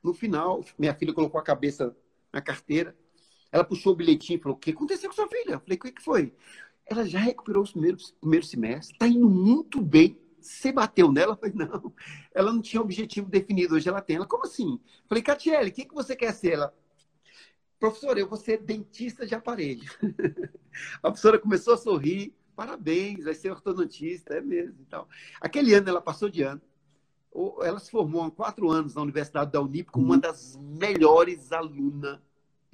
No 0.02 0.14
final, 0.14 0.64
minha 0.80 0.94
filha 0.94 1.14
colocou 1.14 1.38
a 1.38 1.44
cabeça 1.44 1.94
na 2.32 2.42
carteira. 2.42 2.96
Ela 3.52 3.64
puxou 3.64 3.94
o 3.94 3.96
bilhetinho 3.96 4.38
e 4.38 4.42
falou: 4.42 4.58
O 4.58 4.60
que 4.60 4.72
aconteceu 4.72 5.10
com 5.10 5.16
sua 5.16 5.28
filha? 5.28 5.54
Eu 5.54 5.60
falei: 5.60 5.78
O 5.78 5.80
que 5.80 6.02
foi? 6.02 6.34
ela 6.90 7.06
já 7.06 7.20
recuperou 7.20 7.64
os 7.64 7.72
primeiros 7.72 8.12
primeiro 8.12 8.46
semestre, 8.46 8.94
está 8.94 9.08
indo 9.08 9.30
muito 9.30 9.82
bem. 9.82 10.18
Você 10.40 10.72
bateu 10.72 11.12
nela? 11.12 11.34
Eu 11.34 11.38
falei, 11.38 11.54
não, 11.56 11.94
ela 12.34 12.54
não 12.54 12.62
tinha 12.62 12.82
objetivo 12.82 13.30
definido, 13.30 13.76
hoje 13.76 13.90
ela 13.90 14.02
tem. 14.02 14.16
Ela, 14.16 14.26
como 14.26 14.46
assim? 14.46 14.74
Eu 14.74 15.08
falei, 15.10 15.22
Catiele, 15.22 15.70
o 15.70 15.74
que, 15.74 15.86
que 15.86 15.94
você 15.94 16.16
quer 16.16 16.34
ser? 16.34 16.54
Ela, 16.54 16.74
professora, 17.80 18.20
eu 18.20 18.28
vou 18.28 18.38
ser 18.38 18.62
dentista 18.62 19.26
de 19.26 19.36
aparelho. 19.36 19.84
a 21.04 21.10
professora 21.10 21.38
começou 21.38 21.74
a 21.74 21.78
sorrir, 21.78 22.34
parabéns, 22.56 23.26
vai 23.26 23.34
ser 23.34 23.52
ortodontista, 23.52 24.36
é 24.36 24.42
mesmo. 24.42 24.78
Então, 24.88 25.06
aquele 25.42 25.74
ano 25.74 25.90
ela 25.90 26.02
passou 26.02 26.30
de 26.30 26.44
ano, 26.44 26.62
ela 27.62 27.80
se 27.80 27.92
formou 27.92 28.24
há 28.24 28.32
quatro 28.32 28.72
anos 28.72 28.96
na 28.96 29.02
Universidade 29.02 29.52
da 29.52 29.62
Unip 29.62 29.92
como 29.92 30.06
uma 30.06 30.18
das 30.18 30.56
melhores 30.56 31.52
alunas 31.52 32.20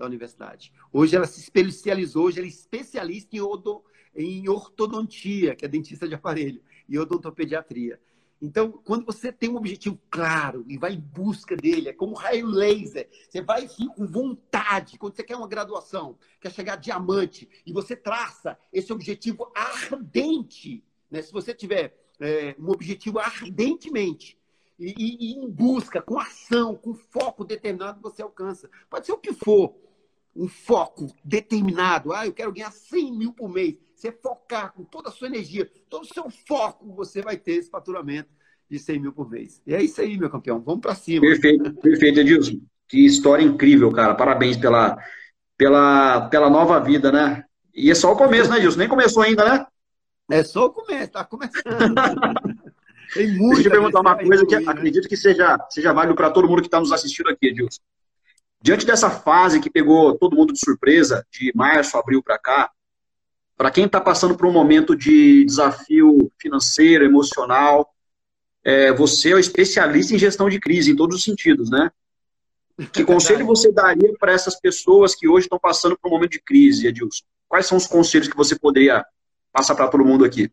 da 0.04 0.08
universidade. 0.08 0.72
Hoje 0.92 1.16
ela 1.16 1.26
se 1.26 1.40
especializou, 1.40 2.26
hoje 2.26 2.40
ela 2.40 2.48
é 2.48 2.50
especialista 2.50 3.36
em 3.36 3.40
odo, 3.40 3.84
em 4.16 4.48
ortodontia, 4.50 5.56
que 5.56 5.66
é 5.66 5.68
dentista 5.68 6.08
de 6.08 6.14
aparelho, 6.14 6.62
e 6.88 7.00
odontopediatria. 7.00 8.00
Então, 8.42 8.72
quando 8.72 9.06
você 9.06 9.32
tem 9.32 9.50
um 9.50 9.56
objetivo 9.56 9.98
claro 10.10 10.66
e 10.68 10.78
vai 10.78 10.94
em 10.94 11.00
busca 11.00 11.56
dele, 11.56 11.88
é 11.88 11.94
como 11.94 12.14
raio 12.14 12.46
laser, 12.46 13.10
você 13.30 13.42
vai 13.42 13.64
assim, 13.64 13.88
com 13.88 14.06
vontade. 14.06 14.98
Quando 14.98 15.16
você 15.16 15.24
quer 15.24 15.38
uma 15.38 15.48
graduação, 15.48 16.18
quer 16.42 16.52
chegar 16.52 16.74
a 16.74 16.78
diamante, 16.78 17.48
e 17.66 17.72
você 17.72 17.96
traça 17.96 18.58
esse 18.74 18.92
objetivo 18.92 19.50
ardente, 19.56 20.84
né? 21.10 21.22
se 21.22 21.32
você 21.32 21.54
tiver 21.54 21.98
é, 22.20 22.54
um 22.60 22.70
objetivo 22.70 23.20
ardentemente, 23.20 24.38
e, 24.78 24.94
e, 24.98 25.18
e, 25.20 25.34
em 25.38 25.50
busca, 25.50 26.02
com 26.02 26.20
ação, 26.20 26.76
com 26.76 26.94
foco 26.94 27.46
determinado, 27.46 28.02
você 28.02 28.22
alcança. 28.22 28.70
Pode 28.90 29.06
ser 29.06 29.14
o 29.14 29.18
que 29.18 29.32
for, 29.32 29.74
um 30.36 30.48
foco 30.48 31.08
determinado. 31.24 32.14
Ah, 32.14 32.26
eu 32.26 32.34
quero 32.34 32.52
ganhar 32.52 32.72
100 32.72 33.12
mil 33.12 33.34
por 33.34 33.50
mês. 33.50 33.76
Você 33.96 34.12
focar 34.12 34.74
com 34.74 34.84
toda 34.84 35.10
a 35.10 35.12
sua 35.12 35.28
energia, 35.28 35.70
todo 35.90 36.04
o 36.04 36.14
seu 36.14 36.30
foco, 36.48 36.94
você 36.94 37.22
vai 37.22 37.38
ter 37.38 37.54
esse 37.54 37.70
faturamento 37.70 38.30
de 38.70 38.80
100 38.80 39.00
mil 39.00 39.14
por 39.14 39.30
mês. 39.30 39.62
E 39.66 39.74
é 39.74 39.82
isso 39.82 40.02
aí, 40.02 40.18
meu 40.18 40.30
campeão. 40.30 40.60
Vamos 40.60 40.82
para 40.82 40.96
cima. 40.96 41.22
Perfeito, 41.22 41.74
perfeito, 41.76 42.20
Edilson. 42.20 42.60
Que 42.88 43.06
história 43.06 43.44
incrível, 43.44 43.92
cara. 43.92 44.16
Parabéns 44.16 44.58
pela, 44.58 44.98
pela, 45.58 46.28
pela 46.30 46.50
nova 46.50 46.80
vida, 46.80 47.12
né? 47.12 47.46
E 47.74 47.90
é 47.90 47.96
só 47.96 48.12
o 48.12 48.18
começo, 48.18 48.50
né, 48.50 48.58
Edilson? 48.58 48.80
Nem 48.80 48.90
começou 48.90 49.24
ainda, 49.24 49.48
né? 49.48 49.66
É 50.30 50.44
só 50.44 50.66
o 50.66 50.72
começo, 50.72 51.12
tá 51.12 51.24
começando. 51.24 51.64
Tem 53.14 53.28
muito. 53.38 53.56
Deixa 53.56 53.70
eu 53.70 53.72
perguntar 53.72 54.02
uma 54.02 54.18
coisa 54.18 54.46
que 54.46 54.60
né? 54.60 54.72
acredito 54.72 55.08
que 55.08 55.16
seja, 55.16 55.58
seja 55.70 55.94
válido 55.94 56.16
para 56.16 56.32
todo 56.32 56.48
mundo 56.48 56.62
que 56.62 56.68
está 56.68 56.80
nos 56.80 56.92
assistindo 56.92 57.30
aqui, 57.30 57.48
Edilson. 57.48 57.82
Diante 58.64 58.86
dessa 58.86 59.10
fase 59.10 59.60
que 59.60 59.70
pegou 59.70 60.18
todo 60.18 60.38
mundo 60.38 60.54
de 60.54 60.60
surpresa, 60.60 61.28
de 61.30 61.52
março, 61.54 61.98
abril 61.98 62.24
para 62.24 62.40
cá, 62.40 62.72
para 63.58 63.70
quem 63.70 63.84
está 63.84 64.00
passando 64.00 64.38
por 64.38 64.48
um 64.48 64.54
momento 64.54 64.96
de 64.96 65.44
desafio 65.44 66.32
financeiro, 66.40 67.04
emocional, 67.04 67.94
é, 68.64 68.94
você 68.94 69.32
é 69.32 69.36
o 69.36 69.40
especialista 69.40 70.16
em 70.16 70.18
gestão 70.18 70.48
de 70.48 70.62
crise, 70.62 70.92
em 70.92 70.96
todos 70.96 71.18
os 71.18 71.24
sentidos, 71.26 71.70
né? 71.70 71.92
Que 72.94 73.04
conselho 73.04 73.46
você 73.46 73.70
daria 73.70 74.14
para 74.18 74.32
essas 74.32 74.58
pessoas 74.58 75.14
que 75.14 75.28
hoje 75.28 75.48
estão 75.48 75.60
passando 75.60 76.00
por 76.00 76.08
um 76.08 76.12
momento 76.12 76.32
de 76.32 76.42
crise, 76.42 76.88
Edilson? 76.88 77.26
Quais 77.50 77.66
são 77.66 77.78
os 77.78 77.86
conselhos 77.86 78.30
que 78.30 78.38
você 78.38 78.58
poderia 78.58 79.06
passar 79.52 79.76
para 79.76 79.90
todo 79.90 80.06
mundo 80.06 80.24
aqui? 80.24 80.50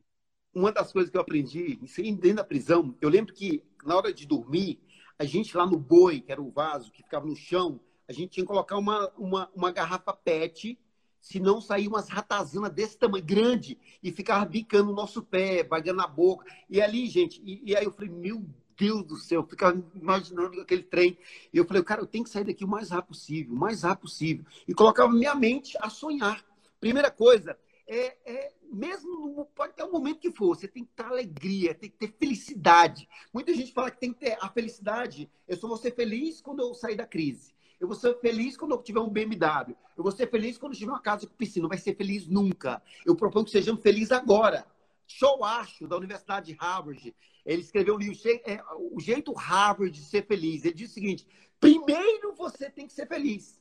Uma 0.52 0.72
das 0.72 0.92
coisas 0.92 1.12
que 1.12 1.16
eu 1.16 1.20
aprendi, 1.20 1.78
dentro 2.20 2.34
da 2.34 2.44
prisão, 2.44 2.92
eu 3.00 3.08
lembro 3.08 3.32
que 3.32 3.62
na 3.84 3.96
hora 3.96 4.12
de 4.12 4.26
dormir, 4.26 4.80
a 5.16 5.24
gente 5.24 5.56
lá 5.56 5.64
no 5.64 5.78
boi, 5.78 6.20
que 6.20 6.32
era 6.32 6.42
o 6.42 6.50
vaso 6.50 6.90
que 6.90 7.04
ficava 7.04 7.24
no 7.24 7.36
chão, 7.36 7.80
a 8.10 8.12
gente 8.12 8.30
tinha 8.30 8.44
que 8.44 8.48
colocar 8.48 8.76
uma, 8.76 9.08
uma, 9.16 9.48
uma 9.54 9.70
garrafa 9.70 10.12
PET 10.12 10.76
senão 11.20 11.60
saía 11.60 11.88
umas 11.88 12.08
ratazanas 12.08 12.72
desse 12.72 12.98
tamanho, 12.98 13.24
grande, 13.24 13.78
e 14.02 14.10
ficava 14.10 14.44
bicando 14.44 14.90
o 14.90 14.94
nosso 14.94 15.22
pé, 15.22 15.62
bagando 15.62 15.98
na 15.98 16.06
boca. 16.08 16.44
E 16.68 16.80
ali, 16.80 17.06
gente, 17.06 17.40
e, 17.44 17.70
e, 17.70 17.76
aí 17.76 17.84
eu 17.84 17.92
falei, 17.92 18.10
meu 18.10 18.44
Deus 18.76 19.04
do 19.04 19.16
céu, 19.16 19.42
eu 19.42 19.46
ficava 19.46 19.80
imaginando 19.94 20.60
aquele 20.60 20.82
trem. 20.82 21.16
E 21.52 21.58
eu 21.58 21.64
falei, 21.66 21.84
cara, 21.84 22.00
eu 22.00 22.06
tenho 22.06 22.24
que 22.24 22.30
sair 22.30 22.44
daqui 22.44 22.64
o 22.64 22.68
mais 22.68 22.90
rápido 22.90 23.08
possível, 23.08 23.54
o 23.54 23.58
mais 23.58 23.82
rápido 23.82 24.02
possível. 24.02 24.44
E 24.66 24.74
colocava 24.74 25.12
minha 25.12 25.34
mente 25.34 25.76
a 25.80 25.88
sonhar. 25.88 26.44
Primeira 26.80 27.10
coisa, 27.10 27.56
é, 27.86 28.16
é 28.24 28.52
mesmo 28.72 29.44
pode 29.54 29.74
ter 29.74 29.84
um 29.84 29.92
momento 29.92 30.20
que 30.20 30.32
for, 30.32 30.56
você 30.56 30.66
tem 30.66 30.84
que 30.84 30.92
ter 30.96 31.04
alegria, 31.04 31.74
tem 31.74 31.90
que 31.90 31.96
ter 31.96 32.14
felicidade. 32.18 33.08
Muita 33.32 33.52
gente 33.54 33.72
fala 33.72 33.90
que 33.90 34.00
tem 34.00 34.12
que 34.12 34.20
ter 34.20 34.38
a 34.40 34.48
felicidade. 34.48 35.30
Eu 35.46 35.56
só 35.56 35.68
vou 35.68 35.76
ser 35.76 35.94
feliz 35.94 36.40
quando 36.40 36.60
eu 36.60 36.72
sair 36.72 36.96
da 36.96 37.06
crise. 37.06 37.52
Eu 37.80 37.88
vou 37.88 37.96
ser 37.96 38.14
feliz 38.20 38.56
quando 38.56 38.72
eu 38.72 38.82
tiver 38.82 39.00
um 39.00 39.08
BMW. 39.08 39.74
Eu 39.96 40.02
vou 40.02 40.12
ser 40.12 40.30
feliz 40.30 40.58
quando 40.58 40.74
tiver 40.74 40.92
uma 40.92 41.00
casa 41.00 41.26
com 41.26 41.34
piscina. 41.34 41.62
Não 41.62 41.68
vai 41.70 41.78
ser 41.78 41.96
feliz 41.96 42.26
nunca. 42.26 42.82
Eu 43.06 43.16
proponho 43.16 43.46
que 43.46 43.50
sejamos 43.50 43.82
felizes 43.82 44.12
agora. 44.12 44.66
Show 45.06 45.42
Acho, 45.42 45.88
da 45.88 45.96
Universidade 45.96 46.52
de 46.52 46.58
Harvard, 46.60 47.14
ele 47.44 47.62
escreveu 47.62 47.96
um 47.96 47.98
livro, 47.98 48.16
é, 48.46 48.62
O 48.92 49.00
Jeito 49.00 49.32
Harvard 49.32 49.90
de 49.90 50.04
Ser 50.04 50.24
Feliz. 50.26 50.64
Ele 50.64 50.74
diz 50.74 50.90
o 50.90 50.94
seguinte: 50.94 51.26
primeiro 51.58 52.32
você 52.34 52.70
tem 52.70 52.86
que 52.86 52.92
ser 52.92 53.08
feliz, 53.08 53.60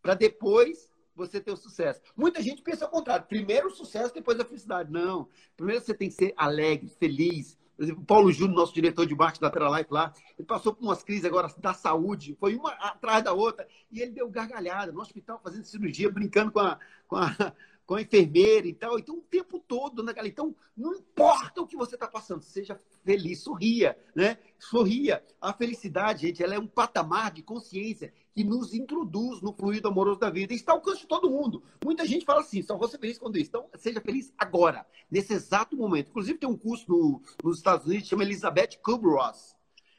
para 0.00 0.14
depois 0.14 0.88
você 1.16 1.40
ter 1.40 1.52
o 1.52 1.56
sucesso. 1.56 2.00
Muita 2.16 2.40
gente 2.40 2.62
pensa 2.62 2.84
ao 2.84 2.90
contrário: 2.90 3.26
primeiro 3.26 3.68
o 3.68 3.74
sucesso, 3.74 4.14
depois 4.14 4.38
a 4.38 4.44
felicidade. 4.44 4.92
Não. 4.92 5.28
Primeiro 5.56 5.82
você 5.82 5.94
tem 5.94 6.08
que 6.08 6.14
ser 6.14 6.32
alegre, 6.36 6.88
feliz, 6.88 7.58
por 7.76 7.82
exemplo, 7.82 8.02
o 8.02 8.06
Paulo 8.06 8.32
Júnior, 8.32 8.56
nosso 8.56 8.74
diretor 8.74 9.06
de 9.06 9.14
marketing 9.14 9.42
da 9.42 9.50
Teralife 9.50 9.92
lá, 9.92 10.12
ele 10.38 10.46
passou 10.46 10.72
por 10.72 10.84
umas 10.84 11.02
crises 11.02 11.24
agora 11.24 11.48
da 11.58 11.74
saúde, 11.74 12.36
foi 12.38 12.54
uma 12.54 12.70
atrás 12.72 13.22
da 13.24 13.32
outra, 13.32 13.66
e 13.90 14.00
ele 14.00 14.12
deu 14.12 14.28
gargalhada 14.28 14.92
no 14.92 15.00
hospital 15.00 15.40
fazendo 15.42 15.64
cirurgia, 15.64 16.10
brincando 16.10 16.52
com 16.52 16.60
a, 16.60 16.78
com 17.08 17.16
a, 17.16 17.52
com 17.84 17.94
a 17.96 18.02
enfermeira 18.02 18.66
e 18.66 18.72
tal. 18.72 18.98
Então, 18.98 19.18
o 19.18 19.22
tempo 19.22 19.58
todo 19.58 20.02
naquela. 20.02 20.28
Então, 20.28 20.54
não 20.76 20.94
importa 20.94 21.60
o 21.60 21.66
que 21.66 21.76
você 21.76 21.96
está 21.96 22.06
passando, 22.06 22.42
seja 22.42 22.80
feliz, 23.04 23.40
sorria, 23.40 23.98
né? 24.14 24.38
Sorria. 24.58 25.22
A 25.40 25.52
felicidade, 25.52 26.26
gente, 26.28 26.42
ela 26.42 26.54
é 26.54 26.58
um 26.58 26.66
patamar 26.66 27.32
de 27.32 27.42
consciência 27.42 28.12
que 28.34 28.42
nos 28.42 28.74
introduz 28.74 29.40
no 29.40 29.52
fluido 29.52 29.88
amoroso 29.88 30.18
da 30.18 30.28
vida. 30.28 30.52
Está 30.52 30.72
ao 30.72 30.78
alcance 30.78 31.02
de 31.02 31.06
todo 31.06 31.30
mundo. 31.30 31.62
Muita 31.84 32.04
gente 32.04 32.24
fala 32.24 32.40
assim, 32.40 32.62
só 32.62 32.76
vou 32.76 32.88
ser 32.88 32.98
feliz 32.98 33.16
quando 33.16 33.36
isso. 33.36 33.48
Então, 33.48 33.68
seja 33.76 34.00
feliz 34.00 34.32
agora, 34.36 34.84
nesse 35.10 35.32
exato 35.32 35.76
momento. 35.76 36.10
Inclusive, 36.10 36.38
tem 36.38 36.48
um 36.48 36.56
curso 36.56 36.84
no, 36.88 37.22
nos 37.42 37.58
Estados 37.58 37.86
Unidos 37.86 38.04
que 38.04 38.10
chama 38.10 38.24
Elizabeth 38.24 38.78
Kubler-Ross. 38.82 39.54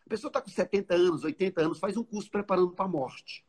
A 0.06 0.10
pessoa 0.10 0.30
está 0.30 0.42
com 0.42 0.50
70 0.50 0.94
anos, 0.94 1.24
80 1.24 1.62
anos, 1.62 1.80
faz 1.80 1.96
um 1.96 2.04
curso 2.04 2.30
preparando 2.30 2.72
para 2.72 2.86
a 2.86 2.90
morte. 2.90 3.46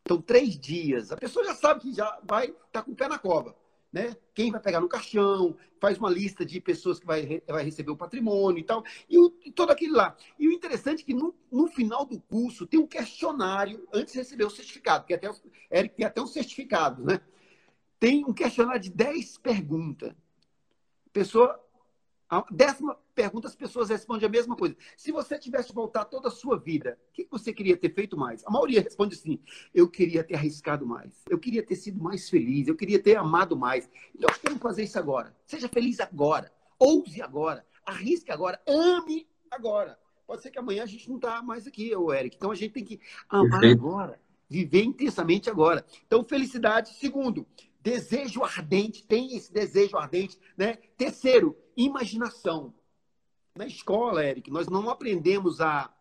Então, 0.00 0.20
três 0.20 0.58
dias. 0.58 1.12
A 1.12 1.16
pessoa 1.16 1.44
já 1.44 1.54
sabe 1.54 1.80
que 1.80 1.92
já 1.92 2.18
vai 2.24 2.46
estar 2.46 2.58
tá 2.72 2.82
com 2.82 2.92
o 2.92 2.96
pé 2.96 3.08
na 3.08 3.18
cova 3.18 3.54
né? 3.92 4.16
Quem 4.34 4.50
vai 4.50 4.60
pegar 4.60 4.80
no 4.80 4.88
caixão, 4.88 5.56
faz 5.78 5.98
uma 5.98 6.08
lista 6.08 6.46
de 6.46 6.60
pessoas 6.60 6.98
que 6.98 7.06
vai, 7.06 7.42
vai 7.46 7.62
receber 7.62 7.90
o 7.90 7.96
patrimônio 7.96 8.60
e 8.60 8.64
tal, 8.64 8.82
e, 9.08 9.18
o, 9.18 9.36
e 9.44 9.52
todo 9.52 9.70
aquele 9.70 9.92
lá. 9.92 10.16
E 10.38 10.48
o 10.48 10.52
interessante 10.52 11.02
é 11.02 11.06
que 11.06 11.12
no, 11.12 11.34
no, 11.50 11.66
final 11.68 12.06
do 12.06 12.18
curso 12.20 12.66
tem 12.66 12.80
um 12.80 12.86
questionário 12.86 13.86
antes 13.92 14.14
de 14.14 14.18
receber 14.20 14.44
o 14.44 14.50
certificado, 14.50 15.04
que 15.04 15.12
até, 15.12 15.30
Eric 15.70 15.94
tem 15.94 16.06
até 16.06 16.22
um 16.22 16.26
certificado, 16.26 17.04
né? 17.04 17.20
Tem 18.00 18.24
um 18.24 18.32
questionário 18.32 18.80
de 18.80 18.90
10 18.90 19.38
perguntas. 19.38 20.12
Pessoa 21.12 21.61
A 22.32 22.42
décima 22.50 22.98
pergunta, 23.14 23.46
as 23.46 23.54
pessoas 23.54 23.90
respondem 23.90 24.26
a 24.26 24.30
mesma 24.30 24.56
coisa. 24.56 24.74
Se 24.96 25.12
você 25.12 25.38
tivesse 25.38 25.70
voltar 25.70 26.06
toda 26.06 26.28
a 26.28 26.30
sua 26.30 26.58
vida, 26.58 26.98
o 27.10 27.12
que 27.12 27.28
você 27.30 27.52
queria 27.52 27.76
ter 27.76 27.92
feito 27.92 28.16
mais? 28.16 28.42
A 28.46 28.50
maioria 28.50 28.80
responde 28.80 29.14
assim: 29.14 29.38
eu 29.74 29.86
queria 29.86 30.24
ter 30.24 30.36
arriscado 30.36 30.86
mais, 30.86 31.22
eu 31.28 31.38
queria 31.38 31.62
ter 31.62 31.76
sido 31.76 32.02
mais 32.02 32.30
feliz, 32.30 32.68
eu 32.68 32.74
queria 32.74 32.98
ter 32.98 33.18
amado 33.18 33.54
mais. 33.54 33.86
Então, 34.16 34.30
vamos 34.44 34.62
fazer 34.62 34.84
isso 34.84 34.98
agora. 34.98 35.36
Seja 35.46 35.68
feliz 35.68 36.00
agora, 36.00 36.50
ouse 36.78 37.20
agora, 37.20 37.66
arrisque 37.84 38.32
agora, 38.32 38.58
ame 38.66 39.28
agora. 39.50 39.98
Pode 40.26 40.40
ser 40.40 40.50
que 40.50 40.58
amanhã 40.58 40.84
a 40.84 40.86
gente 40.86 41.10
não 41.10 41.16
está 41.16 41.42
mais 41.42 41.66
aqui, 41.66 41.94
o 41.94 42.14
Eric. 42.14 42.36
Então 42.36 42.50
a 42.50 42.54
gente 42.54 42.72
tem 42.72 42.82
que 42.82 42.98
amar 43.28 43.60
Perfeito. 43.60 43.78
agora, 43.78 44.18
viver 44.48 44.84
intensamente 44.84 45.50
agora. 45.50 45.84
Então, 46.06 46.24
felicidade. 46.24 46.94
Segundo, 46.94 47.46
desejo 47.82 48.44
ardente, 48.44 49.04
tem 49.04 49.36
esse 49.36 49.52
desejo 49.52 49.96
ardente, 49.96 50.38
né? 50.56 50.76
Terceiro, 50.96 51.58
imaginação. 51.76 52.72
Na 53.54 53.66
escola, 53.66 54.24
Eric, 54.24 54.50
nós 54.50 54.68
não 54.68 54.88
aprendemos 54.88 55.60
a, 55.60 55.92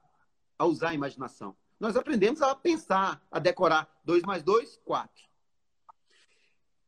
a 0.57 0.65
usar 0.65 0.89
a 0.89 0.93
imaginação. 0.93 1.55
Nós 1.79 1.97
aprendemos 1.97 2.41
a 2.41 2.55
pensar, 2.55 3.25
a 3.31 3.39
decorar. 3.39 3.89
2 4.05 4.23
mais 4.23 4.43
2, 4.43 4.79
4. 4.85 5.09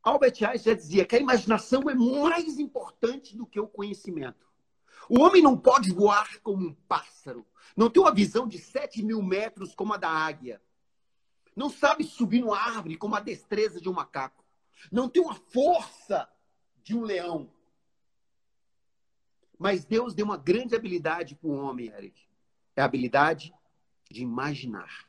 Albert 0.04 0.36
Einstein 0.44 0.76
dizia 0.76 1.06
que 1.06 1.16
a 1.16 1.20
imaginação 1.20 1.90
é 1.90 1.96
mais 1.96 2.60
importante 2.60 3.36
do 3.36 3.46
que 3.46 3.60
o 3.60 3.68
conhecimento. 3.68 4.46
O 5.10 5.22
homem 5.22 5.42
não 5.42 5.58
pode 5.58 5.92
voar 5.92 6.40
como 6.42 6.68
um 6.68 6.74
pássaro. 6.88 7.46
Não 7.76 7.90
tem 7.90 8.02
uma 8.02 8.14
visão 8.14 8.48
de 8.48 8.60
7 8.60 9.04
mil 9.04 9.22
metros 9.22 9.74
como 9.74 9.94
a 9.94 9.98
da 9.98 10.10
águia. 10.10 10.62
Não 11.56 11.70
sabe 11.70 12.04
subir 12.04 12.42
numa 12.42 12.58
árvore 12.58 12.98
com 12.98 13.14
a 13.14 13.20
destreza 13.20 13.82
de 13.82 13.90
um 13.90 13.94
macaco. 13.94 14.43
Não 14.92 15.10
tem 15.10 15.22
uma 15.22 15.36
força 15.36 16.30
de 16.84 16.96
um 16.96 17.02
leão. 17.02 17.50
Mas 19.58 19.86
Deus 19.86 20.14
deu 20.14 20.26
uma 20.26 20.38
grande 20.38 20.76
habilidade 20.76 21.36
para 21.36 21.50
o 21.50 21.56
homem, 21.56 21.88
Eric. 21.88 22.22
É 22.76 22.82
a 22.82 22.86
habilidade 22.86 23.54
de 24.10 24.22
imaginar, 24.22 25.08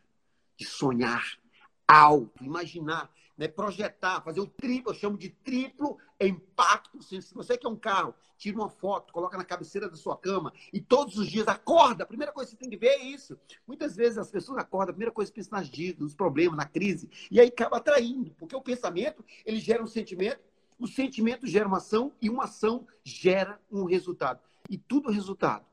de 0.57 0.67
sonhar 0.67 1.39
alto, 1.87 2.45
imaginar, 2.45 3.13
né? 3.37 3.49
projetar, 3.49 4.23
fazer 4.23 4.41
o 4.41 4.47
triplo, 4.47 4.93
eu 4.93 4.97
chamo 4.97 5.19
de 5.19 5.31
triplo 5.31 5.99
impacto. 6.29 7.03
Se 7.03 7.21
você 7.35 7.57
quer 7.57 7.69
um 7.69 7.77
carro, 7.77 8.15
tira 8.37 8.57
uma 8.57 8.69
foto, 8.69 9.13
coloca 9.13 9.37
na 9.37 9.45
cabeceira 9.45 9.89
da 9.89 9.97
sua 9.97 10.17
cama 10.17 10.53
e 10.73 10.81
todos 10.81 11.17
os 11.19 11.29
dias 11.29 11.49
acorda. 11.49 12.05
A 12.05 12.07
primeira 12.07 12.33
coisa 12.33 12.51
que 12.51 12.57
você 12.57 12.61
tem 12.61 12.71
que 12.71 12.77
ver 12.77 12.89
é 12.89 13.05
isso. 13.05 13.39
Muitas 13.67 13.97
vezes 13.97 14.19
as 14.19 14.31
pessoas 14.31 14.59
acordam, 14.59 14.91
a 14.91 14.95
primeira 14.95 15.13
coisa 15.13 15.31
que 15.31 15.37
pensam 15.37 15.59
nas 15.59 15.69
dívidas, 15.69 16.03
nos 16.03 16.15
problemas, 16.15 16.57
na 16.57 16.67
crise, 16.67 17.09
e 17.31 17.41
aí 17.41 17.49
acaba 17.49 17.79
atraindo, 17.79 18.35
porque 18.39 18.55
o 18.55 18.61
pensamento 18.61 19.25
ele 19.45 19.59
gera 19.59 19.83
um 19.83 19.87
sentimento, 19.87 20.41
o 20.79 20.87
sentimento 20.87 21.47
gera 21.47 21.67
uma 21.67 21.79
ação 21.79 22.13
e 22.21 22.29
uma 22.29 22.45
ação 22.45 22.87
gera 23.05 23.61
um 23.71 23.85
resultado. 23.85 24.41
E 24.69 24.77
tudo 24.77 25.11
é 25.11 25.15
resultado 25.15 25.65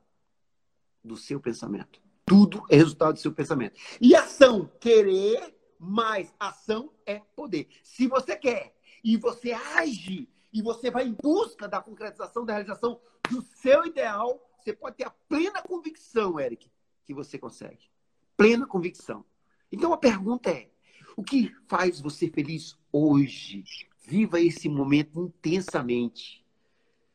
do 1.02 1.16
seu 1.16 1.40
pensamento. 1.40 2.00
Tudo 2.24 2.64
é 2.70 2.76
resultado 2.76 3.14
do 3.14 3.18
seu 3.18 3.32
pensamento. 3.32 3.78
E 4.00 4.14
ação, 4.14 4.70
querer 4.80 5.54
mais 5.78 6.32
ação 6.38 6.92
é 7.04 7.20
poder. 7.34 7.68
Se 7.82 8.06
você 8.06 8.36
quer 8.36 8.74
e 9.02 9.16
você 9.16 9.52
age 9.52 10.28
e 10.52 10.60
você 10.60 10.90
vai 10.90 11.06
em 11.06 11.16
busca 11.20 11.66
da 11.66 11.80
concretização, 11.80 12.44
da 12.44 12.54
realização 12.54 13.00
do 13.30 13.42
seu 13.42 13.86
ideal, 13.86 14.40
você 14.60 14.72
pode 14.72 14.96
ter 14.96 15.04
a 15.04 15.10
plena 15.10 15.62
convicção, 15.62 16.38
Eric, 16.38 16.70
que 17.04 17.14
você 17.14 17.38
consegue. 17.38 17.90
Plena 18.36 18.66
convicção. 18.66 19.24
Então 19.70 19.92
a 19.92 19.96
pergunta 19.96 20.50
é: 20.50 20.68
o 21.16 21.22
que 21.22 21.54
faz 21.66 22.00
você 22.00 22.28
feliz 22.28 22.76
hoje? 22.92 23.64
Viva 24.04 24.40
esse 24.40 24.68
momento 24.68 25.20
intensamente. 25.20 26.44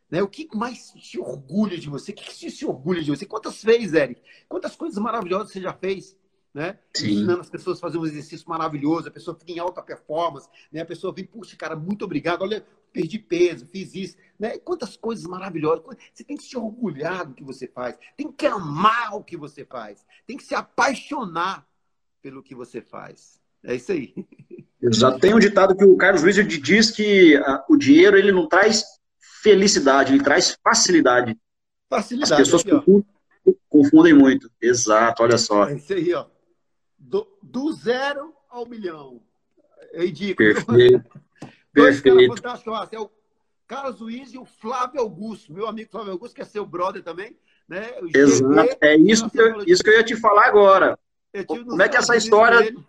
Né? 0.09 0.23
O 0.23 0.27
que 0.27 0.47
mais 0.55 0.91
te 0.93 1.19
orgulha 1.19 1.77
de 1.77 1.89
você? 1.89 2.11
O 2.11 2.15
que 2.15 2.33
te, 2.33 2.49
te 2.49 2.65
orgulha 2.65 3.03
de 3.03 3.11
você? 3.11 3.25
Quantas 3.25 3.61
vezes, 3.61 3.93
Eric? 3.93 4.21
Quantas 4.47 4.75
coisas 4.75 4.97
maravilhosas 4.97 5.51
você 5.51 5.61
já 5.61 5.73
fez? 5.73 6.17
né? 6.57 6.79
Ensinando 6.95 7.41
as 7.41 7.49
pessoas 7.51 7.77
a 7.77 7.81
fazer 7.81 7.99
um 7.99 8.05
exercício 8.05 8.49
maravilhoso, 8.49 9.07
a 9.07 9.11
pessoa 9.11 9.38
fica 9.38 9.51
em 9.51 9.59
alta 9.59 9.79
performance, 9.79 10.49
né? 10.71 10.81
A 10.81 10.85
pessoa 10.85 11.13
vem, 11.13 11.23
puxa, 11.23 11.55
cara, 11.55 11.75
muito 11.75 12.03
obrigado, 12.03 12.41
olha, 12.41 12.65
perdi 12.91 13.19
peso, 13.19 13.65
fiz 13.65 13.93
isso, 13.93 14.17
né? 14.39 14.57
Quantas 14.57 14.95
coisas 14.95 15.25
maravilhosas. 15.25 15.83
Você 16.13 16.23
tem 16.23 16.38
que 16.38 16.43
se 16.43 16.57
orgulhar 16.57 17.25
do 17.25 17.33
que 17.33 17.43
você 17.43 17.67
faz, 17.67 17.97
tem 18.15 18.31
que 18.31 18.45
amar 18.45 19.15
o 19.15 19.23
que 19.23 19.38
você 19.38 19.65
faz, 19.65 20.05
tem 20.25 20.38
que 20.38 20.43
se 20.43 20.55
apaixonar 20.55 21.67
pelo 22.21 22.43
que 22.43 22.55
você 22.55 22.81
faz. 22.81 23.39
É 23.63 23.75
isso 23.75 23.91
aí. 23.91 24.13
Exato. 24.81 25.19
Tem 25.19 25.33
um 25.33 25.39
ditado 25.39 25.75
que 25.75 25.83
o 25.83 25.97
Carlos 25.97 26.23
Wizard 26.23 26.57
diz 26.59 26.91
que 26.91 27.38
uh, 27.38 27.63
o 27.69 27.77
dinheiro 27.77 28.17
ele 28.17 28.31
não 28.31 28.47
traz 28.47 28.83
felicidade, 29.41 30.13
ele 30.13 30.23
traz 30.23 30.57
facilidade. 30.63 31.38
Facilidade. 31.89 32.41
As 32.41 32.49
pessoas 32.49 32.61
aqui, 32.65 33.05
confundem 33.67 34.13
muito. 34.13 34.51
Exato, 34.61 35.23
olha 35.23 35.38
só. 35.38 35.67
É 35.67 35.75
isso 35.75 35.93
aí, 35.93 36.13
ó 36.13 36.25
do, 37.07 37.27
do 37.41 37.71
zero 37.71 38.33
ao 38.49 38.65
milhão. 38.65 39.21
Eu 39.93 40.07
indico. 40.07 40.38
Perfeito. 40.38 41.09
Dois 41.78 42.01
caras 42.01 42.28
fantásticos. 42.28 42.93
É 42.93 42.99
o 42.99 43.09
Carlos 43.67 43.99
Luiz 43.99 44.34
e 44.34 44.38
o 44.38 44.45
Flávio 44.45 45.01
Augusto, 45.01 45.53
meu 45.53 45.67
amigo 45.67 45.91
Flávio 45.91 46.13
Augusto, 46.13 46.36
que 46.36 46.41
é 46.41 46.45
seu 46.45 46.65
brother 46.65 47.03
também. 47.03 47.38
Né? 47.67 47.91
Exato. 48.15 48.78
é 48.82 48.95
isso 48.95 49.30
que, 49.30 49.41
eu, 49.41 49.63
isso 49.65 49.84
que 49.84 49.89
eu 49.89 49.93
ia 49.95 50.03
te 50.03 50.15
falar 50.15 50.45
agora. 50.45 50.97
Como 51.45 51.82
é 51.82 51.89
que 51.89 51.97
essa 51.97 52.15
história. 52.15 52.61
Dele. 52.61 52.86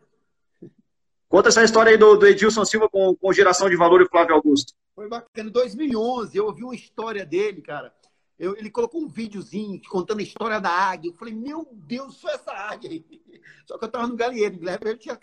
Conta 1.29 1.49
essa 1.49 1.63
história 1.63 1.91
aí 1.91 1.99
do, 1.99 2.17
do 2.17 2.27
Edilson 2.27 2.65
Silva 2.65 2.89
com, 2.89 3.15
com 3.15 3.33
geração 3.33 3.69
de 3.69 3.77
valor 3.77 4.01
e 4.01 4.05
o 4.05 4.09
Flávio 4.09 4.35
Augusto. 4.35 4.73
Foi 4.95 5.09
bacana. 5.09 5.49
Em 5.49 5.53
2011, 5.53 6.39
eu 6.39 6.47
ouvi 6.47 6.65
uma 6.65 6.75
história 6.75 7.27
dele, 7.27 7.61
cara. 7.61 7.93
Eu, 8.39 8.57
ele 8.57 8.71
colocou 8.71 9.03
um 9.03 9.09
videozinho 9.09 9.81
contando 9.91 10.21
a 10.21 10.23
história 10.23 10.61
da 10.61 10.71
águia. 10.71 11.11
Eu 11.11 11.15
falei, 11.15 11.35
meu 11.35 11.69
Deus, 11.73 12.17
só 12.17 12.31
essa 12.31 12.53
águia 12.53 12.91
aí. 12.91 13.05
Só 13.67 13.77
que 13.77 13.85
eu 13.85 13.87
estava 13.89 14.07
no 14.07 14.17
galinheiro. 14.17 14.59
Ele 14.67 14.97
tinha, 14.97 15.19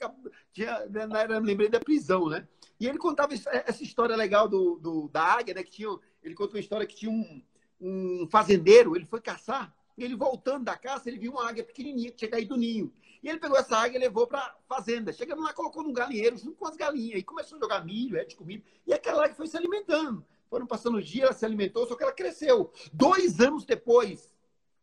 tinha, 0.54 0.86
né, 0.86 1.08
era, 1.16 1.40
lembrei 1.40 1.68
da 1.68 1.80
prisão, 1.80 2.30
né? 2.30 2.48
E 2.80 2.88
ele 2.88 2.98
contava 2.98 3.34
essa 3.34 3.84
história 3.84 4.16
legal 4.16 4.48
do, 4.48 4.78
do, 4.78 5.08
da 5.10 5.24
águia, 5.24 5.54
né? 5.54 5.64
Que 5.64 5.72
tinha, 5.72 5.98
ele 6.22 6.36
contou 6.36 6.56
uma 6.56 6.60
história 6.60 6.86
que 6.86 6.96
tinha 6.96 7.12
um, 7.12 7.42
um 7.80 8.28
fazendeiro, 8.30 8.96
ele 8.96 9.06
foi 9.06 9.22
caçar. 9.22 9.74
E 9.98 10.04
ele 10.04 10.16
voltando 10.16 10.66
da 10.66 10.78
caça, 10.78 11.10
ele 11.10 11.18
viu 11.18 11.32
uma 11.32 11.48
águia 11.48 11.64
pequenininha 11.64 12.12
que 12.12 12.18
tinha 12.18 12.32
caído 12.32 12.56
do 12.56 12.60
ninho. 12.60 12.92
E 13.24 13.30
ele 13.30 13.40
pegou 13.40 13.58
essa 13.58 13.78
águia 13.78 13.98
e 13.98 14.02
levou 14.02 14.28
para 14.28 14.56
fazenda. 14.68 15.14
Chegando 15.14 15.42
lá, 15.42 15.54
colocou 15.54 15.82
num 15.82 15.94
galinheiro 15.94 16.38
junto 16.38 16.58
com 16.58 16.68
as 16.68 16.76
galinhas. 16.76 17.20
E 17.20 17.24
começou 17.24 17.58
a 17.58 17.62
jogar 17.62 17.86
milho, 17.86 18.18
é 18.18 18.26
de 18.26 18.36
comida. 18.36 18.64
E 18.86 18.94
aquela 18.94 19.24
águia 19.24 19.36
foi 19.36 19.48
se 19.48 19.56
alimentando. 19.56 20.24
Foram 20.50 20.68
passando 20.68 20.98
os 20.98 21.08
dias, 21.08 21.24
ela 21.24 21.34
se 21.34 21.46
alimentou, 21.46 21.88
só 21.88 21.96
que 21.96 22.04
ela 22.04 22.12
cresceu. 22.12 22.72
Dois 22.94 23.40
anos 23.40 23.66
depois, 23.66 24.30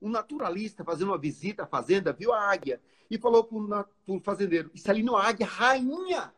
um 0.01 0.09
naturalista 0.09 0.83
fazendo 0.83 1.09
uma 1.09 1.19
visita 1.19 1.63
à 1.63 1.67
fazenda 1.67 2.13
viu 2.13 2.33
a 2.33 2.51
águia 2.51 2.81
e 3.11 3.19
falou 3.19 3.45
para 3.45 3.87
o 4.09 4.21
fazendeiro: 4.21 4.71
Isso 4.75 4.91
ali 4.91 5.03
não 5.03 5.19
é 5.19 5.27
águia, 5.27 5.47
rainha, 5.47 6.35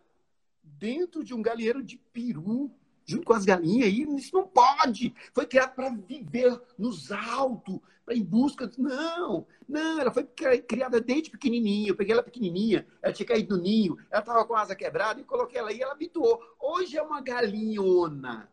dentro 0.64 1.22
de 1.22 1.34
um 1.34 1.42
galinheiro 1.42 1.82
de 1.82 1.96
peru, 2.12 2.70
junto 3.04 3.24
com 3.24 3.32
as 3.32 3.44
galinhas. 3.44 3.88
E 3.88 4.02
isso 4.16 4.34
não 4.34 4.46
pode. 4.46 5.14
Foi 5.32 5.46
criado 5.46 5.74
para 5.74 5.90
viver 5.90 6.60
nos 6.78 7.12
altos, 7.12 7.78
para 8.04 8.14
em 8.14 8.22
busca. 8.22 8.70
Não, 8.76 9.46
não, 9.68 10.00
ela 10.00 10.10
foi 10.10 10.24
criada 10.24 11.00
desde 11.00 11.30
pequenininha. 11.30 11.88
Eu 11.88 11.96
peguei 11.96 12.12
ela 12.12 12.22
pequenininha, 12.22 12.86
ela 13.02 13.12
tinha 13.12 13.26
caído 13.26 13.56
do 13.56 13.62
ninho, 13.62 13.98
ela 14.10 14.20
estava 14.20 14.44
com 14.44 14.54
a 14.54 14.60
asa 14.60 14.74
quebrada 14.74 15.20
e 15.20 15.24
coloquei 15.24 15.58
ela 15.58 15.70
aí 15.70 15.80
ela 15.80 15.92
habituou. 15.92 16.42
Hoje 16.58 16.96
é 16.96 17.02
uma 17.02 17.20
galinhona 17.20 18.48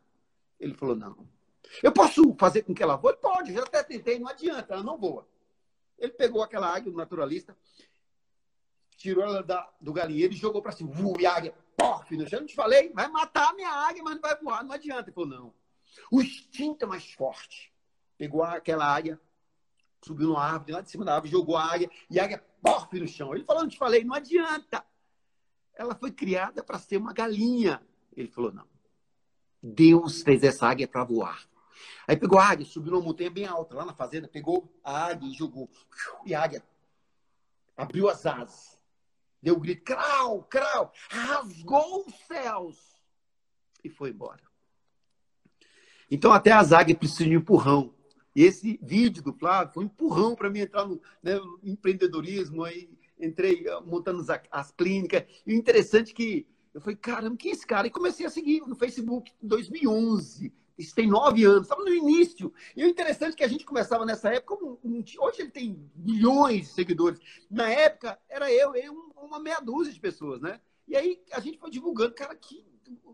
ele 0.62 0.76
falou, 0.76 0.96
não. 0.96 1.28
Eu 1.82 1.92
posso 1.92 2.36
fazer 2.40 2.62
com 2.62 2.74
que 2.74 2.84
ela 2.84 2.96
voe? 2.96 3.16
Pode, 3.18 3.54
já 3.54 3.64
até 3.64 3.82
tentei, 3.84 4.20
não 4.20 4.28
adianta, 4.28 4.74
ela 4.74 4.84
não 4.84 4.98
voa. 4.98 5.28
Ele 5.98 6.12
pegou 6.12 6.44
aquela 6.44 6.74
águia, 6.74 6.92
o 6.92 6.96
naturalista, 6.96 7.58
tirou 9.02 9.24
ela 9.24 9.42
da, 9.42 9.68
do 9.80 9.92
galinheiro 9.92 10.34
e 10.34 10.38
jogou 10.38 10.62
para 10.62 10.72
cima. 10.72 10.92
Voa, 10.92 11.20
e 11.20 11.26
a 11.26 11.34
águia, 11.34 11.56
pof. 11.76 12.14
Eu 12.14 12.40
não 12.40 12.46
te 12.46 12.56
falei, 12.56 12.92
vai 12.94 13.08
matar 13.08 13.50
a 13.50 13.54
minha 13.54 13.70
águia, 13.70 14.04
mas 14.04 14.16
não 14.16 14.22
vai 14.22 14.38
voar, 14.38 14.64
não 14.64 14.72
adianta. 14.72 15.10
Ele 15.10 15.14
falou, 15.14 15.30
não. 15.30 15.54
O 16.12 16.22
instinto 16.22 16.86
é 16.86 16.88
mais 16.88 17.12
forte. 17.14 17.74
Pegou 18.18 18.44
aquela 18.44 18.86
águia, 18.86 19.20
subiu 20.04 20.28
numa 20.28 20.44
árvore, 20.44 20.74
lá 20.74 20.82
de 20.82 20.92
cima 20.92 21.04
da 21.04 21.16
árvore, 21.16 21.32
jogou 21.32 21.58
a 21.58 21.66
águia, 21.66 21.90
e 22.10 22.20
a 22.20 22.24
águia, 22.24 22.44
pof, 22.62 23.00
no 23.00 23.08
chão. 23.08 23.34
Ele 23.34 23.44
falou, 23.44 23.64
não 23.64 23.70
te 23.70 23.78
falei, 23.78 24.04
não 24.04 24.14
adianta. 24.14 24.86
Ela 25.76 25.96
foi 25.96 26.12
criada 26.12 26.64
para 26.64 26.78
ser 26.78 26.98
uma 26.98 27.14
galinha. 27.14 27.82
Ele 28.16 28.28
falou, 28.28 28.52
não. 28.52 28.68
Deus 29.62 30.22
fez 30.22 30.44
essa 30.44 30.68
águia 30.68 30.88
para 30.88 31.04
voar. 31.04 31.48
Aí 32.08 32.16
pegou 32.16 32.38
a 32.38 32.46
águia, 32.46 32.66
subiu 32.66 32.92
numa 32.92 33.04
montanha 33.04 33.30
bem 33.30 33.46
alta, 33.46 33.76
lá 33.76 33.86
na 33.86 33.94
fazenda, 33.94 34.28
pegou 34.28 34.72
a 34.84 35.06
águia 35.06 35.28
e 35.28 35.34
jogou. 35.34 35.70
E 36.26 36.36
a 36.36 36.44
águia 36.44 36.64
abriu 37.76 38.08
as 38.10 38.26
asas. 38.26 38.71
Deu 39.42 39.56
um 39.56 39.60
grito, 39.60 39.84
crau, 39.84 40.44
crau, 40.44 40.92
rasgou 41.10 42.06
os 42.06 42.14
céus 42.28 42.78
e 43.84 43.90
foi 43.90 44.12
embora. 44.12 44.42
Então 46.10 46.32
até 46.32 46.52
as 46.52 46.72
águias 46.72 46.98
precisam 46.98 47.30
de 47.30 47.36
empurrão. 47.36 47.94
E 48.36 48.44
esse 48.44 48.80
vídeo 48.82 49.24
do 49.24 49.34
Flávio 49.34 49.74
foi 49.74 49.84
um 49.84 49.88
empurrão 49.88 50.36
para 50.36 50.50
mim 50.50 50.60
entrar 50.60 50.86
no, 50.86 51.02
né, 51.24 51.36
no, 51.36 51.60
empreendedorismo. 51.64 52.64
Aí 52.64 52.90
entrei 53.20 53.66
montando 53.86 54.22
as, 54.22 54.42
as 54.52 54.72
clínicas. 54.72 55.24
E 55.46 55.54
o 55.54 55.58
interessante 55.58 56.12
é 56.12 56.16
que 56.16 56.48
eu 56.74 56.80
falei, 56.80 56.96
caramba, 56.96 57.36
quem 57.36 57.52
é 57.52 57.54
esse 57.54 57.66
cara? 57.66 57.88
E 57.88 57.92
comecei 57.92 58.26
a 58.26 58.30
seguir 58.30 58.62
no 58.62 58.76
Facebook 58.76 59.32
em 59.42 59.48
2011. 59.48 60.54
Isso 60.78 60.96
tem 60.96 61.08
nove 61.08 61.44
anos, 61.44 61.64
estava 61.64 61.84
no 61.84 61.94
início. 61.94 62.52
E 62.76 62.84
o 62.84 62.88
interessante 62.88 63.34
é 63.34 63.38
que 63.38 63.44
a 63.44 63.48
gente 63.48 63.66
começava 63.66 64.06
nessa 64.06 64.34
época, 64.34 64.56
hoje 64.56 65.42
ele 65.42 65.52
tem 65.52 65.92
milhões 65.96 66.68
de 66.68 66.74
seguidores. 66.74 67.20
Na 67.50 67.70
época, 67.70 68.18
era 68.28 68.52
eu 68.52 68.76
e 68.76 68.90
uma 69.26 69.40
meia 69.40 69.60
dúzia 69.60 69.94
de 69.94 70.00
pessoas, 70.00 70.42
né? 70.42 70.60
E 70.88 70.96
aí 70.96 71.22
a 71.32 71.40
gente 71.40 71.58
foi 71.58 71.70
divulgando, 71.70 72.14
cara, 72.14 72.36
que 72.36 72.64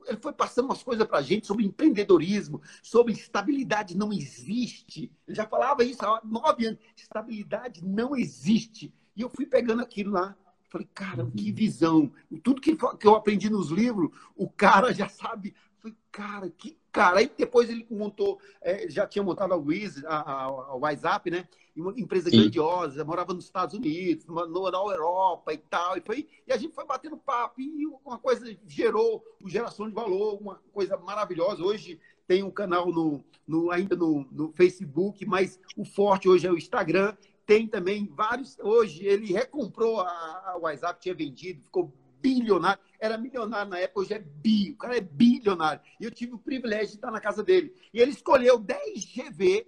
ele 0.07 0.17
foi 0.19 0.33
passando 0.33 0.65
umas 0.65 0.81
coisas 0.81 1.05
para 1.05 1.19
a 1.19 1.21
gente 1.21 1.45
sobre 1.45 1.65
empreendedorismo, 1.65 2.61
sobre 2.81 3.13
estabilidade 3.13 3.95
não 3.95 4.11
existe. 4.11 5.11
Ele 5.27 5.35
já 5.35 5.45
falava 5.45 5.83
isso 5.83 6.03
há 6.05 6.21
nove 6.23 6.67
anos. 6.67 6.79
Estabilidade 6.95 7.85
não 7.85 8.15
existe. 8.15 8.93
E 9.15 9.21
eu 9.21 9.29
fui 9.29 9.45
pegando 9.45 9.81
aquilo 9.81 10.13
lá. 10.13 10.35
Falei, 10.69 10.87
cara, 10.93 11.25
que 11.25 11.51
visão. 11.51 12.11
Tudo 12.43 12.61
que, 12.61 12.75
que 12.75 13.07
eu 13.07 13.15
aprendi 13.15 13.49
nos 13.49 13.69
livros, 13.69 14.09
o 14.35 14.49
cara 14.49 14.93
já 14.93 15.07
sabe. 15.07 15.53
Falei, 15.79 15.97
cara, 16.11 16.49
que 16.49 16.77
cara. 16.97 17.19
Aí 17.19 17.31
depois 17.37 17.69
ele 17.69 17.85
montou, 17.91 18.39
é, 18.59 18.89
já 18.89 19.05
tinha 19.05 19.23
montado 19.23 19.53
a 19.53 19.57
Wiz, 19.57 20.03
a, 20.05 20.17
a, 20.17 20.43
a 20.45 20.75
WhatsApp, 20.75 21.29
né? 21.29 21.47
Uma 21.77 21.93
empresa 21.97 22.29
Sim. 22.29 22.41
grandiosa, 22.41 23.05
morava 23.05 23.33
nos 23.33 23.45
Estados 23.45 23.75
Unidos, 23.75 24.25
no, 24.25 24.71
na 24.71 24.77
Europa 24.77 25.53
e 25.53 25.57
tal. 25.57 25.97
E, 25.97 26.01
foi, 26.01 26.27
e 26.47 26.51
a 26.51 26.57
gente 26.57 26.73
foi 26.73 26.85
batendo 26.85 27.17
papo 27.17 27.61
e 27.61 27.85
uma 28.03 28.17
coisa 28.17 28.45
gerou 28.65 29.23
geração 29.45 29.87
de 29.87 29.93
valor, 29.93 30.41
uma 30.41 30.61
coisa 30.73 30.97
maravilhosa. 30.97 31.63
Hoje 31.63 31.99
tem 32.27 32.43
um 32.43 32.51
canal 32.51 32.91
no, 32.91 33.23
no 33.47 33.71
ainda 33.71 33.95
no, 33.95 34.27
no 34.31 34.51
Facebook, 34.53 35.25
mas 35.25 35.59
o 35.75 35.85
forte 35.85 36.27
hoje 36.27 36.47
é 36.47 36.51
o 36.51 36.57
Instagram 36.57 37.15
tem 37.47 37.65
também 37.65 38.05
vários. 38.05 38.59
Hoje 38.59 39.05
ele 39.05 39.31
recomprou 39.31 40.01
a, 40.01 40.07
a 40.07 40.57
WhatsApp, 40.57 40.99
tinha 40.99 41.15
vendido, 41.15 41.63
ficou 41.63 41.91
bilionário. 42.21 42.79
Era 42.99 43.17
milionário 43.17 43.71
na 43.71 43.79
época, 43.79 44.01
hoje 44.01 44.13
é 44.13 44.19
bi. 44.19 44.71
O 44.71 44.75
cara 44.75 44.97
é 44.97 45.01
bilionário. 45.01 45.79
E 45.99 46.03
eu 46.03 46.11
tive 46.11 46.33
o 46.33 46.39
privilégio 46.39 46.89
de 46.89 46.95
estar 46.95 47.09
na 47.09 47.21
casa 47.21 47.41
dele. 47.41 47.73
E 47.93 47.99
ele 47.99 48.11
escolheu 48.11 48.59
10 48.59 49.05
GV, 49.05 49.65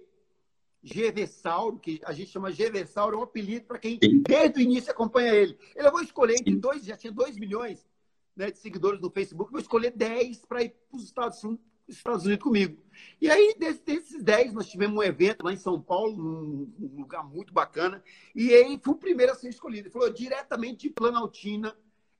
GV 0.82 1.26
Sauro, 1.26 1.78
que 1.78 2.00
a 2.04 2.12
gente 2.12 2.30
chama 2.30 2.50
GV 2.50 2.86
Sauro, 2.86 3.16
é 3.16 3.20
um 3.20 3.22
apelido 3.22 3.66
para 3.66 3.78
quem 3.78 3.98
desde 3.98 4.58
o 4.58 4.62
início 4.62 4.90
acompanha 4.90 5.34
ele. 5.34 5.58
Ele 5.76 5.86
eu 5.86 5.92
vou 5.92 6.02
escolher 6.02 6.34
entre 6.34 6.56
dois, 6.56 6.84
já 6.84 6.96
tinha 6.96 7.12
2 7.12 7.36
milhões 7.36 7.86
né, 8.34 8.50
de 8.50 8.58
seguidores 8.58 9.00
no 9.00 9.10
Facebook, 9.10 9.50
vou 9.50 9.60
escolher 9.60 9.90
10 9.90 10.46
para 10.46 10.62
ir 10.62 10.70
para 10.70 10.96
os 10.96 11.04
Estados 11.04 11.42
Unidos 11.44 11.70
Estados 11.90 12.24
Unidos 12.24 12.42
comigo. 12.42 12.82
E 13.20 13.30
aí, 13.30 13.54
desses 13.58 14.22
10, 14.22 14.54
nós 14.54 14.68
tivemos 14.68 14.96
um 14.96 15.02
evento 15.02 15.42
lá 15.42 15.52
em 15.52 15.56
São 15.56 15.80
Paulo, 15.80 16.16
num 16.16 16.72
lugar 16.96 17.24
muito 17.24 17.52
bacana, 17.52 18.02
e 18.34 18.54
aí 18.54 18.80
fui 18.82 18.94
o 18.94 18.96
primeiro 18.96 19.32
a 19.32 19.34
ser 19.34 19.48
escolhido. 19.48 19.88
Ele 19.88 19.92
falou 19.92 20.10
diretamente 20.10 20.88
de 20.88 20.94
Planaltina, 20.94 21.76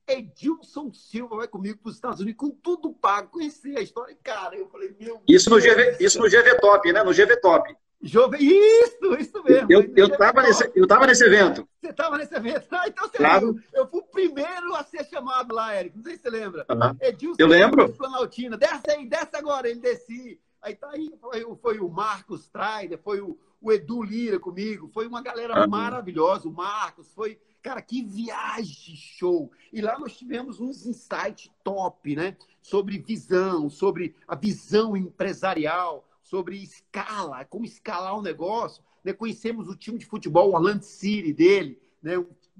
Edilson 0.07 0.91
Silva 0.91 1.37
vai 1.37 1.47
comigo 1.47 1.77
para 1.79 1.89
os 1.89 1.95
Estados 1.95 2.19
Unidos, 2.19 2.37
com 2.37 2.49
tudo 2.49 2.93
pago, 2.93 3.29
conhecer 3.29 3.77
a 3.77 3.81
história. 3.81 4.17
Cara, 4.21 4.55
eu 4.55 4.67
falei, 4.67 4.93
meu 4.99 5.21
Isso 5.27 5.49
no 5.49 5.57
GV, 5.57 5.97
isso 5.99 6.19
no 6.19 6.29
GV 6.29 6.59
Top, 6.59 6.91
né? 6.91 7.03
No 7.03 7.11
GV 7.11 7.37
Top. 7.37 7.73
Jove... 8.03 8.37
Isso, 8.39 9.15
isso 9.19 9.43
mesmo. 9.43 9.71
Eu, 9.71 9.93
eu, 9.95 10.17
tava 10.17 10.41
nesse, 10.41 10.71
eu 10.75 10.87
tava 10.87 11.05
nesse 11.05 11.23
evento. 11.23 11.67
Você 11.79 11.89
estava 11.89 12.17
nesse 12.17 12.35
evento? 12.35 12.67
Ah, 12.71 12.87
então 12.87 13.07
você 13.07 13.17
claro. 13.17 13.59
Eu 13.73 13.87
fui 13.87 13.99
o 13.99 14.03
primeiro 14.03 14.75
a 14.75 14.83
ser 14.83 15.05
chamado 15.05 15.53
lá, 15.53 15.75
Eric. 15.77 15.95
Não 15.95 16.03
sei 16.03 16.15
se 16.15 16.23
você 16.23 16.29
lembra. 16.29 16.65
Uhum. 16.69 16.97
Edilson 16.99 17.35
eu 17.37 17.47
lembro. 17.47 17.93
Planaltina. 17.93 18.57
Desce 18.57 18.89
aí, 18.89 19.05
desce 19.07 19.35
agora. 19.35 19.69
Ele 19.69 19.79
desci. 19.79 20.39
Aí 20.61 20.75
tá 20.75 20.89
aí, 20.91 21.11
foi, 21.19 21.55
foi 21.55 21.79
o 21.79 21.89
Marcos 21.89 22.47
Traider, 22.47 22.99
foi 22.99 23.19
o, 23.19 23.37
o, 23.59 23.71
Edu 23.71 24.03
Lira 24.03 24.39
comigo. 24.39 24.89
Foi 24.93 25.07
uma 25.07 25.21
galera 25.21 25.61
uhum. 25.61 25.69
maravilhosa. 25.69 26.47
O 26.47 26.53
Marcos, 26.53 27.11
foi... 27.13 27.39
Cara, 27.61 27.81
que 27.81 28.01
viagem 28.01 28.95
show! 28.95 29.51
E 29.71 29.81
lá 29.81 29.99
nós 29.99 30.17
tivemos 30.17 30.59
uns 30.59 30.87
insights 30.87 31.51
top, 31.63 32.15
né? 32.15 32.35
Sobre 32.59 32.97
visão, 32.97 33.69
sobre 33.69 34.15
a 34.27 34.35
visão 34.35 34.97
empresarial, 34.97 36.07
sobre 36.31 36.63
escala, 36.63 37.43
como 37.43 37.65
escalar 37.65 38.17
o 38.17 38.21
negócio. 38.21 38.81
Né? 39.03 39.11
Conhecemos 39.11 39.67
o 39.67 39.75
time 39.75 39.97
de 39.97 40.05
futebol, 40.05 40.49
o 40.49 40.53
Orlando 40.53 40.85
City 40.85 41.33
dele, 41.33 41.77
né? 42.01 42.13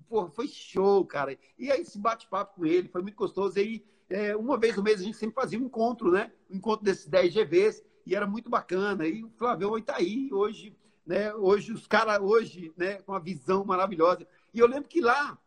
Porra, 0.10 0.30
foi 0.30 0.50
show, 0.50 1.06
cara. 1.06 1.38
E 1.58 1.72
aí, 1.72 1.80
esse 1.80 1.98
bate-papo 1.98 2.58
com 2.58 2.66
ele 2.66 2.90
foi 2.90 3.02
muito 3.02 3.16
gostoso. 3.16 3.58
E 3.58 3.62
aí, 3.62 3.86
é, 4.10 4.36
uma 4.36 4.58
vez 4.58 4.76
no 4.76 4.84
mês, 4.84 5.00
a 5.00 5.04
gente 5.06 5.16
sempre 5.16 5.36
fazia 5.36 5.58
um 5.58 5.64
encontro, 5.64 6.12
né? 6.12 6.34
Um 6.50 6.58
encontro 6.58 6.84
desses 6.84 7.08
10 7.08 7.34
GVs, 7.34 7.82
e 8.06 8.14
era 8.14 8.28
muito 8.28 8.50
bacana. 8.50 9.08
E 9.08 9.24
o 9.24 9.30
Flávio 9.38 9.78
está 9.78 9.96
aí 9.96 10.30
hoje, 10.34 10.76
né? 11.06 11.34
Hoje, 11.36 11.72
os 11.72 11.88
caras, 11.88 12.20
hoje, 12.20 12.74
né? 12.76 12.96
Com 13.04 13.14
uma 13.14 13.22
visão 13.22 13.64
maravilhosa. 13.64 14.28
E 14.54 14.60
eu 14.60 14.68
lembro 14.68 14.90
que 14.90 15.00
lá, 15.00 15.40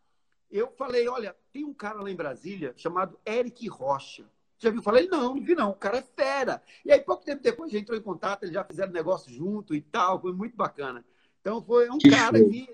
eu 0.50 0.72
falei, 0.78 1.06
olha, 1.08 1.36
tem 1.52 1.62
um 1.62 1.74
cara 1.74 2.00
lá 2.00 2.10
em 2.10 2.16
Brasília 2.16 2.72
chamado 2.74 3.20
Eric 3.26 3.68
Rocha. 3.68 4.24
Já 4.58 4.70
viu 4.70 4.82
falar? 4.82 4.98
Ele 4.98 5.08
não, 5.08 5.34
não 5.34 5.42
vi 5.42 5.54
não. 5.54 5.70
O 5.70 5.74
cara 5.74 5.98
é 5.98 6.02
fera. 6.02 6.62
E 6.84 6.92
aí, 6.92 7.00
pouco 7.00 7.24
tempo 7.24 7.42
depois, 7.42 7.70
já 7.70 7.78
entrou 7.78 7.98
em 7.98 8.02
contato, 8.02 8.44
eles 8.44 8.54
já 8.54 8.64
fizeram 8.64 8.92
negócio 8.92 9.32
junto 9.32 9.74
e 9.74 9.80
tal. 9.80 10.20
Foi 10.20 10.32
muito 10.32 10.56
bacana. 10.56 11.04
Então, 11.40 11.62
foi 11.62 11.90
um 11.90 11.98
que 11.98 12.10
cara 12.10 12.38
show. 12.38 12.48
que 12.48 12.68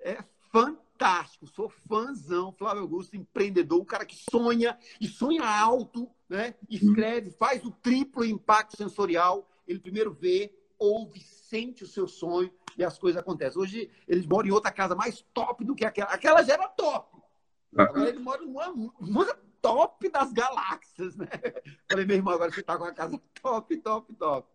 é 0.00 0.24
fantástico. 0.50 1.46
Sou 1.46 1.68
fãzão. 1.68 2.52
Flávio 2.52 2.82
Augusto, 2.82 3.16
empreendedor, 3.16 3.80
um 3.80 3.84
cara 3.84 4.04
que 4.04 4.16
sonha 4.30 4.76
e 5.00 5.06
sonha 5.06 5.44
alto, 5.44 6.08
né? 6.28 6.54
Escreve, 6.68 7.30
faz 7.30 7.64
o 7.64 7.70
triplo 7.70 8.24
impacto 8.24 8.76
sensorial. 8.76 9.48
Ele 9.66 9.78
primeiro 9.78 10.12
vê, 10.12 10.52
ouve, 10.78 11.20
sente 11.20 11.84
o 11.84 11.86
seu 11.86 12.08
sonho 12.08 12.52
e 12.76 12.84
as 12.84 12.98
coisas 12.98 13.20
acontecem. 13.20 13.60
Hoje, 13.60 13.90
eles 14.08 14.26
moram 14.26 14.48
em 14.48 14.52
outra 14.52 14.72
casa 14.72 14.94
mais 14.94 15.24
top 15.34 15.64
do 15.64 15.74
que 15.74 15.84
aquela. 15.84 16.10
Aquela 16.10 16.42
já 16.42 16.54
era 16.54 16.68
top. 16.68 17.18
Ah. 17.76 17.84
Agora 17.84 18.08
ele 18.08 18.18
mora 18.18 18.42
numa, 18.42 18.68
numa 19.00 19.26
top 19.60 20.08
das 20.08 20.32
galáxias, 20.32 21.16
né? 21.16 21.28
Falei, 21.88 22.04
meu 22.04 22.16
irmão, 22.16 22.34
agora 22.34 22.50
você 22.50 22.62
tá 22.62 22.76
com 22.76 22.84
a 22.84 22.92
casa 22.92 23.20
top, 23.42 23.76
top, 23.78 24.14
top. 24.14 24.48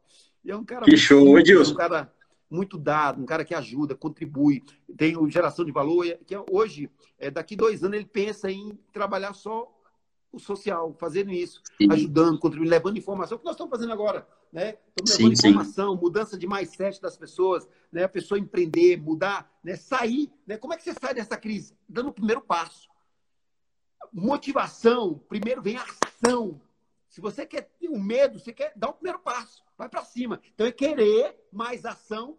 E 0.44 0.52
é 0.52 0.56
um 0.56 0.64
cara. 0.64 0.86
Que 0.86 0.98
show, 0.98 1.38
Edilson. 1.40 1.74
Um 1.74 1.78
cara 1.78 2.14
muito 2.50 2.78
dado, 2.78 3.22
um 3.22 3.26
cara 3.26 3.44
que 3.44 3.56
ajuda, 3.56 3.96
contribui, 3.96 4.64
tem 4.96 5.16
geração 5.30 5.66
de 5.66 5.72
valor, 5.72 6.06
que 6.26 6.36
é, 6.36 6.44
hoje, 6.50 6.90
é, 7.18 7.32
daqui 7.32 7.56
dois 7.56 7.84
anos, 7.84 7.98
ele 7.98 8.06
pensa 8.06 8.50
em 8.52 8.78
trabalhar 8.94 9.34
só 9.34 9.72
o 10.32 10.40
social, 10.40 10.94
fazendo 11.00 11.32
isso, 11.32 11.62
sim. 11.78 11.92
ajudando, 11.92 12.38
contribuindo, 12.40 12.70
levando 12.70 12.98
informação, 12.98 13.36
o 13.36 13.40
que 13.40 13.46
nós 13.46 13.56
estamos 13.56 13.72
fazendo 13.72 13.94
agora, 13.94 14.28
né? 14.52 14.76
Estamos 14.90 15.18
levando 15.18 15.38
sim, 15.38 15.48
informação, 15.50 15.96
sim. 15.96 16.02
mudança 16.02 16.38
de 16.38 16.46
mais 16.46 16.70
sete 16.70 17.02
das 17.02 17.18
pessoas, 17.18 17.68
né? 17.92 18.04
A 18.04 18.10
pessoa 18.10 18.38
empreender, 18.38 18.98
mudar, 18.98 19.52
né? 19.64 19.76
Sair, 19.76 20.32
né? 20.46 20.58
Como 20.58 20.74
é 20.74 20.78
que 20.78 20.84
você 20.84 20.94
sai 20.94 21.14
dessa 21.14 21.38
crise? 21.38 21.76
Dando 21.88 22.10
o 22.10 22.14
primeiro 22.14 22.42
passo 22.42 22.88
motivação, 24.14 25.20
primeiro 25.28 25.62
vem 25.62 25.78
ação. 25.78 26.62
Se 27.10 27.22
você 27.22 27.46
quer 27.46 27.70
ter 27.80 27.90
um 27.90 28.00
medo, 28.00 28.40
você 28.40 28.52
quer 28.52 28.74
dar 28.76 28.90
o 28.90 28.94
primeiro 28.94 29.20
passo, 29.20 29.64
vai 29.78 29.88
para 29.88 30.04
cima. 30.04 30.42
Então 30.54 30.68
é 30.68 30.72
querer, 30.72 31.36
mais 31.52 31.86
ação 31.86 32.38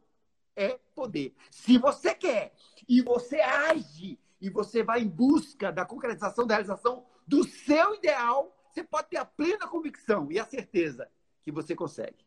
é 0.55 0.79
poder. 0.95 1.35
Se 1.51 1.79
você 1.79 2.14
quer 2.14 2.53
e 2.89 3.03
você 3.03 3.41
age 3.41 4.19
e 4.41 4.51
você 4.51 4.83
vai 4.83 5.01
em 5.03 5.09
busca 5.09 5.71
da 5.71 5.85
concretização, 5.85 6.47
da 6.47 6.55
realização 6.55 7.05
do 7.27 7.45
seu 7.45 7.95
ideal, 7.95 8.55
você 8.73 8.83
pode 8.83 9.09
ter 9.09 9.17
a 9.17 9.25
plena 9.25 9.67
convicção 9.67 10.31
e 10.31 10.39
a 10.39 10.45
certeza 10.45 11.09
que 11.43 11.51
você 11.51 11.75
consegue. 11.75 12.27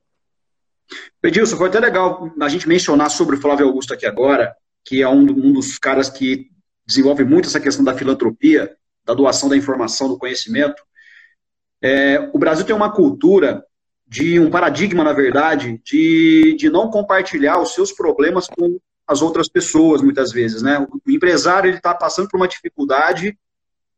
Edilson, 1.21 1.57
foi 1.57 1.69
até 1.69 1.79
legal 1.79 2.31
a 2.41 2.49
gente 2.49 2.67
mencionar 2.67 3.11
sobre 3.11 3.35
o 3.35 3.41
Flávio 3.41 3.67
Augusto 3.67 3.93
aqui 3.93 4.05
agora, 4.05 4.55
que 4.83 5.01
é 5.01 5.07
um, 5.07 5.21
um 5.21 5.53
dos 5.53 5.77
caras 5.77 6.09
que 6.09 6.49
desenvolve 6.85 7.23
muito 7.23 7.47
essa 7.47 7.59
questão 7.59 7.85
da 7.85 7.93
filantropia 7.93 8.75
da 9.09 9.15
doação 9.15 9.49
da 9.49 9.57
informação, 9.57 10.07
do 10.07 10.19
conhecimento. 10.19 10.83
É, 11.81 12.29
o 12.31 12.37
Brasil 12.37 12.63
tem 12.63 12.75
uma 12.75 12.91
cultura 12.91 13.65
de 14.07 14.39
um 14.39 14.51
paradigma, 14.51 15.03
na 15.03 15.13
verdade, 15.13 15.81
de, 15.83 16.55
de 16.57 16.69
não 16.69 16.91
compartilhar 16.91 17.59
os 17.59 17.73
seus 17.73 17.91
problemas 17.91 18.47
com 18.47 18.79
as 19.07 19.23
outras 19.23 19.49
pessoas, 19.49 20.03
muitas 20.03 20.31
vezes, 20.31 20.61
né? 20.61 20.79
O 20.79 21.11
empresário, 21.11 21.69
ele 21.69 21.77
está 21.77 21.95
passando 21.95 22.29
por 22.29 22.37
uma 22.37 22.47
dificuldade 22.47 23.35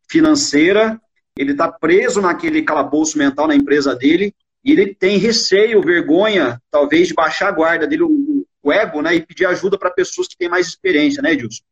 financeira, 0.10 1.00
ele 1.38 1.52
está 1.52 1.70
preso 1.70 2.22
naquele 2.22 2.62
calabouço 2.62 3.18
mental 3.18 3.48
na 3.48 3.56
empresa 3.56 3.94
dele, 3.94 4.34
e 4.64 4.72
ele 4.72 4.96
tem 4.96 5.18
receio, 5.18 5.82
vergonha, 5.82 6.62
talvez, 6.72 7.10
de 7.10 7.14
baixar 7.14 7.50
a 7.50 7.52
guarda 7.52 7.86
dele, 7.86 8.04
o, 8.04 8.46
o 8.64 8.72
ego, 8.72 9.02
né? 9.02 9.16
E 9.16 9.26
pedir 9.26 9.46
ajuda 9.46 9.78
para 9.78 9.92
pessoas 9.92 10.30
que 10.30 10.38
têm 10.38 10.48
mais 10.48 10.68
experiência, 10.68 11.22
né, 11.22 11.34
Edilson? 11.34 11.64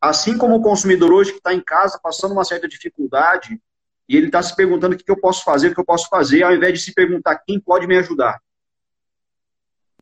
Assim 0.00 0.36
como 0.36 0.56
o 0.56 0.62
consumidor 0.62 1.12
hoje 1.12 1.32
que 1.32 1.38
está 1.38 1.54
em 1.54 1.60
casa 1.60 1.98
passando 2.02 2.32
uma 2.32 2.44
certa 2.44 2.68
dificuldade 2.68 3.60
e 4.08 4.16
ele 4.16 4.26
está 4.26 4.42
se 4.42 4.54
perguntando 4.54 4.94
o 4.94 4.98
que, 4.98 5.04
que, 5.04 5.10
eu 5.10 5.20
posso 5.20 5.42
fazer, 5.42 5.68
o 5.68 5.74
que 5.74 5.80
eu 5.80 5.84
posso 5.84 6.08
fazer, 6.08 6.42
ao 6.42 6.54
invés 6.54 6.74
de 6.74 6.84
se 6.84 6.94
perguntar 6.94 7.36
quem 7.38 7.58
pode 7.58 7.86
me 7.86 7.96
ajudar. 7.96 8.40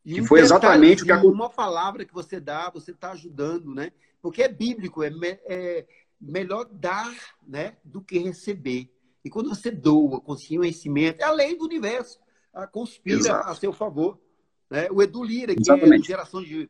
E 0.04 0.14
que 0.14 0.20
um 0.20 0.26
foi 0.26 0.40
exatamente 0.40 1.02
o 1.02 1.06
que 1.06 1.12
aconteceu. 1.12 1.34
Uma 1.34 1.48
palavra 1.48 2.04
que 2.04 2.12
você 2.12 2.38
dá, 2.38 2.68
você 2.70 2.90
está 2.90 3.12
ajudando, 3.12 3.74
né? 3.74 3.92
Porque 4.20 4.42
é 4.42 4.48
bíblico, 4.48 5.02
é, 5.02 5.10
me, 5.10 5.38
é 5.46 5.86
melhor 6.20 6.66
dar 6.66 7.14
né, 7.46 7.76
do 7.82 8.02
que 8.02 8.18
receber. 8.18 8.90
E 9.24 9.30
quando 9.30 9.48
você 9.48 9.70
doa 9.70 10.20
com 10.20 10.36
conhecimento, 10.36 11.20
é 11.20 11.24
a 11.24 11.30
lei 11.30 11.56
do 11.56 11.64
universo, 11.64 12.18
conspira 12.70 13.18
Exato. 13.18 13.48
a 13.48 13.54
seu 13.54 13.72
favor. 13.72 14.20
Né? 14.68 14.88
O 14.90 15.02
Edu 15.02 15.24
Lira, 15.24 15.54
que 15.54 15.62
Exatamente. 15.62 16.04
é 16.04 16.08
geração 16.08 16.42
de 16.42 16.68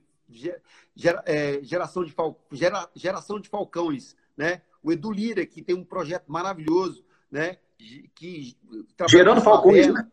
gera, 0.94 1.22
é, 1.26 1.62
geração, 1.62 2.04
de 2.04 2.12
fal, 2.12 2.38
gera, 2.50 2.88
geração 2.94 3.40
de 3.40 3.48
falcões, 3.48 4.16
né? 4.36 4.62
O 4.82 4.92
Edu 4.92 5.10
Lira, 5.10 5.46
que 5.46 5.62
tem 5.62 5.74
um 5.74 5.84
projeto 5.84 6.26
maravilhoso, 6.28 7.04
né? 7.30 7.58
Que 8.14 8.56
gerando 9.08 9.40
falcões, 9.40 9.92
né? 9.92 10.10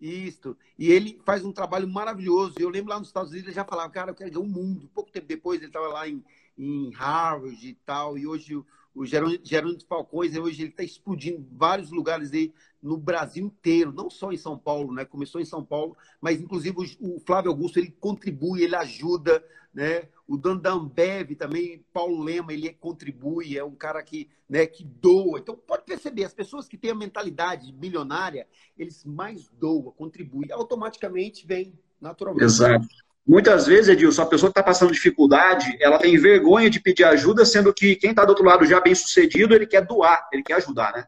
Isso. 0.00 0.56
E 0.78 0.92
ele 0.92 1.20
faz 1.24 1.44
um 1.44 1.52
trabalho 1.52 1.88
maravilhoso. 1.88 2.56
Eu 2.58 2.68
lembro 2.68 2.90
lá 2.90 2.98
nos 2.98 3.08
Estados 3.08 3.30
Unidos, 3.30 3.48
ele 3.48 3.56
já 3.56 3.64
falava, 3.64 3.90
cara, 3.90 4.10
eu 4.10 4.14
quero 4.14 4.30
ganhar 4.30 4.44
o 4.44 4.48
mundo. 4.48 4.90
Pouco 4.94 5.10
tempo 5.10 5.26
depois, 5.26 5.58
ele 5.58 5.68
estava 5.68 5.88
lá 5.88 6.06
em, 6.06 6.22
em 6.58 6.90
Harvard 6.92 7.66
e 7.66 7.74
tal. 7.86 8.18
E 8.18 8.26
hoje 8.26 8.54
o, 8.54 8.66
o 8.94 9.06
Gerônimo 9.06 9.80
Falcões, 9.88 10.36
hoje 10.36 10.62
ele 10.62 10.70
está 10.70 10.82
explodindo 10.82 11.38
em 11.38 11.48
vários 11.56 11.90
lugares 11.90 12.32
aí 12.32 12.52
no 12.84 12.98
Brasil 12.98 13.46
inteiro, 13.46 13.90
não 13.90 14.10
só 14.10 14.30
em 14.30 14.36
São 14.36 14.58
Paulo, 14.58 14.92
né? 14.92 15.06
Começou 15.06 15.40
em 15.40 15.44
São 15.46 15.64
Paulo, 15.64 15.96
mas 16.20 16.38
inclusive 16.38 16.76
o 17.00 17.18
Flávio 17.18 17.50
Augusto 17.50 17.78
ele 17.78 17.90
contribui, 17.98 18.62
ele 18.62 18.76
ajuda, 18.76 19.42
né? 19.72 20.02
O 20.28 20.36
dono 20.36 20.60
da 20.60 20.72
Ambev 20.72 21.34
também, 21.34 21.82
Paulo 21.94 22.22
Lema, 22.22 22.52
ele 22.52 22.70
contribui, 22.74 23.56
é 23.56 23.64
um 23.64 23.74
cara 23.74 24.02
que, 24.02 24.28
né, 24.48 24.66
que 24.66 24.84
doa. 24.84 25.38
Então 25.38 25.56
pode 25.56 25.84
perceber, 25.84 26.24
as 26.24 26.34
pessoas 26.34 26.68
que 26.68 26.76
têm 26.76 26.90
a 26.90 26.94
mentalidade 26.94 27.72
milionária, 27.72 28.46
eles 28.76 29.02
mais 29.02 29.48
doam, 29.48 29.90
contribuem, 29.92 30.52
automaticamente 30.52 31.46
vem 31.46 31.78
naturalmente. 31.98 32.44
Exato. 32.44 32.86
Muitas 33.26 33.66
vezes, 33.66 33.88
Edilson, 33.88 34.22
a 34.22 34.26
pessoa 34.26 34.52
que 34.52 34.58
está 34.58 34.62
passando 34.62 34.92
dificuldade, 34.92 35.74
ela 35.80 35.98
tem 35.98 36.18
vergonha 36.18 36.68
de 36.68 36.78
pedir 36.78 37.04
ajuda, 37.04 37.46
sendo 37.46 37.72
que 37.72 37.96
quem 37.96 38.10
está 38.10 38.26
do 38.26 38.30
outro 38.30 38.44
lado 38.44 38.66
já 38.66 38.78
bem 38.78 38.94
sucedido, 38.94 39.54
ele 39.54 39.66
quer 39.66 39.86
doar, 39.86 40.28
ele 40.30 40.42
quer 40.42 40.54
ajudar, 40.54 40.92
né? 40.92 41.06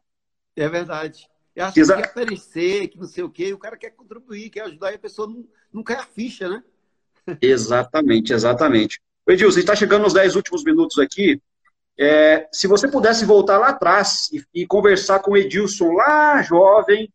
É 0.57 0.66
verdade. 0.66 1.29
Eu 1.57 1.65
acho 1.65 1.75
que 1.75 1.87
quer 1.87 2.05
aparecer, 2.05 2.89
que 2.89 2.99
não 2.99 3.07
sei 3.07 3.25
o 3.25 3.31
quê, 3.31 3.55
o 3.55 3.59
cara 3.59 3.79
quer 3.79 3.89
contribuir, 3.91 4.51
quer 4.51 4.65
ajudar, 4.65 4.93
e 4.93 4.97
a 4.97 4.99
pessoa 4.99 5.27
não, 5.27 5.49
não 5.73 5.83
cai 5.83 5.97
a 5.97 6.05
ficha, 6.05 6.51
né? 6.51 6.63
Exatamente, 7.41 8.33
exatamente. 8.35 9.01
Edilson, 9.27 9.59
está 9.59 9.75
chegando 9.75 10.03
nos 10.03 10.13
10 10.13 10.37
últimos 10.37 10.63
minutos 10.63 10.99
aqui. 10.99 11.43
É, 11.99 12.47
se 12.53 12.69
você 12.69 12.87
pudesse 12.87 13.25
voltar 13.25 13.59
lá 13.59 13.71
atrás 13.71 14.29
e, 14.31 14.45
e, 14.55 14.67
conversar 14.67 15.21
com 15.21 15.33
o 15.33 15.37
Edilson 15.37 15.93
lá 15.93 16.41
jovem, 16.43 17.13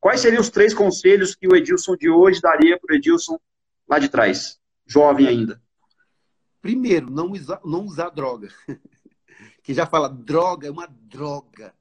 quais 0.00 0.20
seriam 0.20 0.42
os 0.42 0.50
três 0.50 0.74
conselhos 0.74 1.34
que 1.34 1.46
o 1.46 1.56
Edilson 1.56 1.96
de 1.96 2.10
hoje 2.10 2.40
daria 2.40 2.78
para 2.78 2.92
o 2.92 2.96
Edilson 2.96 3.38
lá 3.88 3.98
de 3.98 4.08
trás, 4.08 4.58
jovem 4.84 5.28
ainda? 5.28 5.62
Primeiro, 6.60 7.10
não 7.10 7.30
usar, 7.30 7.60
não 7.64 7.84
usar 7.86 8.10
droga. 8.10 8.48
que 9.62 9.72
já 9.72 9.86
fala, 9.86 10.08
droga 10.08 10.66
é 10.66 10.70
uma 10.70 10.86
droga 10.86 11.72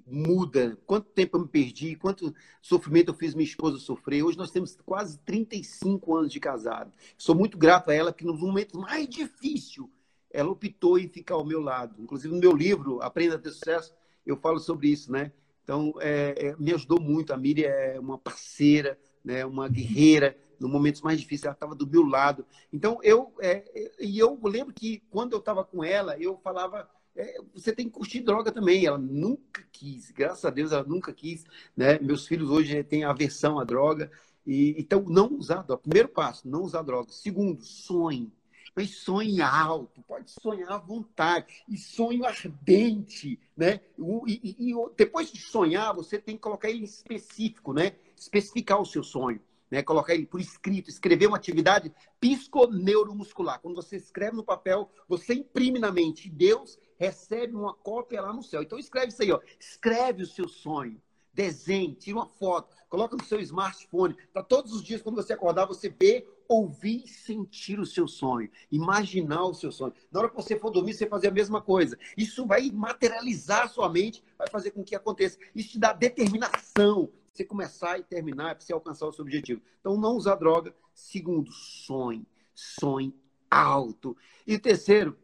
que 0.00 0.02
muda. 0.06 0.78
Quanto 0.86 1.10
tempo 1.10 1.36
eu 1.36 1.42
me 1.42 1.48
perdi, 1.48 1.96
quanto 1.96 2.34
sofrimento 2.62 3.10
eu 3.10 3.14
fiz 3.14 3.34
minha 3.34 3.44
esposa 3.44 3.78
sofrer. 3.78 4.22
Hoje 4.22 4.38
nós 4.38 4.50
temos 4.50 4.74
quase 4.86 5.18
35 5.18 6.16
anos 6.16 6.32
de 6.32 6.40
casado. 6.40 6.90
Sou 7.18 7.34
muito 7.34 7.58
grato 7.58 7.90
a 7.90 7.94
ela, 7.94 8.12
que 8.12 8.24
no 8.24 8.34
momento 8.34 8.78
mais 8.78 9.06
difícil, 9.06 9.90
ela 10.30 10.50
optou 10.50 10.98
em 10.98 11.08
ficar 11.08 11.34
ao 11.34 11.44
meu 11.44 11.60
lado. 11.60 12.00
Inclusive, 12.00 12.32
no 12.32 12.40
meu 12.40 12.56
livro, 12.56 13.02
Aprenda 13.02 13.34
a 13.34 13.38
Ter 13.38 13.50
Sucesso, 13.50 13.94
eu 14.24 14.36
falo 14.36 14.58
sobre 14.58 14.88
isso, 14.88 15.12
né? 15.12 15.30
Então, 15.62 15.92
é, 16.00 16.34
é, 16.38 16.56
me 16.56 16.72
ajudou 16.72 16.98
muito. 16.98 17.34
A 17.34 17.36
Miriam 17.36 17.68
é 17.68 18.00
uma 18.00 18.16
parceira, 18.16 18.98
né? 19.22 19.44
uma 19.44 19.68
guerreira. 19.68 20.38
No 20.58 20.68
momentos 20.68 21.02
mais 21.02 21.20
difíceis, 21.20 21.44
ela 21.44 21.54
estava 21.54 21.74
do 21.74 21.86
meu 21.86 22.06
lado. 22.06 22.46
Então, 22.72 22.98
eu, 23.02 23.34
é, 23.40 23.92
e 24.00 24.18
eu 24.18 24.38
lembro 24.42 24.72
que 24.72 25.02
quando 25.10 25.32
eu 25.32 25.38
estava 25.38 25.64
com 25.64 25.84
ela, 25.84 26.16
eu 26.18 26.38
falava 26.38 26.88
é, 27.16 27.38
você 27.54 27.72
tem 27.72 27.86
que 27.86 27.92
curtir 27.92 28.20
droga 28.20 28.50
também. 28.50 28.86
Ela 28.86 28.98
nunca 28.98 29.62
quis, 29.70 30.10
graças 30.10 30.44
a 30.44 30.50
Deus, 30.50 30.72
ela 30.72 30.84
nunca 30.84 31.12
quis. 31.12 31.44
Né? 31.76 31.98
Meus 31.98 32.26
filhos 32.26 32.50
hoje 32.50 32.82
têm 32.84 33.04
aversão 33.04 33.58
à 33.58 33.64
droga. 33.64 34.10
E, 34.46 34.74
então, 34.78 35.02
não 35.02 35.32
usar 35.34 35.62
droga. 35.62 35.82
Primeiro 35.82 36.08
passo, 36.08 36.48
não 36.48 36.62
usar 36.62 36.82
droga. 36.82 37.12
Segundo, 37.12 37.62
sonhe. 37.62 38.32
Mas 38.74 38.96
sonhe 38.96 39.42
alto, 39.42 40.02
pode 40.02 40.30
sonhar 40.30 40.72
à 40.72 40.78
vontade. 40.78 41.62
E 41.68 41.76
sonho 41.76 42.24
ardente, 42.24 43.38
né? 43.56 43.80
E, 44.26 44.56
e, 44.58 44.70
e, 44.70 44.74
depois 44.96 45.30
de 45.30 45.40
sonhar, 45.40 45.94
você 45.94 46.18
tem 46.18 46.36
que 46.36 46.42
colocar 46.42 46.70
ele 46.70 46.84
específico, 46.84 47.74
né? 47.74 47.96
Especificar 48.16 48.80
o 48.80 48.86
seu 48.86 49.02
sonho. 49.02 49.40
Né, 49.70 49.82
colocar 49.82 50.14
ele 50.14 50.26
por 50.26 50.38
escrito, 50.38 50.90
escrever 50.90 51.28
uma 51.28 51.38
atividade 51.38 51.90
psiconeuromuscular. 52.20 53.58
Quando 53.58 53.76
você 53.76 53.96
escreve 53.96 54.36
no 54.36 54.44
papel, 54.44 54.90
você 55.08 55.32
imprime 55.32 55.78
na 55.78 55.90
mente. 55.90 56.28
Deus 56.28 56.78
recebe 57.02 57.56
uma 57.56 57.74
cópia 57.74 58.22
lá 58.22 58.32
no 58.32 58.44
céu. 58.44 58.62
Então 58.62 58.78
escreve 58.78 59.08
isso 59.08 59.22
aí, 59.22 59.32
ó. 59.32 59.40
Escreve 59.58 60.22
o 60.22 60.26
seu 60.26 60.46
sonho. 60.46 61.02
Desenhe, 61.34 61.94
tira 61.94 62.18
uma 62.18 62.26
foto, 62.26 62.76
coloca 62.90 63.16
no 63.16 63.24
seu 63.24 63.40
smartphone. 63.40 64.14
Para 64.32 64.42
todos 64.42 64.72
os 64.72 64.84
dias, 64.84 65.02
quando 65.02 65.16
você 65.16 65.32
acordar, 65.32 65.64
você 65.64 65.88
ver, 65.88 66.30
ouvir 66.46 67.02
e 67.04 67.08
sentir 67.08 67.80
o 67.80 67.86
seu 67.86 68.06
sonho. 68.06 68.48
Imaginar 68.70 69.42
o 69.44 69.54
seu 69.54 69.72
sonho. 69.72 69.94
Na 70.12 70.20
hora 70.20 70.28
que 70.28 70.36
você 70.36 70.56
for 70.56 70.70
dormir, 70.70 70.92
você 70.92 71.06
fazer 71.06 71.28
a 71.28 71.32
mesma 71.32 71.60
coisa. 71.60 71.98
Isso 72.16 72.46
vai 72.46 72.70
materializar 72.70 73.64
a 73.64 73.68
sua 73.68 73.88
mente, 73.88 74.22
vai 74.38 74.48
fazer 74.48 74.70
com 74.70 74.84
que 74.84 74.94
aconteça. 74.94 75.38
Isso 75.54 75.70
te 75.70 75.78
dá 75.80 75.92
determinação. 75.92 77.10
Você 77.32 77.44
começar 77.44 77.98
e 77.98 78.04
terminar, 78.04 78.54
para 78.54 78.64
você 78.64 78.74
alcançar 78.74 79.06
o 79.06 79.12
seu 79.12 79.24
objetivo. 79.24 79.60
Então, 79.80 79.98
não 79.98 80.14
usar 80.14 80.36
droga. 80.36 80.72
Segundo, 80.94 81.50
sonhe. 81.50 82.26
Sonhe 82.54 83.12
alto. 83.50 84.14
E 84.46 84.58
terceiro, 84.58 85.18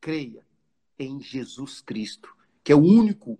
creia 0.00 0.44
em 0.98 1.20
Jesus 1.20 1.80
Cristo, 1.80 2.34
que 2.62 2.72
é 2.72 2.76
o 2.76 2.82
único 2.82 3.38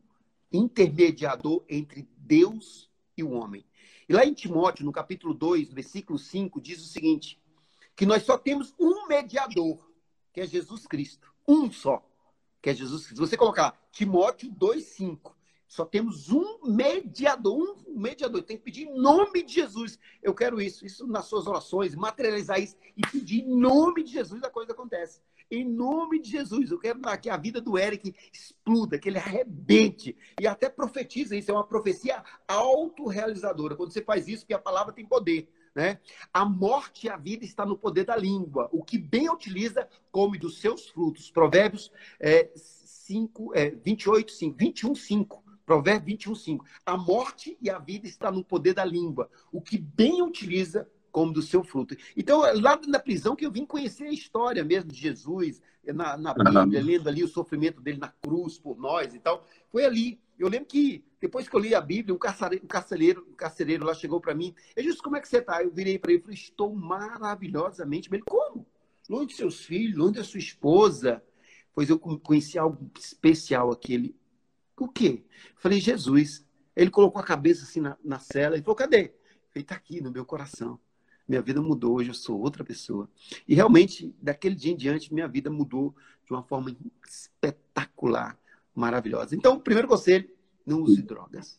intermediador 0.52 1.64
entre 1.68 2.08
Deus 2.16 2.90
e 3.16 3.22
o 3.22 3.30
homem. 3.30 3.64
E 4.08 4.12
lá 4.12 4.24
em 4.24 4.34
Timóteo, 4.34 4.84
no 4.84 4.92
capítulo 4.92 5.32
2, 5.32 5.72
versículo 5.72 6.18
5, 6.18 6.60
diz 6.60 6.82
o 6.82 6.88
seguinte: 6.88 7.40
que 7.96 8.06
nós 8.06 8.22
só 8.24 8.36
temos 8.36 8.74
um 8.78 9.06
mediador, 9.06 9.78
que 10.32 10.40
é 10.40 10.46
Jesus 10.46 10.86
Cristo. 10.86 11.32
Um 11.46 11.70
só, 11.70 12.04
que 12.60 12.70
é 12.70 12.74
Jesus 12.74 13.06
Cristo. 13.06 13.16
Se 13.16 13.30
você 13.30 13.36
colocar 13.36 13.78
Timóteo 13.92 14.50
2,5, 14.52 15.32
só 15.66 15.84
temos 15.84 16.30
um 16.30 16.60
mediador, 16.64 17.82
um 17.86 17.98
mediador. 17.98 18.42
Tem 18.42 18.56
que 18.56 18.62
pedir 18.62 18.86
em 18.86 18.94
nome 18.98 19.42
de 19.42 19.54
Jesus. 19.54 19.98
Eu 20.22 20.34
quero 20.34 20.60
isso, 20.60 20.84
isso 20.84 21.06
nas 21.06 21.26
suas 21.26 21.46
orações, 21.46 21.94
materializar 21.94 22.60
isso 22.60 22.76
e 22.96 23.02
pedir 23.02 23.42
em 23.42 23.56
nome 23.56 24.04
de 24.04 24.12
Jesus, 24.12 24.42
a 24.42 24.50
coisa 24.50 24.72
acontece. 24.72 25.20
Em 25.54 25.64
nome 25.64 26.20
de 26.20 26.30
Jesus, 26.30 26.70
eu 26.70 26.78
quero 26.78 27.00
que 27.20 27.30
a 27.30 27.36
vida 27.36 27.60
do 27.60 27.78
Eric 27.78 28.12
exploda, 28.32 28.98
que 28.98 29.08
ele 29.08 29.18
arrebente. 29.18 30.16
E 30.40 30.46
até 30.48 30.68
profetiza 30.68 31.36
isso, 31.36 31.50
é 31.50 31.54
uma 31.54 31.66
profecia 31.66 32.24
autorrealizadora. 32.48 33.76
Quando 33.76 33.92
você 33.92 34.02
faz 34.02 34.26
isso, 34.26 34.44
que 34.44 34.52
a 34.52 34.58
palavra 34.58 34.92
tem 34.92 35.06
poder. 35.06 35.48
Né? 35.74 36.00
A 36.32 36.44
morte 36.44 37.06
e 37.06 37.10
a 37.10 37.16
vida 37.16 37.44
está 37.44 37.64
no 37.64 37.78
poder 37.78 38.04
da 38.04 38.16
língua. 38.16 38.68
O 38.72 38.82
que 38.82 38.98
bem 38.98 39.30
utiliza, 39.30 39.88
come 40.10 40.38
dos 40.38 40.60
seus 40.60 40.88
frutos. 40.88 41.30
Provérbios 41.30 41.92
é, 42.18 42.50
5, 42.56 43.54
é, 43.54 43.70
28, 43.70 44.32
5, 44.32 44.56
21, 44.56 44.94
5. 44.94 45.44
Provérbio 45.64 46.06
21, 46.06 46.34
5. 46.34 46.64
A 46.84 46.96
morte 46.96 47.56
e 47.60 47.70
a 47.70 47.78
vida 47.78 48.06
está 48.06 48.30
no 48.30 48.44
poder 48.44 48.74
da 48.74 48.84
língua. 48.84 49.30
O 49.50 49.60
que 49.60 49.78
bem 49.78 50.22
utiliza, 50.22 50.88
como 51.14 51.32
do 51.32 51.40
seu 51.40 51.62
fruto. 51.62 51.96
Então, 52.16 52.40
lá 52.60 52.76
na 52.88 52.98
prisão 52.98 53.36
que 53.36 53.46
eu 53.46 53.50
vim 53.52 53.64
conhecer 53.64 54.02
a 54.02 54.12
história 54.12 54.64
mesmo 54.64 54.90
de 54.90 54.98
Jesus, 54.98 55.62
na, 55.86 56.16
na 56.16 56.34
Bíblia, 56.34 56.82
lendo 56.82 57.08
ali 57.08 57.22
o 57.22 57.28
sofrimento 57.28 57.80
dele 57.80 57.98
na 57.98 58.08
cruz 58.08 58.58
por 58.58 58.76
nós 58.76 59.14
e 59.14 59.20
tal. 59.20 59.46
Foi 59.70 59.84
ali. 59.84 60.20
Eu 60.36 60.48
lembro 60.48 60.66
que 60.66 61.04
depois 61.20 61.48
que 61.48 61.54
eu 61.54 61.60
li 61.60 61.72
a 61.72 61.80
Bíblia, 61.80 62.12
um 62.12 62.18
carcereiro, 62.18 62.64
um 62.64 62.66
carcereiro, 62.66 63.26
um 63.30 63.36
carcereiro 63.36 63.84
lá 63.84 63.94
chegou 63.94 64.20
para 64.20 64.34
mim. 64.34 64.52
Eu 64.74 64.82
disse, 64.82 65.00
como 65.00 65.16
é 65.16 65.20
que 65.20 65.28
você 65.28 65.38
está? 65.38 65.62
Eu 65.62 65.70
virei 65.70 66.00
para 66.00 66.10
ele 66.10 66.18
e 66.18 66.22
falei, 66.22 66.34
estou 66.34 66.74
maravilhosamente 66.74 68.10
bem. 68.10 68.20
Como? 68.26 68.66
Longe 69.08 69.26
de 69.26 69.34
seus 69.34 69.64
filhos, 69.64 69.96
longe 69.96 70.14
da 70.14 70.24
sua 70.24 70.40
esposa. 70.40 71.22
Pois 71.72 71.90
eu 71.90 71.96
conheci 71.96 72.58
algo 72.58 72.90
especial 72.98 73.70
aquele. 73.70 74.16
O 74.76 74.88
quê? 74.88 75.22
falei, 75.54 75.80
Jesus. 75.80 76.44
Ele 76.74 76.90
colocou 76.90 77.22
a 77.22 77.24
cabeça 77.24 77.62
assim 77.62 77.80
na, 77.80 77.96
na 78.02 78.18
cela 78.18 78.56
e 78.56 78.62
falou, 78.62 78.74
cadê? 78.74 79.14
Ele 79.54 79.62
está 79.62 79.76
aqui 79.76 80.00
no 80.00 80.10
meu 80.10 80.24
coração. 80.24 80.80
Minha 81.26 81.40
vida 81.40 81.60
mudou, 81.60 81.96
hoje 81.96 82.10
eu 82.10 82.14
sou 82.14 82.38
outra 82.40 82.62
pessoa. 82.62 83.08
E 83.48 83.54
realmente, 83.54 84.14
daquele 84.20 84.54
dia 84.54 84.72
em 84.72 84.76
diante, 84.76 85.12
minha 85.12 85.26
vida 85.26 85.50
mudou 85.50 85.94
de 86.26 86.32
uma 86.32 86.42
forma 86.42 86.76
espetacular, 87.08 88.38
maravilhosa. 88.74 89.34
Então, 89.34 89.58
primeiro 89.58 89.88
conselho, 89.88 90.28
não 90.66 90.82
use 90.82 91.02
drogas. 91.02 91.58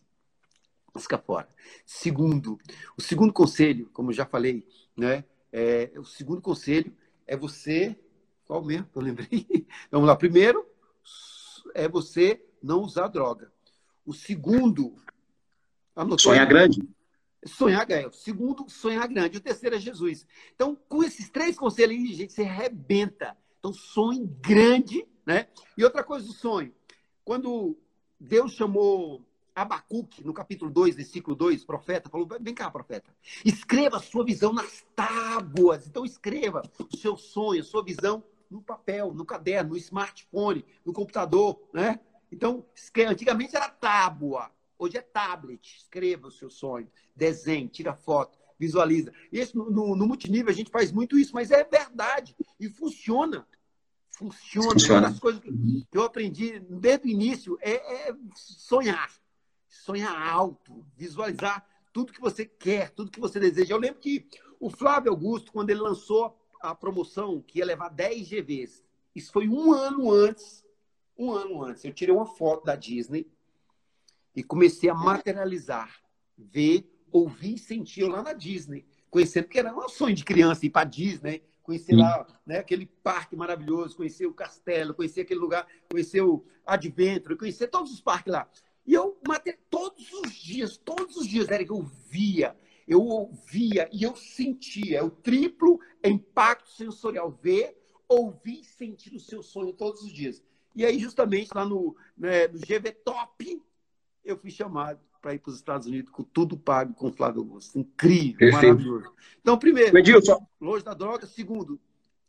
Fica 0.97 1.17
fora. 1.17 1.49
Segundo, 1.85 2.57
o 2.97 3.01
segundo 3.01 3.33
conselho, 3.33 3.89
como 3.91 4.11
eu 4.11 4.13
já 4.13 4.25
falei, 4.25 4.65
né? 4.95 5.25
É, 5.51 5.91
o 5.97 6.05
segundo 6.05 6.41
conselho 6.41 6.95
é 7.27 7.35
você. 7.35 7.97
Qual 8.45 8.63
mesmo? 8.63 8.87
Eu 8.95 9.01
lembrei. 9.01 9.45
Vamos 9.91 10.07
lá. 10.07 10.15
Primeiro, 10.15 10.65
é 11.73 11.87
você 11.87 12.41
não 12.61 12.81
usar 12.81 13.07
droga. 13.07 13.51
O 14.05 14.13
segundo. 14.13 14.95
Sonhar 16.17 16.47
grande. 16.47 16.81
Sonhar 17.45 17.85
ganha. 17.85 18.07
O 18.07 18.13
segundo, 18.13 18.69
sonhar 18.69 19.07
grande. 19.07 19.37
O 19.37 19.41
terceiro 19.41 19.75
é 19.75 19.79
Jesus. 19.79 20.25
Então, 20.55 20.75
com 20.89 21.03
esses 21.03 21.29
três 21.29 21.57
conselhos 21.57 21.95
aí, 21.95 22.13
gente, 22.13 22.33
você 22.33 22.43
arrebenta. 22.43 23.37
Então, 23.59 23.71
sonhe 23.71 24.25
grande, 24.41 25.07
né? 25.25 25.47
E 25.77 25.83
outra 25.83 26.03
coisa 26.03 26.25
do 26.25 26.33
sonho. 26.33 26.73
Quando 27.23 27.77
Deus 28.19 28.53
chamou 28.53 29.25
Abacuque, 29.53 30.23
no 30.23 30.33
capítulo 30.33 30.69
2, 30.71 30.95
versículo 30.95 31.35
2, 31.35 31.63
profeta, 31.63 32.09
falou: 32.09 32.27
vem 32.41 32.53
cá, 32.53 32.69
profeta, 32.69 33.15
escreva 33.43 33.97
a 33.97 34.01
sua 34.01 34.25
visão 34.25 34.51
nas 34.51 34.85
tábuas. 34.95 35.87
Então, 35.87 36.03
escreva 36.03 36.61
o 36.79 36.97
seu 36.97 37.15
sonho, 37.15 37.61
a 37.61 37.65
sua 37.65 37.83
visão 37.83 38.23
no 38.49 38.61
papel, 38.61 39.13
no 39.13 39.25
caderno, 39.25 39.71
no 39.71 39.77
smartphone, 39.77 40.65
no 40.83 40.93
computador, 40.93 41.59
né? 41.73 41.99
Então, 42.31 42.65
antigamente 43.07 43.55
era 43.55 43.69
tábua. 43.69 44.51
Hoje 44.77 44.97
é 44.97 45.01
tablet. 45.01 45.77
Escreva 45.77 46.27
o 46.27 46.31
seu 46.31 46.49
sonho, 46.49 46.89
desenhe, 47.15 47.67
tira 47.67 47.93
foto, 47.93 48.37
visualiza. 48.59 49.13
Isso 49.31 49.57
no, 49.57 49.69
no, 49.69 49.95
no 49.95 50.07
multinível 50.07 50.51
a 50.51 50.55
gente 50.55 50.71
faz 50.71 50.91
muito 50.91 51.17
isso, 51.17 51.33
mas 51.33 51.51
é 51.51 51.63
verdade 51.63 52.35
e 52.59 52.69
funciona. 52.69 53.47
Funciona. 54.11 54.71
funciona. 54.71 54.99
Uma 55.01 55.09
das 55.09 55.19
coisas 55.19 55.41
que 55.41 55.87
eu 55.97 56.03
aprendi 56.03 56.59
desde 56.59 57.07
o 57.07 57.11
início 57.11 57.57
é, 57.61 58.09
é 58.09 58.15
sonhar. 58.35 59.11
Sonhar 59.67 60.15
alto, 60.29 60.85
visualizar 60.95 61.65
tudo 61.91 62.13
que 62.13 62.21
você 62.21 62.45
quer, 62.45 62.91
tudo 62.91 63.11
que 63.11 63.19
você 63.19 63.39
deseja. 63.39 63.73
Eu 63.73 63.79
lembro 63.79 63.99
que 63.99 64.27
o 64.59 64.69
Flávio 64.69 65.11
Augusto, 65.11 65.51
quando 65.51 65.69
ele 65.69 65.81
lançou 65.81 66.37
a 66.61 66.73
promoção 66.73 67.41
que 67.41 67.59
ia 67.59 67.65
levar 67.65 67.89
10 67.89 68.29
GVs, 68.29 68.83
isso 69.13 69.31
foi 69.31 69.47
um 69.47 69.73
ano 69.73 70.11
antes, 70.11 70.65
um 71.17 71.31
ano 71.31 71.63
antes. 71.63 71.83
Eu 71.83 71.93
tirei 71.93 72.13
uma 72.13 72.25
foto 72.25 72.65
da 72.65 72.75
Disney 72.75 73.29
e 74.35 74.43
comecei 74.43 74.89
a 74.89 74.93
materializar, 74.93 76.01
ver, 76.37 76.89
ouvir 77.11 77.55
e 77.55 77.59
sentir 77.59 78.01
eu 78.01 78.09
lá 78.09 78.21
na 78.21 78.33
Disney, 78.33 78.85
conhecendo 79.09 79.47
que 79.47 79.57
era 79.57 79.73
um 79.73 79.87
sonho 79.87 80.15
de 80.15 80.25
criança 80.25 80.65
ir 80.65 80.69
para 80.69 80.83
Disney, 80.83 81.41
conhecer 81.63 81.95
lá 81.95 82.27
né, 82.45 82.59
aquele 82.59 82.85
parque 82.85 83.35
maravilhoso, 83.35 83.97
conhecer 83.97 84.25
o 84.27 84.33
castelo, 84.33 84.93
conhecer 84.93 85.21
aquele 85.21 85.39
lugar, 85.39 85.67
conhecer 85.89 86.21
o 86.21 86.45
Adventure, 86.65 87.37
conhecer 87.37 87.67
todos 87.67 87.91
os 87.91 88.01
parques 88.01 88.31
lá. 88.31 88.49
E 88.85 88.93
eu 88.93 89.19
matei 89.27 89.57
todos 89.69 90.11
os 90.13 90.33
dias, 90.33 90.77
todos 90.77 91.15
os 91.17 91.27
dias, 91.27 91.49
Eric, 91.49 91.71
eu 91.71 91.81
via, 91.81 92.55
eu 92.87 93.01
ouvia 93.01 93.89
e 93.91 94.03
eu 94.03 94.15
sentia. 94.15 94.99
É 94.99 95.03
o 95.03 95.09
triplo 95.09 95.79
impacto 96.03 96.69
sensorial. 96.69 97.31
Ver, 97.31 97.75
ouvir 98.07 98.61
e 98.61 98.65
sentir 98.65 99.15
o 99.15 99.19
seu 99.19 99.41
sonho 99.41 99.73
todos 99.73 100.03
os 100.03 100.13
dias. 100.13 100.43
E 100.75 100.85
aí, 100.85 100.99
justamente 100.99 101.49
lá 101.55 101.65
no, 101.65 101.95
né, 102.17 102.47
no 102.47 102.59
GV 102.59 102.91
Top, 103.03 103.63
eu 104.25 104.37
fui 104.37 104.49
chamado 104.49 104.99
para 105.21 105.33
ir 105.33 105.39
para 105.39 105.49
os 105.49 105.55
Estados 105.55 105.87
Unidos 105.87 106.11
com 106.11 106.23
tudo 106.23 106.57
pago 106.57 106.93
com 106.93 107.07
o 107.07 107.11
Flávio 107.11 107.41
Augusto. 107.41 107.77
Incrível, 107.79 108.37
Perfeito. 108.37 108.63
maravilhoso. 108.63 109.13
Então, 109.41 109.57
primeiro, 109.57 109.97
Edilson. 109.97 110.45
longe 110.59 110.83
da 110.83 110.93
droga. 110.93 111.25
Segundo, 111.25 111.79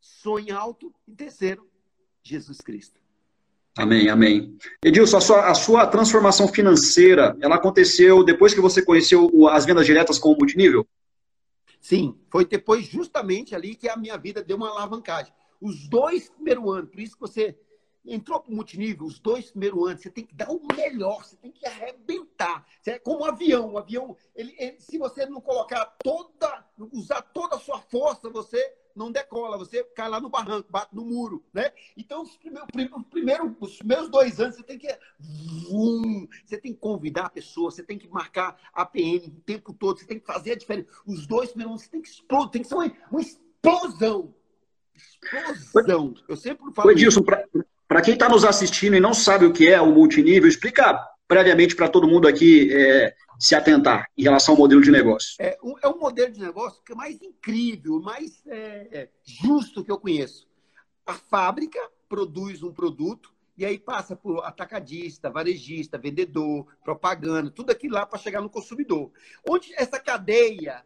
sonho 0.01 0.57
alto. 0.57 0.95
E 1.07 1.15
terceiro, 1.15 1.69
Jesus 2.23 2.61
Cristo. 2.61 3.01
Amém, 3.77 4.09
amém. 4.09 4.57
Edilson, 4.83 5.19
a 5.19 5.21
sua, 5.21 5.51
a 5.51 5.55
sua 5.55 5.87
transformação 5.87 6.49
financeira, 6.49 7.37
ela 7.43 7.57
aconteceu 7.57 8.25
depois 8.25 8.55
que 8.55 8.61
você 8.61 8.83
conheceu 8.83 9.31
as 9.49 9.67
vendas 9.67 9.85
diretas 9.85 10.19
com 10.19 10.33
o 10.33 10.37
multinível? 10.37 10.87
Sim, 11.79 12.19
foi 12.31 12.47
depois 12.47 12.87
justamente 12.87 13.55
ali 13.55 13.75
que 13.75 13.89
a 13.89 13.97
minha 13.97 14.17
vida 14.17 14.43
deu 14.43 14.57
uma 14.57 14.71
alavancagem. 14.71 15.33
Os 15.61 15.87
dois 15.89 16.31
primeiros 16.31 16.65
anos, 16.75 16.91
por 16.91 17.01
isso 17.01 17.15
que 17.15 17.21
você 17.21 17.59
entrou 18.07 18.41
para 18.41 18.53
o 18.53 18.55
multinível, 18.55 19.07
os 19.07 19.19
dois 19.19 19.51
primeiros 19.51 19.89
anos, 19.89 20.03
você 20.03 20.11
tem 20.11 20.25
que 20.25 20.35
dar 20.35 20.51
o 20.51 20.61
melhor, 20.75 21.25
você 21.25 21.37
tem 21.37 21.51
que 21.51 21.67
arrebentar. 21.67 22.67
Você 22.81 22.93
é 22.93 22.99
como 22.99 23.21
um 23.21 23.25
avião. 23.25 23.73
O 23.73 23.79
avião, 23.79 24.17
ele, 24.35 24.55
ele, 24.59 24.81
se 24.81 24.99
você 24.99 25.27
não 25.27 25.41
colocar 25.41 25.85
toda, 26.03 26.65
usar 26.93 27.23
toda 27.23 27.57
a 27.57 27.61
sua 27.61 27.81
força, 27.81 28.29
você 28.31 28.75
não 28.97 29.13
decola, 29.13 29.59
você 29.59 29.85
cai 29.85 30.09
lá 30.09 30.19
no 30.19 30.31
barranco, 30.31 30.73
bate 30.73 30.95
no 30.95 31.05
muro, 31.05 31.45
né? 31.53 31.71
Então, 31.97 32.23
os 32.23 32.35
primeiros, 32.39 32.69
primeiro, 33.11 33.57
os 33.61 33.77
primeiros 33.77 34.09
dois 34.09 34.41
anos, 34.41 34.57
você 34.57 34.63
tem 34.63 34.79
que 34.79 34.89
vum, 35.21 36.27
você 36.45 36.57
tem 36.57 36.73
que 36.73 36.79
convidar 36.79 37.27
a 37.27 37.31
pessoa, 37.31 37.71
você 37.71 37.83
tem 37.83 37.99
que 37.99 38.09
marcar 38.09 38.59
a 38.73 38.87
PM 38.87 39.27
o 39.27 39.41
tempo 39.43 39.75
todo, 39.75 39.99
você 39.99 40.07
tem 40.07 40.19
que 40.19 40.27
fazer 40.27 40.53
a 40.53 40.57
diferença. 40.57 40.89
Os 41.07 41.27
dois 41.27 41.51
primeiros 41.51 41.73
anos, 41.73 41.83
você 41.83 41.91
tem 41.91 42.01
que 42.01 42.09
explodir, 42.09 42.51
tem 42.51 42.63
que 42.63 42.69
ser 42.69 42.75
uma, 42.75 42.91
uma 43.11 43.21
explosão. 43.21 44.35
Explosão. 44.95 46.15
Eu 46.27 46.37
sempre 46.37 46.73
falo. 46.73 46.91
Edilson, 46.91 47.23
para 47.97 48.05
quem 48.05 48.13
está 48.13 48.29
nos 48.29 48.45
assistindo 48.45 48.95
e 48.95 49.01
não 49.01 49.15
sabe 49.15 49.47
o 49.47 49.53
que 49.55 49.67
é 49.67 49.81
o 49.81 49.91
multinível, 49.91 50.47
explica 50.47 50.93
previamente 51.27 51.75
para 51.75 51.89
todo 51.89 52.07
mundo 52.07 52.29
aqui 52.29 52.71
é, 52.71 53.17
se 53.39 53.55
atentar 53.55 54.07
em 54.15 54.23
relação 54.23 54.53
ao 54.53 54.59
modelo 54.59 54.83
de 54.83 54.91
negócio? 54.91 55.35
É 55.39 55.57
um, 55.63 55.77
é 55.83 55.89
um 55.89 55.99
modelo 55.99 56.31
de 56.31 56.39
negócio 56.39 56.83
que 56.85 56.93
é 56.93 56.95
mais 56.95 57.23
incrível, 57.23 57.99
mais 57.99 58.47
é, 58.49 58.89
é, 58.93 59.09
justo 59.25 59.83
que 59.83 59.91
eu 59.91 59.99
conheço. 59.99 60.47
A 61.07 61.15
fábrica 61.15 61.81
produz 62.07 62.63
um 62.63 62.71
produto 62.71 63.33
e 63.57 63.65
aí 63.65 63.79
passa 63.79 64.15
por 64.15 64.45
atacadista, 64.45 65.31
varejista, 65.31 65.97
vendedor, 65.97 66.67
propaganda, 66.85 67.51
tudo 67.51 67.71
aquilo 67.71 67.95
lá 67.95 68.05
para 68.05 68.19
chegar 68.19 68.43
no 68.43 68.51
consumidor. 68.51 69.11
Onde 69.49 69.73
essa 69.75 69.99
cadeia 69.99 70.85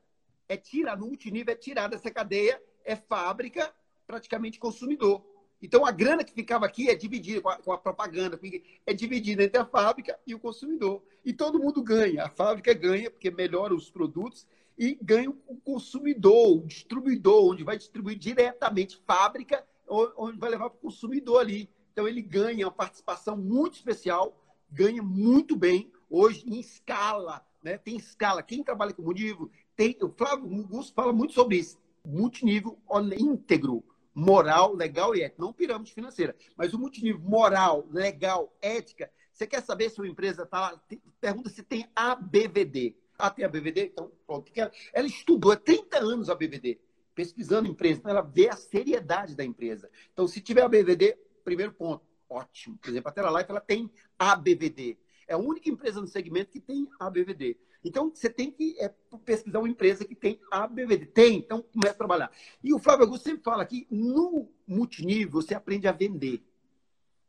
é 0.48 0.56
tirada, 0.56 1.00
no 1.00 1.08
multinível 1.08 1.52
é 1.52 1.56
tirada 1.56 1.96
essa 1.96 2.08
cadeia, 2.08 2.62
é 2.84 2.94
fábrica, 2.94 3.74
praticamente 4.06 4.60
consumidor. 4.60 5.24
Então, 5.62 5.84
a 5.84 5.90
grana 5.90 6.24
que 6.24 6.32
ficava 6.32 6.64
aqui 6.64 6.88
é 6.88 6.94
dividida 6.94 7.40
com 7.42 7.50
a, 7.50 7.56
com 7.56 7.72
a, 7.72 7.78
propaganda, 7.78 8.40
é 8.86 8.94
dividida 8.94 9.44
entre 9.44 9.60
a 9.60 9.66
fábrica 9.66 10.18
e 10.26 10.34
o 10.34 10.38
consumidor. 10.38 11.02
E 11.24 11.32
todo 11.34 11.58
mundo 11.58 11.82
ganha. 11.82 12.24
A 12.24 12.30
fábrica 12.30 12.72
ganha, 12.72 13.10
porque 13.10 13.30
melhora 13.30 13.74
os 13.74 13.90
produtos, 13.90 14.46
e 14.78 14.98
ganha 15.02 15.28
o 15.28 15.56
consumidor, 15.56 16.56
o 16.56 16.66
distribuidor, 16.66 17.52
onde 17.52 17.62
vai 17.62 17.76
distribuir 17.76 18.18
diretamente 18.18 18.98
fábrica, 19.06 19.62
onde 19.86 20.38
vai 20.38 20.48
levar 20.48 20.70
para 20.70 20.78
o 20.78 20.80
consumidor 20.80 21.40
ali. 21.40 21.68
Então, 21.92 22.08
ele 22.08 22.22
ganha 22.22 22.66
uma 22.66 22.72
participação 22.72 23.36
muito 23.36 23.74
especial, 23.74 24.42
ganha 24.70 25.02
muito 25.02 25.54
bem, 25.56 25.92
hoje 26.08 26.42
em 26.48 26.58
escala. 26.58 27.44
Né? 27.62 27.76
Tem 27.76 27.96
escala. 27.96 28.42
Quem 28.42 28.62
trabalha 28.62 28.94
com 28.94 29.02
multinível, 29.02 29.50
tem, 29.76 29.94
o 30.00 30.08
Flávio 30.08 30.50
Augusto 30.56 30.94
fala 30.94 31.12
muito 31.12 31.34
sobre 31.34 31.58
isso. 31.58 31.78
Multinível 32.02 32.78
íntegro 33.18 33.84
moral, 34.20 34.74
legal 34.74 35.16
e 35.16 35.22
ética, 35.22 35.42
não 35.42 35.52
pirâmide 35.52 35.92
financeira, 35.92 36.36
mas 36.56 36.74
o 36.74 36.78
multinível 36.78 37.20
moral, 37.20 37.86
legal, 37.90 38.54
ética. 38.60 39.10
Você 39.32 39.46
quer 39.46 39.62
saber 39.62 39.88
se 39.88 39.98
uma 39.98 40.08
empresa 40.08 40.42
está 40.42 40.60
lá? 40.60 40.82
Pergunta 41.20 41.48
se 41.48 41.62
tem 41.62 41.88
ABVD. 41.96 42.94
Ah, 43.18 43.30
tem 43.30 43.44
ABVD? 43.44 43.86
Então, 43.92 44.12
pronto. 44.26 44.52
Ela 44.92 45.06
estudou 45.06 45.52
há 45.52 45.56
30 45.56 45.98
anos 45.98 46.28
a 46.28 46.32
ABVD, 46.34 46.78
pesquisando 47.14 47.68
empresa. 47.68 48.00
Então, 48.00 48.10
ela 48.10 48.22
vê 48.22 48.48
a 48.48 48.56
seriedade 48.56 49.34
da 49.34 49.44
empresa. 49.44 49.90
Então, 50.12 50.28
se 50.28 50.40
tiver 50.40 50.62
ABVD, 50.62 51.16
primeiro 51.42 51.72
ponto, 51.72 52.04
ótimo. 52.28 52.76
Por 52.78 52.90
exemplo, 52.90 53.08
a 53.08 53.12
Teralife, 53.12 53.50
ela 53.50 53.60
tem 53.60 53.90
ABVD. 54.18 54.98
É 55.30 55.34
a 55.34 55.38
única 55.38 55.70
empresa 55.70 56.00
no 56.00 56.08
segmento 56.08 56.50
que 56.50 56.58
tem 56.58 56.88
ABVD. 56.98 57.56
Então, 57.84 58.10
você 58.12 58.28
tem 58.28 58.50
que 58.50 58.74
é, 58.80 58.92
pesquisar 59.24 59.60
uma 59.60 59.68
empresa 59.68 60.04
que 60.04 60.16
tem 60.16 60.40
ABVD. 60.50 61.06
Tem, 61.06 61.36
então 61.38 61.62
começa 61.62 61.94
a 61.94 61.96
trabalhar. 61.96 62.32
E 62.64 62.74
o 62.74 62.80
Flávio 62.80 63.04
Augusto 63.04 63.28
sempre 63.28 63.44
fala 63.44 63.64
que 63.64 63.86
no 63.88 64.50
multinível 64.66 65.40
você 65.40 65.54
aprende 65.54 65.86
a 65.86 65.92
vender. 65.92 66.42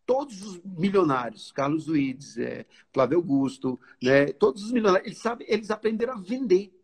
Todos 0.03 0.41
os 0.41 0.59
milionários, 0.63 1.51
Carlos 1.51 1.85
Luiz, 1.85 2.39
é, 2.39 2.65
Flávio 2.91 3.19
Augusto, 3.19 3.79
né, 4.01 4.33
todos 4.33 4.63
os 4.63 4.71
milionários, 4.71 5.05
eles, 5.05 5.19
sabem, 5.19 5.45
eles 5.47 5.69
aprenderam 5.69 6.13
a 6.13 6.19
vender. 6.19 6.75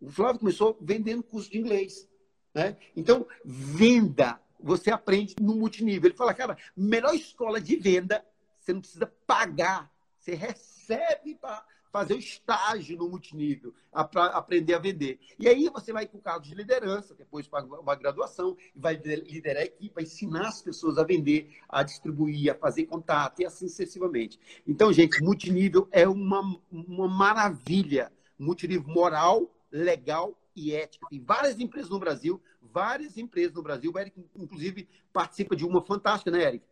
O 0.00 0.08
Flávio 0.08 0.38
começou 0.38 0.78
vendendo 0.80 1.24
curso 1.24 1.50
de 1.50 1.58
inglês. 1.58 2.08
Né? 2.54 2.76
Então, 2.94 3.26
venda, 3.44 4.40
você 4.60 4.92
aprende 4.92 5.34
no 5.40 5.56
multinível. 5.56 6.08
Ele 6.08 6.16
fala, 6.16 6.32
cara, 6.32 6.56
melhor 6.76 7.12
escola 7.12 7.60
de 7.60 7.74
venda, 7.74 8.24
você 8.60 8.72
não 8.72 8.80
precisa 8.80 9.12
pagar, 9.26 9.90
você 10.20 10.34
recebe 10.34 11.34
para 11.34 11.64
fazer 11.90 12.14
o 12.14 12.18
estágio 12.18 12.96
no 12.96 13.08
multinível, 13.08 13.74
para 14.12 14.26
aprender 14.26 14.74
a 14.74 14.78
vender. 14.78 15.18
E 15.38 15.48
aí 15.48 15.68
você 15.68 15.92
vai 15.92 16.06
com 16.06 16.18
o 16.18 16.20
cargo 16.20 16.44
de 16.44 16.54
liderança, 16.54 17.14
depois 17.14 17.48
para 17.48 17.64
uma 17.64 17.96
graduação, 17.96 18.56
vai 18.76 18.94
liderar 18.94 19.62
a 19.62 19.66
equipe, 19.66 19.94
vai 19.94 20.04
ensinar 20.04 20.46
as 20.46 20.62
pessoas 20.62 20.98
a 20.98 21.04
vender, 21.04 21.56
a 21.68 21.82
distribuir, 21.82 22.52
a 22.52 22.54
fazer 22.54 22.86
contato 22.86 23.40
e 23.40 23.46
assim 23.46 23.66
sucessivamente. 23.66 24.38
Então, 24.66 24.92
gente, 24.92 25.20
multinível 25.22 25.88
é 25.90 26.06
uma, 26.06 26.42
uma 26.70 27.08
maravilha. 27.08 28.12
Multinível 28.38 28.88
moral, 28.88 29.52
legal 29.70 30.38
e 30.56 30.72
ética. 30.72 31.06
Tem 31.10 31.20
várias 31.20 31.58
empresas 31.58 31.90
no 31.90 31.98
Brasil, 31.98 32.40
várias 32.62 33.18
empresas 33.18 33.52
no 33.52 33.62
Brasil. 33.62 33.92
O 33.94 33.98
Eric, 33.98 34.18
inclusive, 34.36 34.88
participa 35.12 35.56
de 35.56 35.66
uma 35.66 35.82
fantástica, 35.82 36.30
né, 36.30 36.44
Eric? 36.44 36.64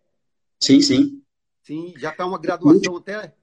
Sim, 0.61 0.81
sim. 0.81 1.23
Sim, 1.69 1.93
já 1.99 2.09
está 2.09 2.25
uma 2.25 2.39
graduação 2.39 2.97
até 2.97 3.35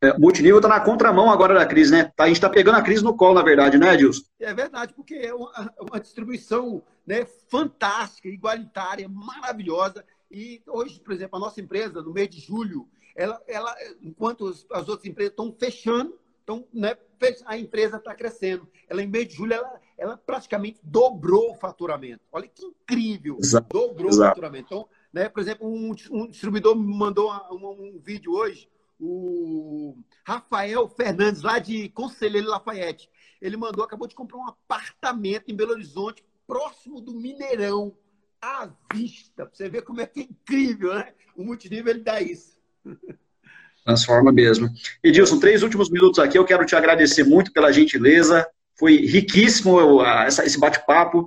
é, 0.00 0.16
multinível 0.16 0.58
está 0.58 0.68
na 0.68 0.78
contramão 0.78 1.30
agora 1.30 1.54
da 1.54 1.66
crise, 1.66 1.90
né? 1.90 2.12
Tá, 2.14 2.24
a 2.24 2.26
gente 2.28 2.36
está 2.36 2.48
pegando 2.48 2.76
a 2.76 2.82
crise 2.82 3.02
no 3.02 3.16
colo, 3.16 3.34
na 3.34 3.42
verdade, 3.42 3.76
né, 3.76 3.94
Edilson? 3.94 4.22
É 4.38 4.54
verdade, 4.54 4.92
porque 4.94 5.14
é 5.14 5.34
uma, 5.34 5.74
uma 5.80 5.98
distribuição 5.98 6.80
né, 7.04 7.26
fantástica, 7.48 8.28
igualitária, 8.28 9.08
maravilhosa. 9.08 10.04
E 10.30 10.62
hoje, 10.66 11.00
por 11.00 11.12
exemplo, 11.12 11.36
a 11.38 11.40
nossa 11.40 11.60
empresa, 11.60 12.02
no 12.02 12.12
mês 12.12 12.28
de 12.28 12.38
julho, 12.38 12.86
ela, 13.16 13.42
ela 13.48 13.74
enquanto 14.00 14.46
as 14.70 14.88
outras 14.88 15.06
empresas 15.06 15.32
estão 15.32 15.52
fechando, 15.58 16.16
então, 16.44 16.64
né, 16.72 16.96
a 17.44 17.58
empresa 17.58 17.96
está 17.96 18.14
crescendo. 18.14 18.68
Ela, 18.88 19.02
em 19.02 19.08
mês 19.08 19.26
de 19.26 19.34
julho, 19.34 19.54
ela, 19.54 19.80
ela 19.98 20.16
praticamente 20.16 20.78
dobrou 20.80 21.50
o 21.50 21.54
faturamento. 21.54 22.20
Olha 22.30 22.46
que 22.46 22.64
incrível! 22.64 23.38
Exato. 23.40 23.66
Dobrou 23.72 24.10
Exato. 24.10 24.26
o 24.26 24.28
faturamento. 24.28 24.66
Então, 24.66 24.88
né, 25.16 25.30
por 25.30 25.40
exemplo, 25.40 25.66
um, 25.66 25.94
um 26.10 26.26
distribuidor 26.26 26.76
me 26.76 26.94
mandou 26.94 27.32
um, 27.50 27.96
um 27.96 27.98
vídeo 27.98 28.32
hoje 28.32 28.68
o 29.00 29.96
Rafael 30.22 30.86
Fernandes, 30.88 31.40
lá 31.40 31.58
de 31.58 31.88
Conselheiro 31.88 32.48
Lafayette. 32.48 33.08
Ele 33.40 33.56
mandou, 33.56 33.82
acabou 33.82 34.06
de 34.06 34.14
comprar 34.14 34.36
um 34.36 34.46
apartamento 34.46 35.50
em 35.50 35.56
Belo 35.56 35.72
Horizonte, 35.72 36.22
próximo 36.46 37.00
do 37.00 37.14
Mineirão, 37.14 37.96
à 38.42 38.68
vista. 38.92 39.46
Pra 39.46 39.54
você 39.54 39.70
ver 39.70 39.82
como 39.82 40.02
é 40.02 40.06
que 40.06 40.20
é 40.20 40.22
incrível, 40.24 40.94
né? 40.94 41.14
O 41.34 41.42
multinível 41.42 41.94
ele 41.94 42.02
dá 42.02 42.20
isso. 42.20 42.58
Transforma 43.84 44.30
mesmo. 44.30 44.68
Edilson, 45.02 45.38
três 45.38 45.62
últimos 45.62 45.88
minutos 45.90 46.18
aqui, 46.18 46.36
eu 46.36 46.44
quero 46.44 46.66
te 46.66 46.76
agradecer 46.76 47.24
muito 47.24 47.52
pela 47.54 47.72
gentileza, 47.72 48.46
foi 48.78 48.96
riquíssimo 48.96 49.78
esse 50.26 50.60
bate-papo. 50.60 51.26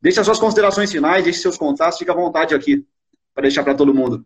Deixe 0.00 0.18
as 0.18 0.24
suas 0.24 0.38
considerações 0.38 0.90
finais, 0.90 1.24
deixe 1.24 1.40
seus 1.40 1.58
contatos, 1.58 1.98
fique 1.98 2.10
à 2.10 2.14
vontade 2.14 2.54
aqui 2.54 2.86
para 3.34 3.42
deixar 3.42 3.62
para 3.62 3.74
todo 3.74 3.94
mundo. 3.94 4.24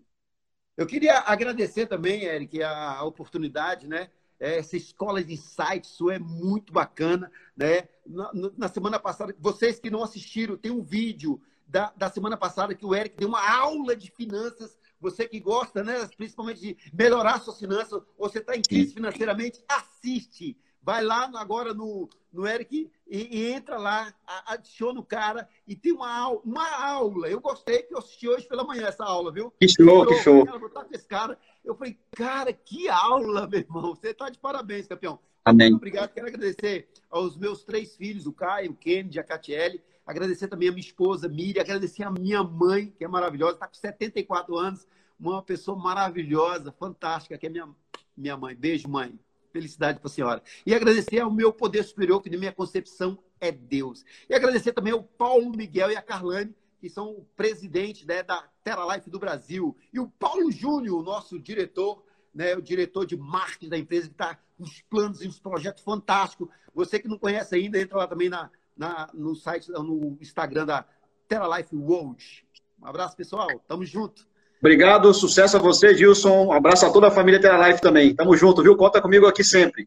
Eu 0.77 0.87
queria 0.87 1.21
agradecer 1.21 1.87
também, 1.87 2.25
Eric, 2.25 2.63
a 2.63 3.03
oportunidade, 3.05 3.87
né? 3.87 4.11
Essa 4.41 4.77
escola 4.77 5.23
de 5.23 5.35
insights 5.35 5.91
sua 5.91 6.15
é 6.15 6.19
muito 6.19 6.73
bacana, 6.73 7.31
né? 7.57 7.89
Na, 8.05 8.31
na, 8.57 8.69
semana 8.69 8.99
passada, 8.99 9.35
vocês 9.39 9.79
que 9.79 9.91
não 9.91 10.03
assistiram, 10.03 10.57
tem 10.57 10.73
um 10.73 10.83
vídeo 10.83 11.41
da, 11.67 11.93
da 11.97 12.11
semana 12.11 12.37
passada 12.37 12.75
que 12.75 12.85
o 12.85 12.95
Eric 12.95 13.17
deu 13.17 13.29
uma 13.29 13.49
aula 13.49 13.95
de 13.95 14.11
finanças 14.11 14.77
você 15.05 15.29
que 15.29 15.39
gosta, 15.39 15.85
né, 15.85 16.09
principalmente 16.17 16.61
de 16.61 16.77
melhorar 16.93 17.39
suas 17.41 17.59
finanças, 17.59 17.93
ou 17.93 18.29
você 18.29 18.39
está 18.39 18.57
em 18.57 18.63
crise 18.63 18.95
financeiramente, 18.95 19.63
assiste. 19.69 20.57
Vai 20.85 21.03
lá 21.03 21.31
agora 21.37 21.73
no, 21.73 22.09
no 22.31 22.47
Eric 22.47 22.91
e, 23.09 23.39
e 23.39 23.53
entra 23.53 23.79
lá, 23.79 24.13
adiciona 24.47 25.01
o 25.01 25.05
cara 25.05 25.49
e 25.67 25.75
tem 25.75 25.93
uma, 25.93 26.13
aula, 26.13 26.41
uma 26.45 26.69
aula. 26.85 27.29
Eu 27.29 27.41
gostei 27.41 27.83
que 27.83 27.95
eu 27.95 27.99
assisti 27.99 28.29
hoje 28.29 28.47
pela 28.47 28.65
manhã 28.65 28.87
essa 28.87 29.05
aula, 29.05 29.33
viu? 29.33 29.51
Que 29.59 29.67
show, 29.67 30.07
que 30.07 30.15
show. 30.17 30.47
Eu, 30.47 30.71
com 30.71 30.95
esse 30.95 31.09
cara. 31.09 31.39
eu 31.65 31.75
falei, 31.75 31.99
cara, 32.13 32.53
que 32.53 32.89
aula, 32.89 33.47
meu 33.47 33.61
irmão. 33.61 33.95
Você 33.95 34.09
está 34.09 34.29
de 34.29 34.39
parabéns, 34.39 34.87
campeão. 34.87 35.19
Amém. 35.43 35.71
Muito 35.71 35.81
obrigado. 35.81 36.13
Quero 36.13 36.27
agradecer 36.27 36.89
aos 37.11 37.37
meus 37.37 37.65
três 37.65 37.97
filhos, 37.97 38.27
o 38.27 38.33
Caio, 38.33 38.73
o 38.73 38.77
Kennedy, 38.77 39.19
a 39.19 39.25
Catiele. 39.25 39.83
Agradecer 40.07 40.49
também 40.49 40.69
a 40.69 40.73
minha 40.73 40.85
esposa, 40.85 41.29
Miriam. 41.29 41.63
Agradecer 41.63 42.03
a 42.03 42.11
minha 42.11 42.43
mãe, 42.43 42.93
que 42.97 43.05
é 43.05 43.09
maravilhosa, 43.09 43.55
está 43.55 43.67
com 43.67 43.75
74 43.75 44.55
anos. 44.57 44.87
Uma 45.19 45.43
pessoa 45.43 45.79
maravilhosa, 45.79 46.73
fantástica, 46.73 47.39
que 47.39 47.47
é 47.47 47.49
minha, 47.49 47.69
minha 48.15 48.37
mãe. 48.37 48.55
Beijo, 48.55 48.87
mãe. 48.89 49.19
Felicidade 49.55 50.01
para 50.01 50.09
a 50.09 50.11
senhora. 50.11 50.43
E 50.67 50.75
agradecer 50.75 51.21
ao 51.21 51.31
meu 51.31 51.53
poder 51.53 51.85
superior, 51.85 52.21
que 52.21 52.29
na 52.29 52.37
minha 52.37 52.51
concepção 52.51 53.17
é 53.41 53.53
Deus. 53.53 54.05
E 54.29 54.35
agradecer 54.35 54.73
também 54.73 54.93
ao 54.93 55.05
Paulo 55.05 55.49
Miguel 55.57 55.93
e 55.93 55.97
a 55.97 56.03
Carlane, 56.03 56.53
que 56.81 56.91
são 56.91 57.13
o 57.13 57.25
presidente 57.37 58.05
né, 58.05 58.25
da 58.25 58.49
Terra 58.65 58.97
Life 58.97 59.09
do 59.09 59.17
Brasil. 59.21 59.77
E 59.93 60.01
o 60.01 60.09
Paulo 60.09 60.51
Júnior, 60.51 60.99
o 60.99 61.05
nosso 61.05 61.39
diretor, 61.39 62.05
né, 62.35 62.57
o 62.57 62.61
diretor 62.61 63.07
de 63.07 63.17
marketing 63.17 63.69
da 63.69 63.79
empresa, 63.79 64.09
que 64.09 64.15
está 64.15 64.35
com 64.35 64.65
uns 64.65 64.83
planos 64.91 65.23
e 65.23 65.29
uns 65.29 65.39
projetos 65.39 65.85
fantásticos. 65.85 66.49
Você 66.75 66.99
que 66.99 67.07
não 67.07 67.17
conhece 67.17 67.55
ainda, 67.55 67.81
entra 67.81 67.97
lá 67.97 68.09
também 68.09 68.29
na, 68.29 68.51
na, 68.77 69.09
no 69.15 69.37
site, 69.37 69.71
no 69.71 70.19
Instagram 70.21 70.67
da 70.67 70.85
Terra 71.29 71.59
Life 71.59 71.77
World. 71.77 72.45
Um 72.83 72.87
abraço, 72.87 73.17
pessoal. 73.17 73.57
Tamo 73.69 73.87
junto. 73.87 74.27
Obrigado, 74.65 75.13
sucesso 75.13 75.59
a 75.59 75.61
você, 75.61 75.95
Gilson. 75.95 76.47
Um 76.47 76.53
abraço 76.53 76.87
a 76.87 76.91
toda 76.91 77.09
a 77.09 77.11
família 77.11 77.39
Terra 77.39 77.69
Life 77.69 77.83
também. 77.83 78.15
Tamo 78.15 78.35
junto, 78.35 78.63
viu? 78.63 78.75
Conta 78.75 78.99
comigo 78.99 79.27
aqui 79.27 79.45
sempre. 79.45 79.87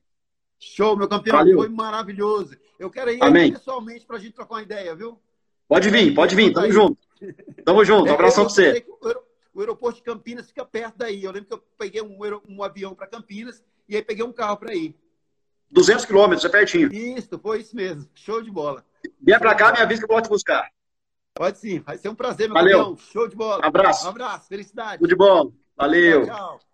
Show, 0.59 0.95
meu 0.95 1.07
campeão. 1.07 1.35
Valeu. 1.35 1.57
Foi 1.57 1.67
maravilhoso. 1.67 2.55
Eu 2.77 2.91
quero 2.91 3.09
ir 3.09 3.17
Amém. 3.19 3.51
pessoalmente 3.51 4.05
para 4.05 4.17
a 4.17 4.19
gente 4.19 4.33
trocar 4.33 4.53
uma 4.53 4.61
ideia, 4.61 4.95
viu? 4.95 5.19
Pode 5.67 5.89
vir, 5.89 6.13
pode 6.13 6.35
vir. 6.35 6.53
Tamo 6.53 6.71
junto. 6.71 6.97
Tamo 7.65 7.83
junto. 7.83 8.05
Um 8.11 8.13
abração 8.13 8.43
para 8.43 8.53
você. 8.53 8.85
O 9.51 9.61
aeroporto 9.61 9.97
de 9.97 10.03
Campinas 10.03 10.45
fica 10.45 10.63
perto 10.63 10.93
daí. 10.99 11.23
Eu 11.23 11.31
lembro 11.31 11.47
que 11.47 11.55
eu 11.55 11.63
peguei 11.75 12.03
um, 12.03 12.15
um 12.47 12.61
avião 12.61 12.93
para 12.93 13.07
Campinas 13.07 13.63
e 13.89 13.95
aí 13.95 14.03
peguei 14.03 14.23
um 14.23 14.31
carro 14.31 14.57
para 14.57 14.75
ir. 14.75 14.95
200 15.71 16.05
quilômetros, 16.05 16.45
é 16.45 16.49
pertinho. 16.49 16.93
Isso, 16.93 17.39
foi 17.39 17.61
isso 17.61 17.75
mesmo. 17.75 18.07
Show 18.13 18.43
de 18.43 18.51
bola. 18.51 18.85
Vier 19.19 19.39
para 19.39 19.55
cá, 19.55 19.71
me 19.71 19.79
avisa 19.79 20.05
que 20.05 20.05
eu 20.05 20.15
vou 20.15 20.21
te 20.21 20.29
buscar. 20.29 20.69
Pode 21.37 21.57
sim, 21.59 21.79
vai 21.79 21.97
ser 21.97 22.09
um 22.09 22.15
prazer, 22.15 22.47
meu 22.47 22.55
Valeu. 22.55 22.97
Show 22.97 23.27
de 23.27 23.35
bola. 23.35 23.63
Abraço. 23.63 24.05
Um 24.05 24.09
abraço, 24.09 24.47
felicidade. 24.47 24.97
Tudo 24.97 25.09
de 25.09 25.15
bom. 25.15 25.51
Valeu. 25.75 26.25
Tchau, 26.25 26.35
tchau. 26.35 26.66